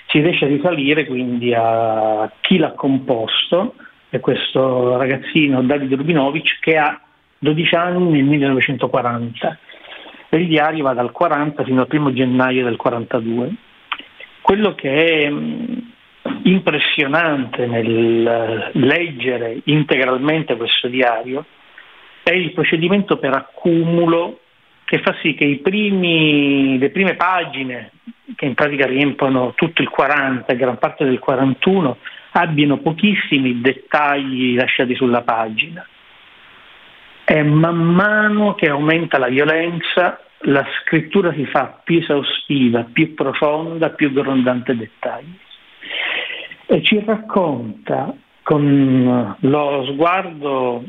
Si 0.08 0.20
riesce 0.20 0.46
a 0.46 0.48
risalire 0.48 1.06
quindi 1.06 1.54
a 1.54 2.28
chi 2.40 2.58
l'ha 2.58 2.72
composto, 2.72 3.74
è 4.08 4.18
questo 4.18 4.96
ragazzino 4.96 5.62
Davide 5.62 5.94
Rubinovic 5.94 6.58
che 6.60 6.76
ha 6.76 7.00
12 7.38 7.74
anni 7.76 8.10
nel 8.10 8.24
1940. 8.24 9.58
Il 10.30 10.48
diario 10.48 10.82
va 10.82 10.94
dal 10.94 11.12
40 11.12 11.62
fino 11.62 11.80
al 11.80 11.86
primo 11.86 12.12
gennaio 12.12 12.64
del 12.64 12.76
42. 12.76 13.54
Quello 14.40 14.74
che 14.74 15.20
è 15.20 15.32
impressionante 16.44 17.66
nel 17.66 18.70
leggere 18.72 19.60
integralmente 19.64 20.56
questo 20.56 20.88
diario 20.88 21.44
è 22.22 22.32
il 22.32 22.52
procedimento 22.52 23.18
per 23.18 23.34
accumulo 23.34 24.40
che 24.84 25.00
fa 25.00 25.16
sì 25.20 25.34
che 25.34 25.60
primi, 25.62 26.78
le 26.78 26.90
prime 26.90 27.14
pagine, 27.14 27.90
che 28.36 28.46
in 28.46 28.54
pratica 28.54 28.86
riempiono 28.86 29.52
tutto 29.54 29.82
il 29.82 29.88
40 29.88 30.52
e 30.52 30.56
gran 30.56 30.78
parte 30.78 31.04
del 31.04 31.18
41, 31.18 31.98
abbiano 32.32 32.78
pochissimi 32.78 33.60
dettagli 33.60 34.56
lasciati 34.56 34.94
sulla 34.94 35.22
pagina. 35.22 35.86
E 37.24 37.42
man 37.42 37.76
mano 37.76 38.54
che 38.54 38.68
aumenta 38.68 39.18
la 39.18 39.28
violenza, 39.28 40.20
la 40.42 40.64
scrittura 40.80 41.32
si 41.32 41.44
fa 41.46 41.80
più 41.82 41.98
esaustiva, 41.98 42.86
più 42.92 43.14
profonda, 43.14 43.90
più 43.90 44.12
grondante 44.12 44.76
dettagli 44.76 45.44
e 46.66 46.82
ci 46.82 47.02
racconta 47.04 48.14
con 48.42 49.36
lo 49.40 49.84
sguardo 49.86 50.84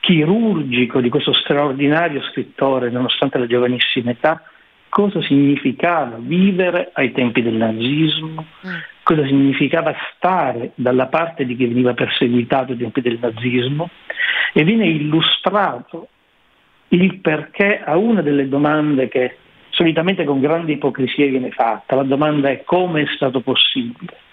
chirurgico 0.00 1.00
di 1.00 1.08
questo 1.08 1.32
straordinario 1.32 2.22
scrittore, 2.22 2.90
nonostante 2.90 3.38
la 3.38 3.46
giovanissima 3.46 4.10
età, 4.10 4.42
cosa 4.88 5.20
significava 5.22 6.16
vivere 6.18 6.90
ai 6.94 7.12
tempi 7.12 7.42
del 7.42 7.54
nazismo, 7.54 8.44
mm. 8.66 8.74
cosa 9.02 9.26
significava 9.26 9.94
stare 10.14 10.72
dalla 10.76 11.06
parte 11.06 11.44
di 11.44 11.56
chi 11.56 11.66
veniva 11.66 11.92
perseguitato 11.94 12.72
ai 12.72 12.78
tempi 12.78 13.00
del 13.00 13.18
nazismo 13.20 13.90
e 14.52 14.64
viene 14.64 14.86
illustrato 14.86 16.08
il 16.88 17.18
perché 17.18 17.82
a 17.84 17.96
una 17.96 18.22
delle 18.22 18.48
domande 18.48 19.08
che 19.08 19.36
solitamente 19.70 20.24
con 20.24 20.40
grande 20.40 20.72
ipocrisia 20.72 21.26
viene 21.26 21.50
fatta, 21.50 21.96
la 21.96 22.02
domanda 22.02 22.48
è 22.48 22.62
come 22.64 23.02
è 23.02 23.06
stato 23.14 23.40
possibile 23.40 24.26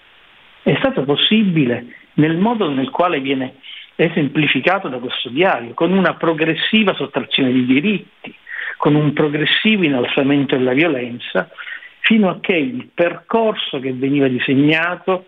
è 0.72 0.74
stato 0.78 1.04
possibile 1.04 1.94
nel 2.14 2.36
modo 2.38 2.68
nel 2.68 2.90
quale 2.90 3.20
viene 3.20 3.54
esemplificato 3.94 4.88
da 4.88 4.98
questo 4.98 5.28
diario, 5.28 5.74
con 5.74 5.92
una 5.92 6.14
progressiva 6.14 6.92
sottrazione 6.94 7.52
di 7.52 7.64
diritti, 7.64 8.34
con 8.76 8.96
un 8.96 9.12
progressivo 9.12 9.84
innalzamento 9.84 10.56
della 10.56 10.72
violenza, 10.72 11.48
fino 12.00 12.28
a 12.28 12.40
che 12.40 12.56
il 12.56 12.88
percorso 12.92 13.78
che 13.78 13.92
veniva 13.92 14.26
disegnato 14.26 15.26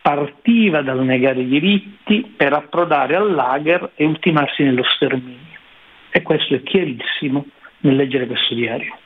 partiva 0.00 0.82
dal 0.82 1.02
negare 1.04 1.40
i 1.40 1.48
diritti 1.48 2.32
per 2.36 2.52
approdare 2.52 3.16
al 3.16 3.34
lager 3.34 3.90
e 3.96 4.04
ultimarsi 4.04 4.62
nello 4.62 4.84
sterminio. 4.84 5.58
E 6.10 6.22
questo 6.22 6.54
è 6.54 6.62
chiarissimo 6.62 7.44
nel 7.80 7.96
leggere 7.96 8.28
questo 8.28 8.54
diario. 8.54 8.96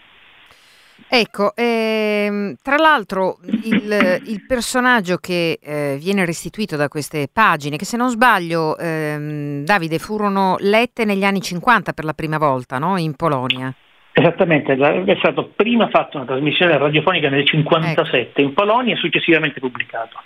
Ecco, 1.09 1.55
ehm, 1.55 2.57
tra 2.63 2.77
l'altro 2.77 3.39
il, 3.65 4.21
il 4.27 4.45
personaggio 4.47 5.17
che 5.19 5.59
eh, 5.63 5.97
viene 6.01 6.25
restituito 6.25 6.77
da 6.77 6.89
queste 6.89 7.29
pagine, 7.33 7.77
che 7.77 7.85
se 7.85 7.97
non 7.97 8.09
sbaglio, 8.11 8.77
ehm, 8.77 9.65
Davide, 9.65 9.99
furono 9.99 10.57
lette 10.59 11.05
negli 11.05 11.25
anni 11.25 11.41
50 11.41 11.93
per 11.93 12.05
la 12.05 12.15
prima 12.15 12.39
volta, 12.39 12.79
no? 12.79 12.97
In 12.97 13.15
Polonia. 13.15 13.73
Esattamente, 14.17 14.75
è 14.75 15.17
stata 15.19 15.43
prima 15.43 15.89
fatta 15.89 16.19
una 16.19 16.27
trasmissione 16.27 16.79
radiofonica 16.79 17.29
nel 17.29 17.43
1957 17.43 18.29
ecco. 18.29 18.41
in 18.41 18.55
Polonia 18.55 18.95
e 18.95 18.99
successivamente 18.99 19.59
pubblicato. 19.59 20.21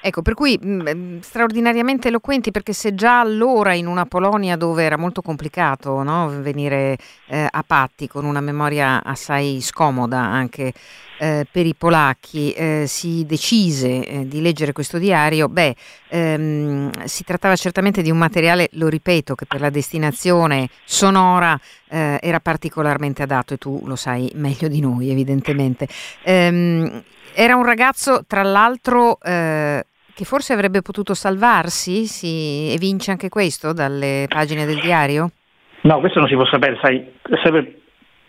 Ecco, 0.00 0.22
per 0.22 0.34
cui 0.34 0.58
mh, 0.60 0.68
mm, 0.68 0.88
mm, 0.88 1.18
straordinariamente 1.20 2.08
eloquenti 2.08 2.50
perché 2.50 2.72
se 2.72 2.94
già 2.94 3.20
allora 3.20 3.74
in 3.74 3.86
una 3.86 4.06
Polonia 4.06 4.56
dove 4.56 4.84
era 4.84 4.96
molto 4.96 5.22
complicato 5.22 6.02
no, 6.02 6.28
venire 6.40 6.98
eh, 7.26 7.46
a 7.50 7.64
patti 7.66 8.06
con 8.06 8.24
una 8.24 8.40
memoria 8.40 9.02
assai 9.02 9.60
scomoda 9.60 10.18
anche 10.18 10.72
eh, 11.18 11.46
per 11.50 11.66
i 11.66 11.74
polacchi 11.74 12.52
eh, 12.52 12.84
si 12.86 13.24
decise 13.26 14.06
eh, 14.06 14.28
di 14.28 14.40
leggere 14.40 14.72
questo 14.72 14.98
diario, 14.98 15.48
beh, 15.48 15.74
ehm, 16.08 16.90
si 17.04 17.24
trattava 17.24 17.56
certamente 17.56 18.02
di 18.02 18.10
un 18.10 18.18
materiale, 18.18 18.68
lo 18.72 18.88
ripeto, 18.88 19.34
che 19.34 19.46
per 19.46 19.60
la 19.60 19.70
destinazione 19.70 20.68
sonora 20.84 21.58
eh, 21.88 22.18
era 22.20 22.40
particolarmente 22.40 23.22
adatto 23.22 23.54
e 23.54 23.58
tu 23.58 23.82
lo 23.86 23.96
sai 23.96 24.30
meglio 24.34 24.68
di 24.68 24.80
noi 24.80 25.10
evidentemente. 25.10 25.86
Ehm, 26.22 27.02
era 27.34 27.56
un 27.56 27.64
ragazzo, 27.64 28.24
tra 28.26 28.42
l'altro, 28.42 29.18
eh, 29.20 29.84
che 30.14 30.24
forse 30.24 30.52
avrebbe 30.52 30.82
potuto 30.82 31.14
salvarsi 31.14 32.06
sì, 32.06 32.72
e 32.72 32.76
vince 32.78 33.10
anche 33.10 33.28
questo 33.28 33.72
dalle 33.72 34.26
pagine 34.28 34.64
del 34.64 34.80
diario? 34.80 35.30
No, 35.82 35.98
questo 36.00 36.20
non 36.20 36.28
si 36.28 36.34
può 36.34 36.46
sapere, 36.46 36.78
sai, 36.80 37.04
sarebbe 37.42 37.80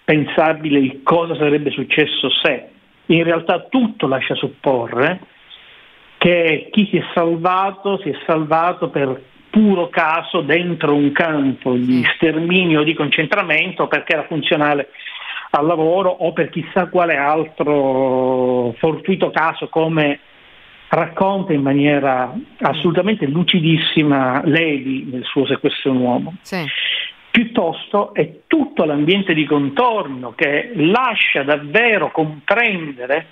pensabile 0.04 1.02
cosa 1.04 1.36
sarebbe 1.36 1.72
successo 1.72 2.30
se. 2.44 2.70
In 3.08 3.24
realtà 3.24 3.68
tutto 3.70 4.08
lascia 4.08 4.36
supporre 4.36 5.20
che 6.18 6.70
chi 6.72 6.88
si 6.90 6.98
è 6.98 7.04
salvato 7.14 8.00
si 8.00 8.10
è 8.10 8.18
salvato 8.26 8.90
per 8.90 9.22
puro 9.50 9.90
caso 9.90 10.42
dentro 10.42 10.94
un 10.94 11.12
campo 11.12 11.74
di 11.76 12.04
sterminio 12.16 12.82
o 12.82 12.84
di 12.84 12.94
concentramento 12.94 13.88
perché 13.88 14.14
era 14.14 14.26
funzionale 14.26 14.90
al 15.52 15.66
lavoro 15.66 16.10
o 16.10 16.34
per 16.34 16.50
chissà 16.50 16.88
quale 16.88 17.16
altro 17.16 18.74
fortuito 18.78 19.32
caso 19.32 19.70
come 19.70 20.20
racconta 20.90 21.54
in 21.54 21.62
maniera 21.62 22.34
assolutamente 22.60 23.26
lucidissima 23.28 24.42
Levi 24.44 25.08
nel 25.12 25.24
suo 25.24 25.46
sequestro 25.46 25.92
un 25.92 25.98
uomo. 25.98 26.34
Sì. 26.42 26.64
Piuttosto 27.36 28.14
è 28.14 28.44
tutto 28.48 28.86
l'ambiente 28.86 29.34
di 29.34 29.46
contorno 29.46 30.32
che 30.36 30.72
lascia 30.76 31.44
davvero 31.44 32.10
comprendere 32.10 33.26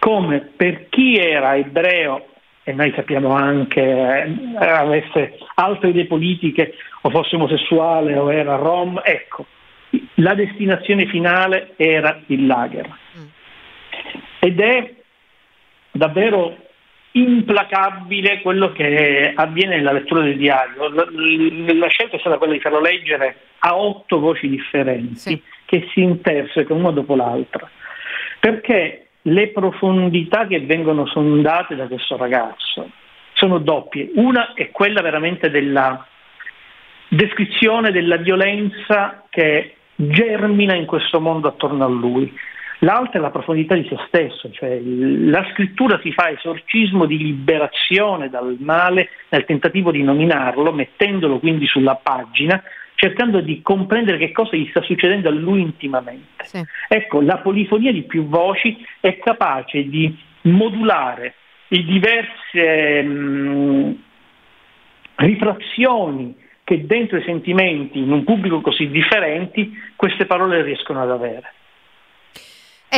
come 0.00 0.40
per 0.40 0.88
chi 0.88 1.14
era 1.14 1.54
ebreo 1.54 2.26
e 2.64 2.72
noi 2.72 2.92
sappiamo 2.92 3.28
anche 3.28 3.80
eh, 3.80 4.66
avesse 4.66 5.38
altre 5.54 5.90
idee 5.90 6.06
politiche 6.06 6.74
o 7.02 7.10
fosse 7.10 7.36
omosessuale 7.36 8.18
o 8.18 8.32
era 8.32 8.56
rom, 8.56 9.00
ecco, 9.04 9.46
la 10.14 10.34
destinazione 10.34 11.06
finale 11.06 11.74
era 11.76 12.20
il 12.26 12.46
lager. 12.46 12.88
Mm. 13.16 13.24
Ed 14.40 14.58
è 14.58 14.92
davvero 15.92 16.56
implacabile 17.12 18.40
quello 18.40 18.72
che 18.72 19.32
avviene 19.34 19.76
nella 19.76 19.92
lettura 19.92 20.22
del 20.22 20.36
diario. 20.36 20.88
La, 20.88 21.88
scelta 21.88 22.16
è 22.16 22.20
stata 22.20 22.38
quella 22.38 22.52
di 22.52 22.60
farlo 22.60 22.80
leggere 22.80 23.36
a 23.60 23.76
otto 23.76 24.20
voci 24.20 24.48
differenti 24.48 25.16
sì. 25.16 25.42
che 25.64 25.88
si 25.92 26.02
intersecano 26.02 26.78
una 26.78 26.90
dopo 26.90 27.16
l'altra. 27.16 27.68
Perché 28.38 29.06
le 29.22 29.48
profondità 29.48 30.46
che 30.46 30.60
vengono 30.60 31.06
sondate 31.06 31.76
da 31.76 31.86
questo 31.86 32.16
ragazzo 32.16 32.90
sono 33.34 33.58
doppie. 33.58 34.10
Una 34.14 34.54
è 34.54 34.70
quella 34.70 35.02
veramente 35.02 35.50
della 35.50 36.06
descrizione 37.08 37.90
della 37.90 38.16
violenza 38.16 39.24
che 39.28 39.74
germina 39.96 40.74
in 40.74 40.86
questo 40.86 41.20
mondo 41.20 41.48
attorno 41.48 41.84
a 41.84 41.88
lui. 41.88 42.32
L'altra 42.82 43.18
è 43.18 43.22
la 43.22 43.30
profondità 43.30 43.74
di 43.74 43.86
se 43.88 43.96
stesso, 44.06 44.50
cioè 44.52 44.80
la 44.80 45.46
scrittura 45.52 46.00
si 46.02 46.12
fa 46.12 46.30
esorcismo 46.30 47.04
di 47.04 47.18
liberazione 47.18 48.30
dal 48.30 48.56
male 48.58 49.10
nel 49.28 49.44
tentativo 49.44 49.90
di 49.90 50.02
nominarlo, 50.02 50.72
mettendolo 50.72 51.38
quindi 51.40 51.66
sulla 51.66 51.96
pagina, 51.96 52.62
cercando 52.94 53.40
di 53.40 53.60
comprendere 53.60 54.16
che 54.16 54.32
cosa 54.32 54.56
gli 54.56 54.66
sta 54.70 54.80
succedendo 54.80 55.28
a 55.28 55.32
lui 55.32 55.60
intimamente. 55.60 56.44
Sì. 56.44 56.62
Ecco, 56.88 57.20
la 57.20 57.38
polifonia 57.38 57.92
di 57.92 58.02
più 58.02 58.26
voci 58.28 58.82
è 59.00 59.18
capace 59.18 59.86
di 59.86 60.16
modulare 60.42 61.34
le 61.68 61.84
diverse 61.84 63.02
mh, 63.02 64.02
rifrazioni 65.16 66.34
che 66.64 66.86
dentro 66.86 67.18
i 67.18 67.22
sentimenti 67.24 67.98
in 67.98 68.10
un 68.10 68.24
pubblico 68.24 68.62
così 68.62 68.88
differenti 68.88 69.70
queste 69.96 70.24
parole 70.24 70.62
riescono 70.62 71.02
ad 71.02 71.10
avere. 71.10 71.52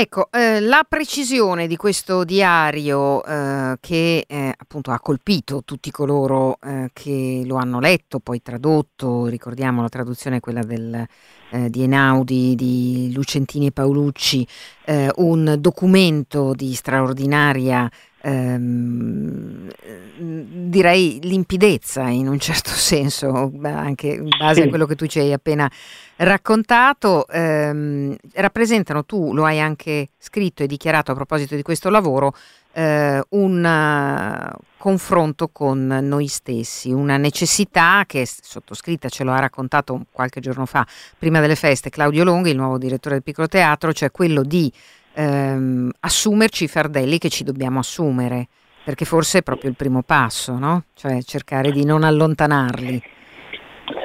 Ecco, 0.03 0.30
eh, 0.32 0.59
la 0.59 0.84
precisione 0.88 1.68
di 1.68 1.76
questo 1.76 2.24
diario 2.24 3.24
eh, 3.24 3.76
che 3.78 4.24
eh, 4.26 4.53
appunto 4.57 4.90
ha 4.90 4.98
colpito 4.98 5.62
tutti 5.64 5.92
coloro 5.92 6.59
eh, 6.61 6.90
che 6.92 7.44
lo 7.46 7.55
hanno 7.55 7.78
letto, 7.78 8.18
poi 8.18 8.42
tradotto, 8.42 9.26
ricordiamo 9.26 9.80
la 9.80 9.88
traduzione 9.88 10.38
è 10.38 10.40
quella 10.40 10.64
del, 10.64 11.07
eh, 11.50 11.70
di 11.70 11.84
Enaudi, 11.84 12.57
di 12.57 13.12
Lucentini 13.14 13.66
e 13.66 13.70
Paolucci, 13.70 14.44
eh, 14.86 15.09
un 15.18 15.55
documento 15.61 16.53
di 16.53 16.74
straordinaria 16.74 17.88
ehm, 18.23 19.68
direi 20.16 21.18
limpidezza 21.23 22.09
in 22.09 22.29
un 22.29 22.39
certo 22.39 22.70
senso, 22.75 23.53
anche 23.62 24.07
in 24.07 24.29
base 24.39 24.62
a 24.62 24.68
quello 24.68 24.87
che 24.87 24.95
tu 24.95 25.07
ci 25.07 25.18
hai 25.18 25.33
appena 25.33 25.70
raccontato, 26.16 27.27
ehm, 27.29 28.16
rappresentano, 28.35 29.05
tu 29.05 29.35
lo 29.35 29.45
hai 29.45 29.61
anche 29.61 30.11
scritto 30.18 30.62
e 30.62 30.66
dichiarato 30.66 31.11
a 31.11 31.14
proposito 31.14 31.57
di 31.57 31.62
questo 31.62 31.91
lavoro, 31.91 32.35
eh, 32.75 33.23
un 33.31 33.64
uh, 33.64 34.57
confronto 34.79 35.49
con 35.49 35.87
noi 35.87 36.27
stessi, 36.27 36.91
una 36.91 37.16
necessità 37.16 38.05
che 38.07 38.27
sottoscritta, 38.27 39.09
ce 39.09 39.25
lo 39.25 39.33
ha 39.33 39.39
raccontato 39.39 40.07
qualche 40.11 40.41
giorno 40.41 40.64
fa, 40.64 40.87
prima 41.18 41.41
delle 41.41 41.57
feste, 41.57 41.91
Claudio 41.91 42.25
Longhi, 42.25 42.51
il 42.51 42.57
nuovo 42.57 42.79
direttore 42.79 43.16
del 43.16 43.25
Piccolo 43.25 43.49
Teatro, 43.49 43.93
cioè 43.93 44.11
quello 44.11 44.43
di 44.43 44.73
ehm, 45.15 45.91
assumerci 46.01 46.65
i 46.65 46.69
fardelli 46.69 47.19
che 47.19 47.29
ci 47.29 47.45
dobbiamo 47.45 47.79
assumere, 47.81 48.49
perché 48.85 49.05
forse 49.05 49.39
è 49.39 49.43
proprio 49.43 49.71
il 49.71 49.77
primo 49.77 50.03
passo, 50.03 50.59
no? 50.59 50.85
Cioè 50.95 51.23
cercare 51.23 51.71
di 51.71 51.85
non 51.85 52.05
allontanarli. 52.05 53.03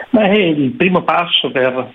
Beh, 0.09 0.29
è 0.29 0.37
il 0.37 0.71
primo 0.71 1.03
passo 1.03 1.51
per 1.51 1.93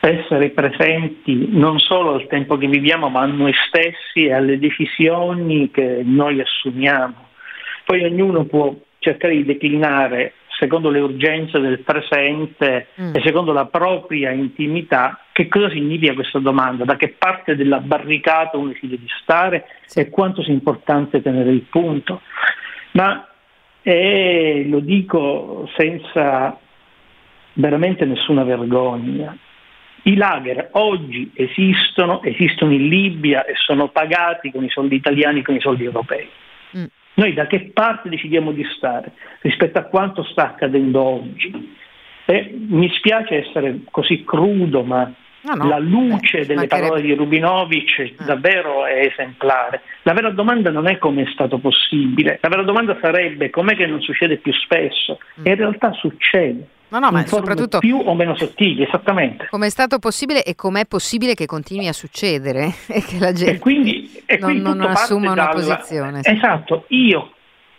essere 0.00 0.50
presenti 0.50 1.48
non 1.50 1.78
solo 1.78 2.14
al 2.14 2.26
tempo 2.26 2.56
che 2.58 2.66
viviamo, 2.66 3.08
ma 3.08 3.22
a 3.22 3.26
noi 3.26 3.52
stessi 3.68 4.26
e 4.26 4.32
alle 4.32 4.58
decisioni 4.58 5.70
che 5.70 6.02
noi 6.04 6.40
assumiamo. 6.40 7.28
Poi 7.84 8.04
ognuno 8.04 8.44
può 8.44 8.74
cercare 8.98 9.34
di 9.36 9.44
declinare 9.44 10.34
secondo 10.58 10.90
le 10.90 11.00
urgenze 11.00 11.58
del 11.58 11.80
presente 11.80 12.88
mm. 13.00 13.14
e 13.14 13.22
secondo 13.24 13.52
la 13.52 13.66
propria 13.66 14.30
intimità, 14.30 15.20
che 15.32 15.48
cosa 15.48 15.68
significa 15.70 16.14
questa 16.14 16.38
domanda? 16.38 16.84
Da 16.84 16.96
che 16.96 17.14
parte 17.18 17.56
della 17.56 17.80
barricata 17.80 18.56
uno 18.56 18.68
decide 18.68 18.98
di 18.98 19.08
stare 19.22 19.66
sì. 19.86 20.00
e 20.00 20.10
quanto 20.10 20.42
sia 20.42 20.52
importante 20.52 21.22
tenere 21.22 21.50
il 21.50 21.62
punto? 21.62 22.20
Ma 22.92 23.28
eh, 23.82 24.66
lo 24.68 24.80
dico 24.80 25.68
senza 25.76 26.58
veramente 27.54 28.04
nessuna 28.04 28.44
vergogna. 28.44 29.36
I 30.06 30.16
lager 30.16 30.68
oggi 30.72 31.30
esistono, 31.34 32.22
esistono 32.22 32.72
in 32.72 32.88
Libia 32.88 33.44
e 33.44 33.54
sono 33.56 33.88
pagati 33.88 34.50
con 34.50 34.62
i 34.62 34.68
soldi 34.68 34.96
italiani, 34.96 35.42
con 35.42 35.54
i 35.54 35.60
soldi 35.60 35.84
europei. 35.84 36.28
Mm. 36.76 36.84
Noi 37.14 37.32
da 37.32 37.46
che 37.46 37.70
parte 37.72 38.08
decidiamo 38.08 38.52
di 38.52 38.64
stare 38.76 39.12
rispetto 39.40 39.78
a 39.78 39.84
quanto 39.84 40.24
sta 40.24 40.50
accadendo 40.50 41.00
oggi? 41.00 41.76
E 42.26 42.54
mi 42.68 42.88
spiace 42.90 43.46
essere 43.46 43.80
così 43.90 44.24
crudo, 44.24 44.82
ma 44.82 45.12
no, 45.42 45.54
no, 45.54 45.68
la 45.68 45.78
luce 45.78 46.40
beh, 46.40 46.46
delle 46.46 46.66
parole 46.66 47.02
di 47.02 47.14
Rubinovic 47.14 48.14
ah. 48.16 48.24
davvero 48.24 48.86
è 48.86 49.06
esemplare. 49.06 49.82
La 50.02 50.12
vera 50.12 50.30
domanda 50.30 50.70
non 50.70 50.88
è 50.88 50.98
come 50.98 51.22
è 51.22 51.30
stato 51.32 51.58
possibile, 51.58 52.38
la 52.40 52.48
vera 52.48 52.62
domanda 52.62 52.96
sarebbe 53.00 53.50
com'è 53.50 53.76
che 53.76 53.86
non 53.86 54.00
succede 54.00 54.38
più 54.38 54.52
spesso. 54.52 55.18
Mm. 55.40 55.46
E 55.46 55.50
in 55.50 55.56
realtà 55.56 55.92
succede. 55.92 56.68
No, 56.94 57.00
no, 57.00 57.10
ma 57.10 57.26
soprattutto 57.26 57.80
più 57.80 58.00
o 58.04 58.14
meno 58.14 58.36
sottili, 58.36 58.84
esattamente. 58.84 59.48
Come 59.50 59.66
è 59.66 59.68
stato 59.68 59.98
possibile 59.98 60.44
e 60.44 60.54
com'è 60.54 60.86
possibile 60.86 61.34
che 61.34 61.44
continui 61.44 61.88
a 61.88 61.92
succedere 61.92 62.66
e 62.86 63.02
che 63.02 63.18
la 63.18 63.32
gente 63.32 63.56
e 63.56 63.58
quindi, 63.58 64.22
e 64.24 64.38
non, 64.38 64.58
non 64.58 64.80
assuma 64.82 65.32
una 65.32 65.46
dalla, 65.46 65.54
posizione. 65.54 66.20
Esatto, 66.22 66.84
io, 66.88 67.32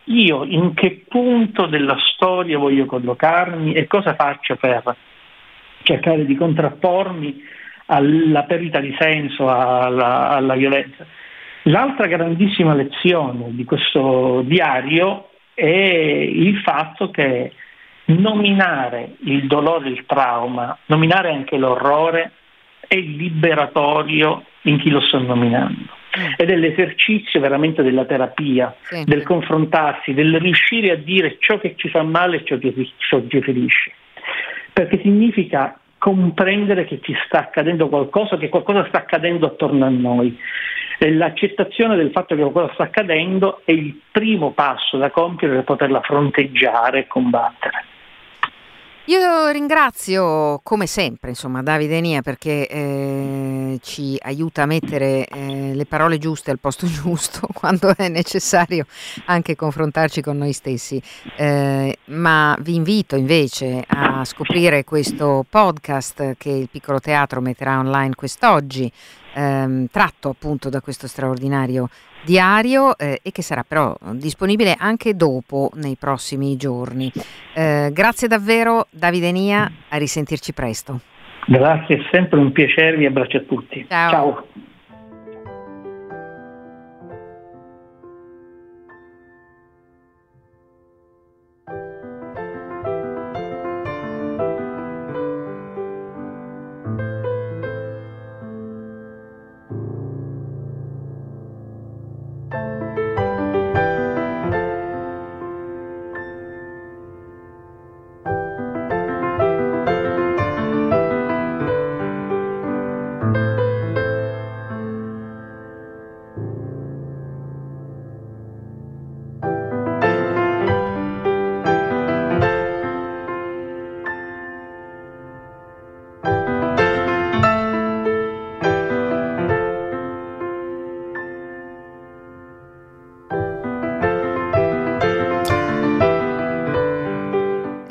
io 0.05 0.43
in 0.43 0.73
che 0.73 1.05
punto 1.07 1.65
della 1.67 1.95
storia 2.13 2.57
voglio 2.57 2.85
collocarmi 2.85 3.71
e 3.73 3.87
cosa 3.87 4.15
faccio 4.15 4.57
per 4.57 4.83
cercare 5.83 6.25
di 6.25 6.35
contrappormi 6.35 7.41
alla 7.85 8.43
perdita 8.43 8.81
di 8.81 8.93
senso, 8.99 9.47
alla, 9.49 10.27
alla 10.31 10.55
violenza. 10.55 11.05
L'altra 11.63 12.07
grandissima 12.07 12.73
lezione 12.73 13.45
di 13.51 13.63
questo 13.63 14.41
diario 14.45 15.29
è 15.53 15.63
il 15.63 16.59
fatto 16.59 17.09
che 17.11 17.53
nominare 18.05 19.15
il 19.23 19.47
dolore, 19.47 19.89
il 19.89 20.05
trauma, 20.05 20.77
nominare 20.87 21.31
anche 21.31 21.57
l'orrore 21.57 22.31
è 22.87 22.97
liberatorio 22.97 24.43
in 24.63 24.79
chi 24.79 24.89
lo 24.89 25.01
sta 25.01 25.17
nominando. 25.17 25.93
Mm. 26.17 26.33
Ed 26.37 26.49
è 26.49 26.55
l'esercizio 26.55 27.39
veramente 27.39 27.83
della 27.83 28.05
terapia, 28.05 28.73
sì. 28.81 29.03
del 29.05 29.23
confrontarsi, 29.23 30.13
del 30.13 30.39
riuscire 30.39 30.91
a 30.91 30.95
dire 30.95 31.37
ciò 31.39 31.59
che 31.59 31.73
ci 31.75 31.89
fa 31.89 32.03
male 32.03 32.37
e 32.37 32.43
ciò 32.45 32.57
che 32.57 32.73
ci 32.73 33.41
ferisce. 33.41 33.91
Perché 34.71 34.99
significa 35.01 35.77
comprendere 35.97 36.85
che 36.85 36.99
ci 37.01 37.15
sta 37.25 37.39
accadendo 37.39 37.89
qualcosa, 37.89 38.37
che 38.37 38.49
qualcosa 38.49 38.85
sta 38.87 38.99
accadendo 38.99 39.47
attorno 39.47 39.85
a 39.85 39.89
noi. 39.89 40.37
E 40.97 41.11
l'accettazione 41.11 41.95
del 41.97 42.11
fatto 42.11 42.35
che 42.35 42.41
qualcosa 42.41 42.73
sta 42.73 42.83
accadendo 42.83 43.61
è 43.65 43.71
il 43.71 43.99
primo 44.11 44.51
passo 44.51 44.97
da 44.97 45.09
compiere 45.09 45.55
per 45.55 45.63
poterla 45.63 46.01
fronteggiare 46.01 46.99
e 46.99 47.07
combattere. 47.07 47.83
Io 49.07 49.49
ringrazio 49.49 50.61
come 50.63 50.87
sempre 50.87 51.29
insomma, 51.29 51.61
Davide 51.61 52.01
Nia 52.01 52.23
perché 52.23 52.67
eh, 52.67 53.77
ci 53.83 54.17
aiuta 54.19 54.63
a 54.63 54.65
mettere 54.65 55.27
eh, 55.27 55.75
le 55.75 55.85
parole 55.85 56.17
giuste 56.17 56.49
al 56.49 56.57
posto 56.57 56.87
giusto 56.89 57.47
quando 57.53 57.95
è 57.95 58.07
necessario 58.09 58.87
anche 59.25 59.55
confrontarci 59.55 60.21
con 60.21 60.37
noi 60.37 60.53
stessi. 60.53 60.99
Eh, 61.37 61.97
ma 62.05 62.57
vi 62.61 62.73
invito 62.73 63.15
invece 63.15 63.83
a 63.85 64.25
scoprire 64.25 64.83
questo 64.83 65.45
podcast 65.47 66.33
che 66.35 66.49
il 66.49 66.69
Piccolo 66.71 66.99
Teatro 66.99 67.41
metterà 67.41 67.77
online 67.77 68.15
quest'oggi, 68.15 68.91
ehm, 69.35 69.85
tratto 69.91 70.29
appunto 70.29 70.69
da 70.69 70.81
questo 70.81 71.05
straordinario 71.05 71.89
diario 72.25 72.97
eh, 72.97 73.19
e 73.21 73.31
che 73.31 73.41
sarà 73.41 73.63
però 73.65 73.95
disponibile 74.11 74.75
anche 74.77 75.15
dopo 75.15 75.69
nei 75.75 75.95
prossimi 75.97 76.57
giorni. 76.57 77.11
Eh, 77.53 77.91
grazie 77.93 78.27
davvero 78.27 78.87
Davide 78.89 79.31
Nia, 79.31 79.71
a 79.89 79.97
risentirci 79.97 80.51
presto. 80.53 80.99
Grazie, 81.47 81.97
è 81.97 81.99
sempre 82.11 82.39
un 82.39 82.51
piacere, 82.51 82.97
vi 82.97 83.05
abbraccio 83.05 83.37
a 83.37 83.41
tutti. 83.41 83.85
Ciao. 83.87 84.09
Ciao. 84.09 84.47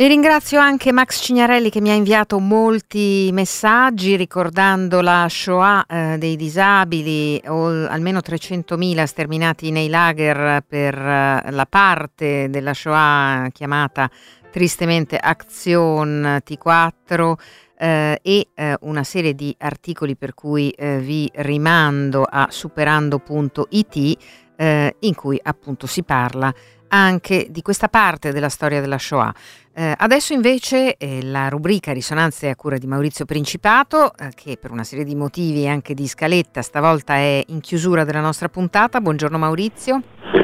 E 0.05 0.09
ringrazio 0.09 0.61
anche 0.61 0.93
Max 0.93 1.23
Cignarelli 1.23 1.71
che 1.71 1.81
mi 1.81 1.89
ha 1.89 1.95
inviato 1.95 2.39
molti 2.39 3.31
messaggi 3.33 4.17
ricordando 4.17 5.01
la 5.01 5.27
Shoah 5.31 5.87
eh, 5.87 6.19
dei 6.19 6.37
disabili, 6.37 7.41
o 7.47 7.69
almeno 7.87 8.19
300.000 8.19 9.05
sterminati 9.05 9.71
nei 9.71 9.89
lager 9.89 10.63
per 10.69 10.95
eh, 10.95 11.51
la 11.51 11.67
parte 11.67 12.51
della 12.51 12.75
Shoah 12.75 13.49
chiamata 13.51 14.11
tristemente 14.51 15.17
Action 15.17 16.39
T4 16.45 17.33
eh, 17.79 18.21
e 18.21 18.49
eh, 18.55 18.77
una 18.83 19.05
serie 19.05 19.35
di 19.35 19.57
articoli 19.59 20.17
per 20.17 20.35
cui 20.35 20.69
eh, 20.73 20.99
vi 20.99 21.31
rimando 21.37 22.27
a 22.29 22.49
superando.it 22.51 24.19
eh, 24.57 24.97
in 24.99 25.15
cui 25.15 25.41
appunto 25.43 25.87
si 25.87 26.03
parla 26.03 26.55
anche 26.95 27.49
di 27.51 27.61
questa 27.61 27.89
parte 27.89 28.31
della 28.31 28.49
storia 28.49 28.81
della 28.81 28.99
Shoah. 28.99 29.35
Eh, 29.77 29.93
adesso 29.99 30.33
invece 30.33 30.97
eh, 30.97 31.19
la 31.25 31.49
rubrica 31.49 31.93
Risonanze 31.93 32.49
a 32.49 32.55
cura 32.55 32.79
di 32.79 32.87
Maurizio 32.87 33.25
Principato, 33.25 34.17
eh, 34.17 34.29
che 34.33 34.57
per 34.61 34.71
una 34.71 34.85
serie 34.85 35.05
di 35.05 35.17
motivi 35.17 35.65
e 35.65 35.69
anche 35.69 35.95
di 35.95 36.07
scaletta 36.07 36.63
stavolta 36.63 37.15
è 37.15 37.43
in 37.49 37.61
chiusura 37.61 38.05
della 38.05 38.21
nostra 38.21 38.49
puntata. 38.49 39.01
Buongiorno 39.01 39.37
Maurizio. 39.37 40.03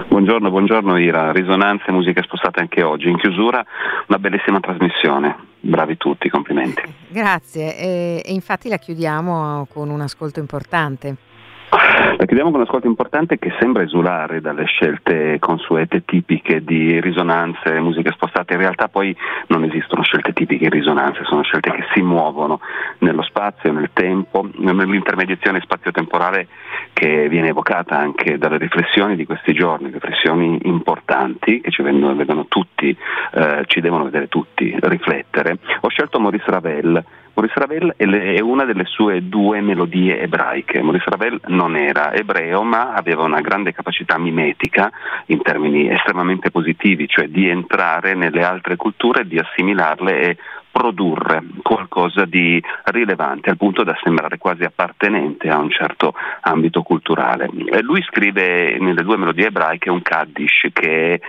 Buongiorno, 0.08 0.50
buongiorno 0.50 0.98
Ira. 0.98 1.30
Risonanze, 1.30 1.92
musica 1.92 2.20
spostata 2.24 2.58
anche 2.58 2.82
oggi. 2.82 3.08
In 3.08 3.16
chiusura 3.16 3.64
una 4.08 4.18
bellissima 4.18 4.58
trasmissione. 4.58 5.36
Bravi 5.60 5.96
tutti, 5.96 6.28
complimenti. 6.28 6.82
Grazie. 7.08 7.76
e 7.78 8.32
infatti 8.32 8.68
la 8.68 8.78
chiudiamo 8.78 9.68
con 9.70 9.88
un 9.88 10.00
ascolto 10.00 10.40
importante. 10.40 11.28
La 11.70 12.24
chiudiamo 12.26 12.50
con 12.50 12.58
un 12.60 12.66
ascolto 12.66 12.88
importante 12.88 13.38
che 13.38 13.52
sembra 13.60 13.84
esulare 13.84 14.40
dalle 14.40 14.64
scelte 14.64 15.38
consuete 15.38 16.04
tipiche 16.04 16.64
di 16.64 17.00
risonanze 17.00 17.78
musiche 17.78 18.10
spostate. 18.10 18.54
In 18.54 18.60
realtà 18.60 18.88
poi 18.88 19.16
non 19.46 19.62
esistono 19.62 20.02
scelte 20.02 20.32
tipiche 20.32 20.68
di 20.68 20.78
risonanze, 20.78 21.22
sono 21.24 21.42
scelte 21.42 21.70
che 21.70 21.84
si 21.94 22.02
muovono 22.02 22.58
nello 22.98 23.22
spazio, 23.22 23.70
nel 23.70 23.90
tempo, 23.92 24.48
nell'intermediazione 24.56 25.60
spazio-temporale 25.60 26.48
che 26.92 27.28
viene 27.28 27.48
evocata 27.48 27.96
anche 27.96 28.36
dalle 28.36 28.58
riflessioni 28.58 29.14
di 29.14 29.24
questi 29.24 29.52
giorni, 29.52 29.90
riflessioni 29.92 30.58
importanti 30.64 31.60
che 31.60 31.70
ci 31.70 31.82
vedono, 31.82 32.16
vedono 32.16 32.46
tutti, 32.48 32.94
eh, 33.32 33.62
ci 33.66 33.80
devono 33.80 34.04
vedere 34.04 34.26
tutti 34.26 34.76
riflettere. 34.80 35.58
Ho 35.82 35.88
scelto 35.88 36.18
Maurice 36.18 36.50
Ravel 36.50 37.04
Maurice 37.34 37.58
Ravel 37.58 37.94
è 37.96 38.40
una 38.40 38.64
delle 38.64 38.84
sue 38.84 39.28
due 39.28 39.60
melodie 39.60 40.20
ebraiche. 40.20 40.82
Maurice 40.82 41.08
Ravel 41.08 41.40
non 41.46 41.76
era 41.76 42.12
ebreo 42.12 42.62
ma 42.62 42.92
aveva 42.92 43.22
una 43.22 43.40
grande 43.40 43.72
capacità 43.72 44.18
mimetica 44.18 44.90
in 45.26 45.40
termini 45.42 45.88
estremamente 45.88 46.50
positivi, 46.50 47.08
cioè 47.08 47.28
di 47.28 47.48
entrare 47.48 48.14
nelle 48.14 48.42
altre 48.42 48.76
culture, 48.76 49.26
di 49.26 49.38
assimilarle 49.38 50.20
e 50.20 50.36
produrre 50.70 51.42
qualcosa 51.62 52.24
di 52.24 52.62
rilevante 52.84 53.50
al 53.50 53.56
punto 53.56 53.82
da 53.82 53.98
sembrare 54.02 54.38
quasi 54.38 54.62
appartenente 54.62 55.48
a 55.48 55.58
un 55.58 55.70
certo 55.70 56.14
ambito 56.42 56.82
culturale. 56.82 57.48
Lui 57.82 58.02
scrive 58.02 58.78
nelle 58.78 59.02
due 59.02 59.16
melodie 59.16 59.48
ebraiche 59.48 59.90
un 59.90 60.02
Kaddish 60.02 60.68
che 60.72 61.20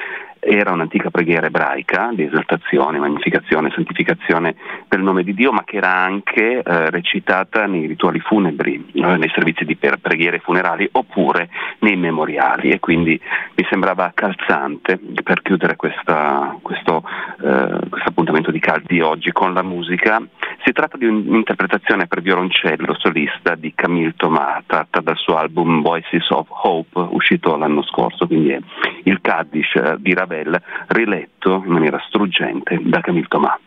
era 0.43 0.71
un'antica 0.71 1.11
preghiera 1.11 1.45
ebraica 1.45 2.09
di 2.13 2.23
esaltazione, 2.23 2.97
magnificazione, 2.97 3.71
santificazione 3.75 4.55
del 4.87 5.01
nome 5.01 5.23
di 5.23 5.35
Dio, 5.35 5.51
ma 5.51 5.63
che 5.63 5.77
era 5.77 5.95
anche 5.95 6.63
eh, 6.63 6.89
recitata 6.89 7.67
nei 7.67 7.85
rituali 7.85 8.19
funebri, 8.19 8.89
eh, 8.93 9.17
nei 9.17 9.31
servizi 9.35 9.65
di 9.65 9.75
preghiere 9.75 10.39
funerali 10.39 10.89
oppure 10.93 11.49
nei 11.79 11.95
memoriali 11.95 12.71
e 12.71 12.79
quindi 12.79 13.21
mi 13.55 13.65
sembrava 13.69 14.11
calzante 14.15 14.99
per 15.23 15.43
chiudere 15.43 15.75
questa, 15.75 16.57
questo, 16.63 17.03
eh, 17.41 17.87
questo, 17.87 18.09
appuntamento 18.09 18.49
di 18.49 18.59
Caldi 18.59 18.99
oggi 18.99 19.31
con 19.31 19.53
la 19.53 19.61
musica. 19.61 20.19
Si 20.63 20.71
tratta 20.71 20.97
di 20.97 21.05
un'interpretazione 21.05 22.07
per 22.07 22.21
violoncello 22.21 22.95
solista 22.97 23.53
di 23.53 23.73
Camille 23.75 24.15
Thomas, 24.15 24.63
tratta 24.65 25.01
dal 25.01 25.17
suo 25.17 25.37
album 25.37 25.83
Voices 25.83 26.27
of 26.31 26.47
Hope, 26.49 26.99
uscito 27.11 27.55
l'anno 27.55 27.83
scorso, 27.83 28.25
quindi 28.25 28.49
è 28.49 28.59
il 29.03 29.21
Kaddish 29.21 29.75
eh, 29.75 29.95
di 29.99 30.13
Ravel 30.15 30.30
Ravel, 30.31 30.61
riletto 30.87 31.61
in 31.65 31.71
maniera 31.71 32.01
struggente 32.07 32.79
da 32.83 33.01
Camille 33.01 33.27
Thomas. 33.27 33.59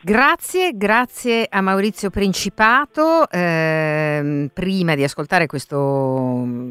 Grazie, 0.00 0.72
grazie 0.74 1.46
a 1.48 1.60
Maurizio 1.60 2.10
Principato. 2.10 3.28
Eh, 3.28 4.50
prima 4.52 4.94
di 4.94 5.02
ascoltare 5.02 5.46
questo 5.46 6.42
mm, 6.44 6.70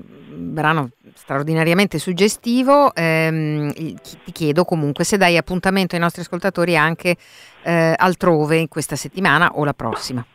brano 0.54 0.92
straordinariamente 1.14 1.98
suggestivo, 1.98 2.94
ehm, 2.94 3.74
ti 3.74 4.32
chiedo 4.32 4.64
comunque 4.64 5.04
se 5.04 5.18
dai 5.18 5.38
appuntamento 5.38 5.96
ai 5.96 6.02
nostri 6.02 6.22
ascoltatori 6.22 6.78
anche 6.78 7.18
eh, 7.64 7.94
altrove 7.98 8.58
in 8.58 8.68
questa 8.68 8.96
settimana 8.96 9.52
o 9.56 9.66
la 9.66 9.74
prossima. 9.74 10.26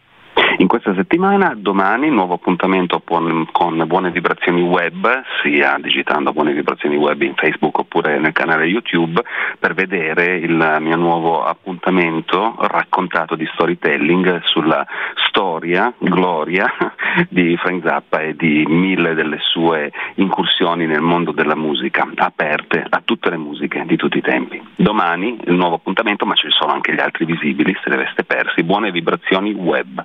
Settimana, 1.11 1.56
domani, 1.56 2.08
nuovo 2.08 2.34
appuntamento 2.34 3.02
con, 3.04 3.48
con, 3.50 3.82
Buone 3.88 4.12
Vibrazioni 4.12 4.62
Web, 4.62 5.24
sia 5.42 5.76
digitando 5.80 6.32
Buone 6.32 6.52
Vibrazioni 6.52 6.94
Web 6.94 7.22
in 7.22 7.34
Facebook 7.34 7.78
oppure 7.78 8.20
nel 8.20 8.30
canale 8.30 8.66
YouTube, 8.66 9.20
per 9.58 9.74
vedere 9.74 10.36
il 10.36 10.76
mio 10.78 10.94
nuovo 10.94 11.42
appuntamento 11.42 12.54
raccontato 12.61 13.34
di 13.34 13.44
storytelling 13.54 14.40
sulla 14.44 14.86
storia, 15.26 15.92
gloria 15.98 16.72
di 17.28 17.56
Frank 17.56 17.82
Zappa 17.84 18.20
e 18.20 18.36
di 18.36 18.64
mille 18.68 19.14
delle 19.14 19.38
sue 19.40 19.90
incursioni 20.14 20.86
nel 20.86 21.02
mondo 21.02 21.32
della 21.32 21.56
musica, 21.56 22.08
aperte 22.14 22.86
a 22.88 23.02
tutte 23.04 23.30
le 23.30 23.36
musiche 23.36 23.82
di 23.84 23.96
tutti 23.96 24.18
i 24.18 24.22
tempi. 24.22 24.62
Domani 24.76 25.40
il 25.44 25.54
nuovo 25.54 25.74
appuntamento, 25.74 26.24
ma 26.24 26.34
ci 26.34 26.46
sono 26.50 26.70
anche 26.70 26.94
gli 26.94 27.00
altri 27.00 27.24
visibili, 27.24 27.76
se 27.82 27.88
li 27.88 27.96
aveste 27.96 28.22
persi, 28.22 28.62
Buone 28.62 28.92
Vibrazioni 28.92 29.52
Web. 29.52 30.04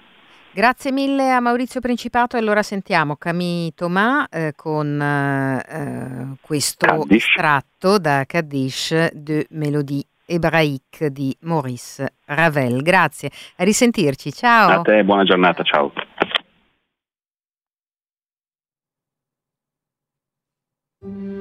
Grazie 0.55 0.93
mille 0.93 1.31
a 1.31 1.41
Maurizio 1.41 1.81
Principato 1.81 2.37
e 2.37 2.39
allora 2.39 2.63
sentiamo 2.63 3.17
Camille 3.17 3.73
Thomas 3.75 4.27
eh, 4.31 4.53
con 4.55 5.01
eh, 5.01 6.37
questo 6.39 6.85
Kaddish. 6.85 7.33
tratto 7.35 7.97
da 7.97 8.23
Kaddish 8.25 9.11
de 9.11 9.47
Melodie 9.49 10.05
Ebraique 10.25 11.11
di 11.11 11.35
Maurice 11.41 12.13
Ravel. 12.23 12.81
Grazie, 12.83 13.31
a 13.57 13.65
risentirci, 13.65 14.31
ciao. 14.31 14.79
A 14.79 14.81
te, 14.81 15.03
buona 15.03 15.25
giornata, 15.25 15.61
ciao. 15.61 15.91
Mm. 21.05 21.34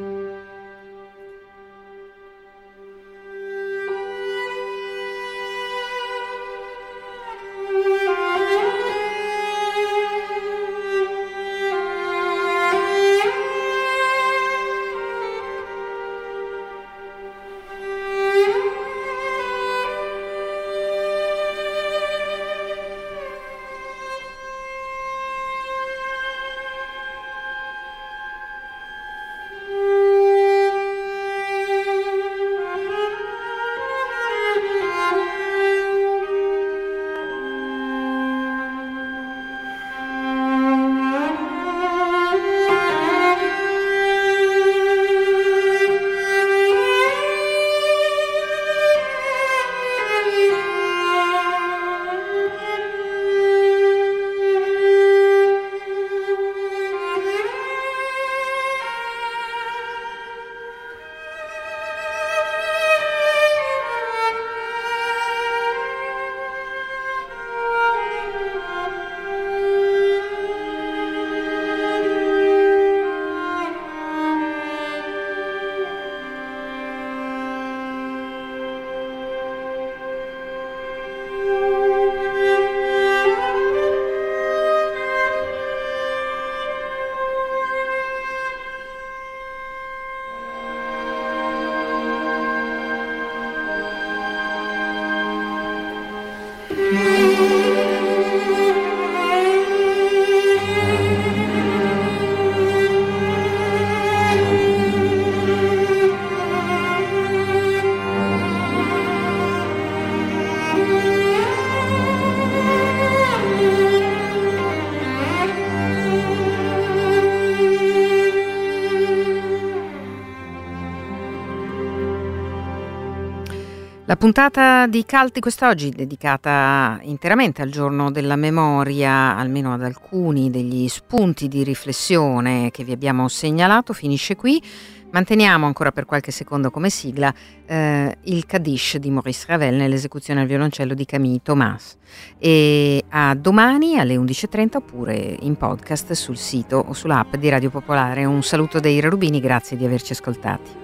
Puntata 124.25 124.87
di 124.87 125.05
Calti 125.05 125.39
quest'oggi 125.39 125.91
dedicata 125.91 126.99
interamente 127.03 127.61
al 127.61 127.68
giorno 127.68 128.11
della 128.11 128.37
memoria, 128.37 129.37
almeno 129.37 129.75
ad 129.75 129.83
alcuni 129.83 130.51
degli 130.51 130.89
spunti 130.89 131.47
di 131.47 131.62
riflessione 131.62 132.70
che 132.70 132.85
vi 132.85 132.93
abbiamo 132.93 133.29
segnalato, 133.29 133.93
finisce 133.93 134.35
qui. 134.35 134.62
Manteniamo 135.11 135.66
ancora 135.66 135.93
per 135.93 136.07
qualche 136.07 136.31
secondo 136.31 136.70
come 136.70 136.89
sigla 136.89 137.35
eh, 137.66 138.16
il 138.22 138.47
Kaddish 138.47 138.97
di 138.97 139.11
Maurice 139.11 139.45
Ravel 139.47 139.75
nell'esecuzione 139.75 140.41
al 140.41 140.47
violoncello 140.47 140.95
di 140.95 141.05
Camille 141.05 141.41
Thomas. 141.43 141.99
E 142.39 143.05
a 143.11 143.35
domani 143.35 143.99
alle 143.99 144.16
11.30 144.16 144.77
oppure 144.77 145.37
in 145.41 145.55
podcast 145.57 146.14
sul 146.14 146.39
sito 146.39 146.79
o 146.79 146.95
sull'app 146.95 147.37
di 147.37 147.51
Radio 147.51 147.68
Popolare. 147.68 148.25
Un 148.25 148.43
saluto 148.43 148.81
dei 148.81 149.03
Rubini, 149.03 149.39
grazie 149.39 149.77
di 149.77 149.85
averci 149.85 150.12
ascoltati. 150.12 150.84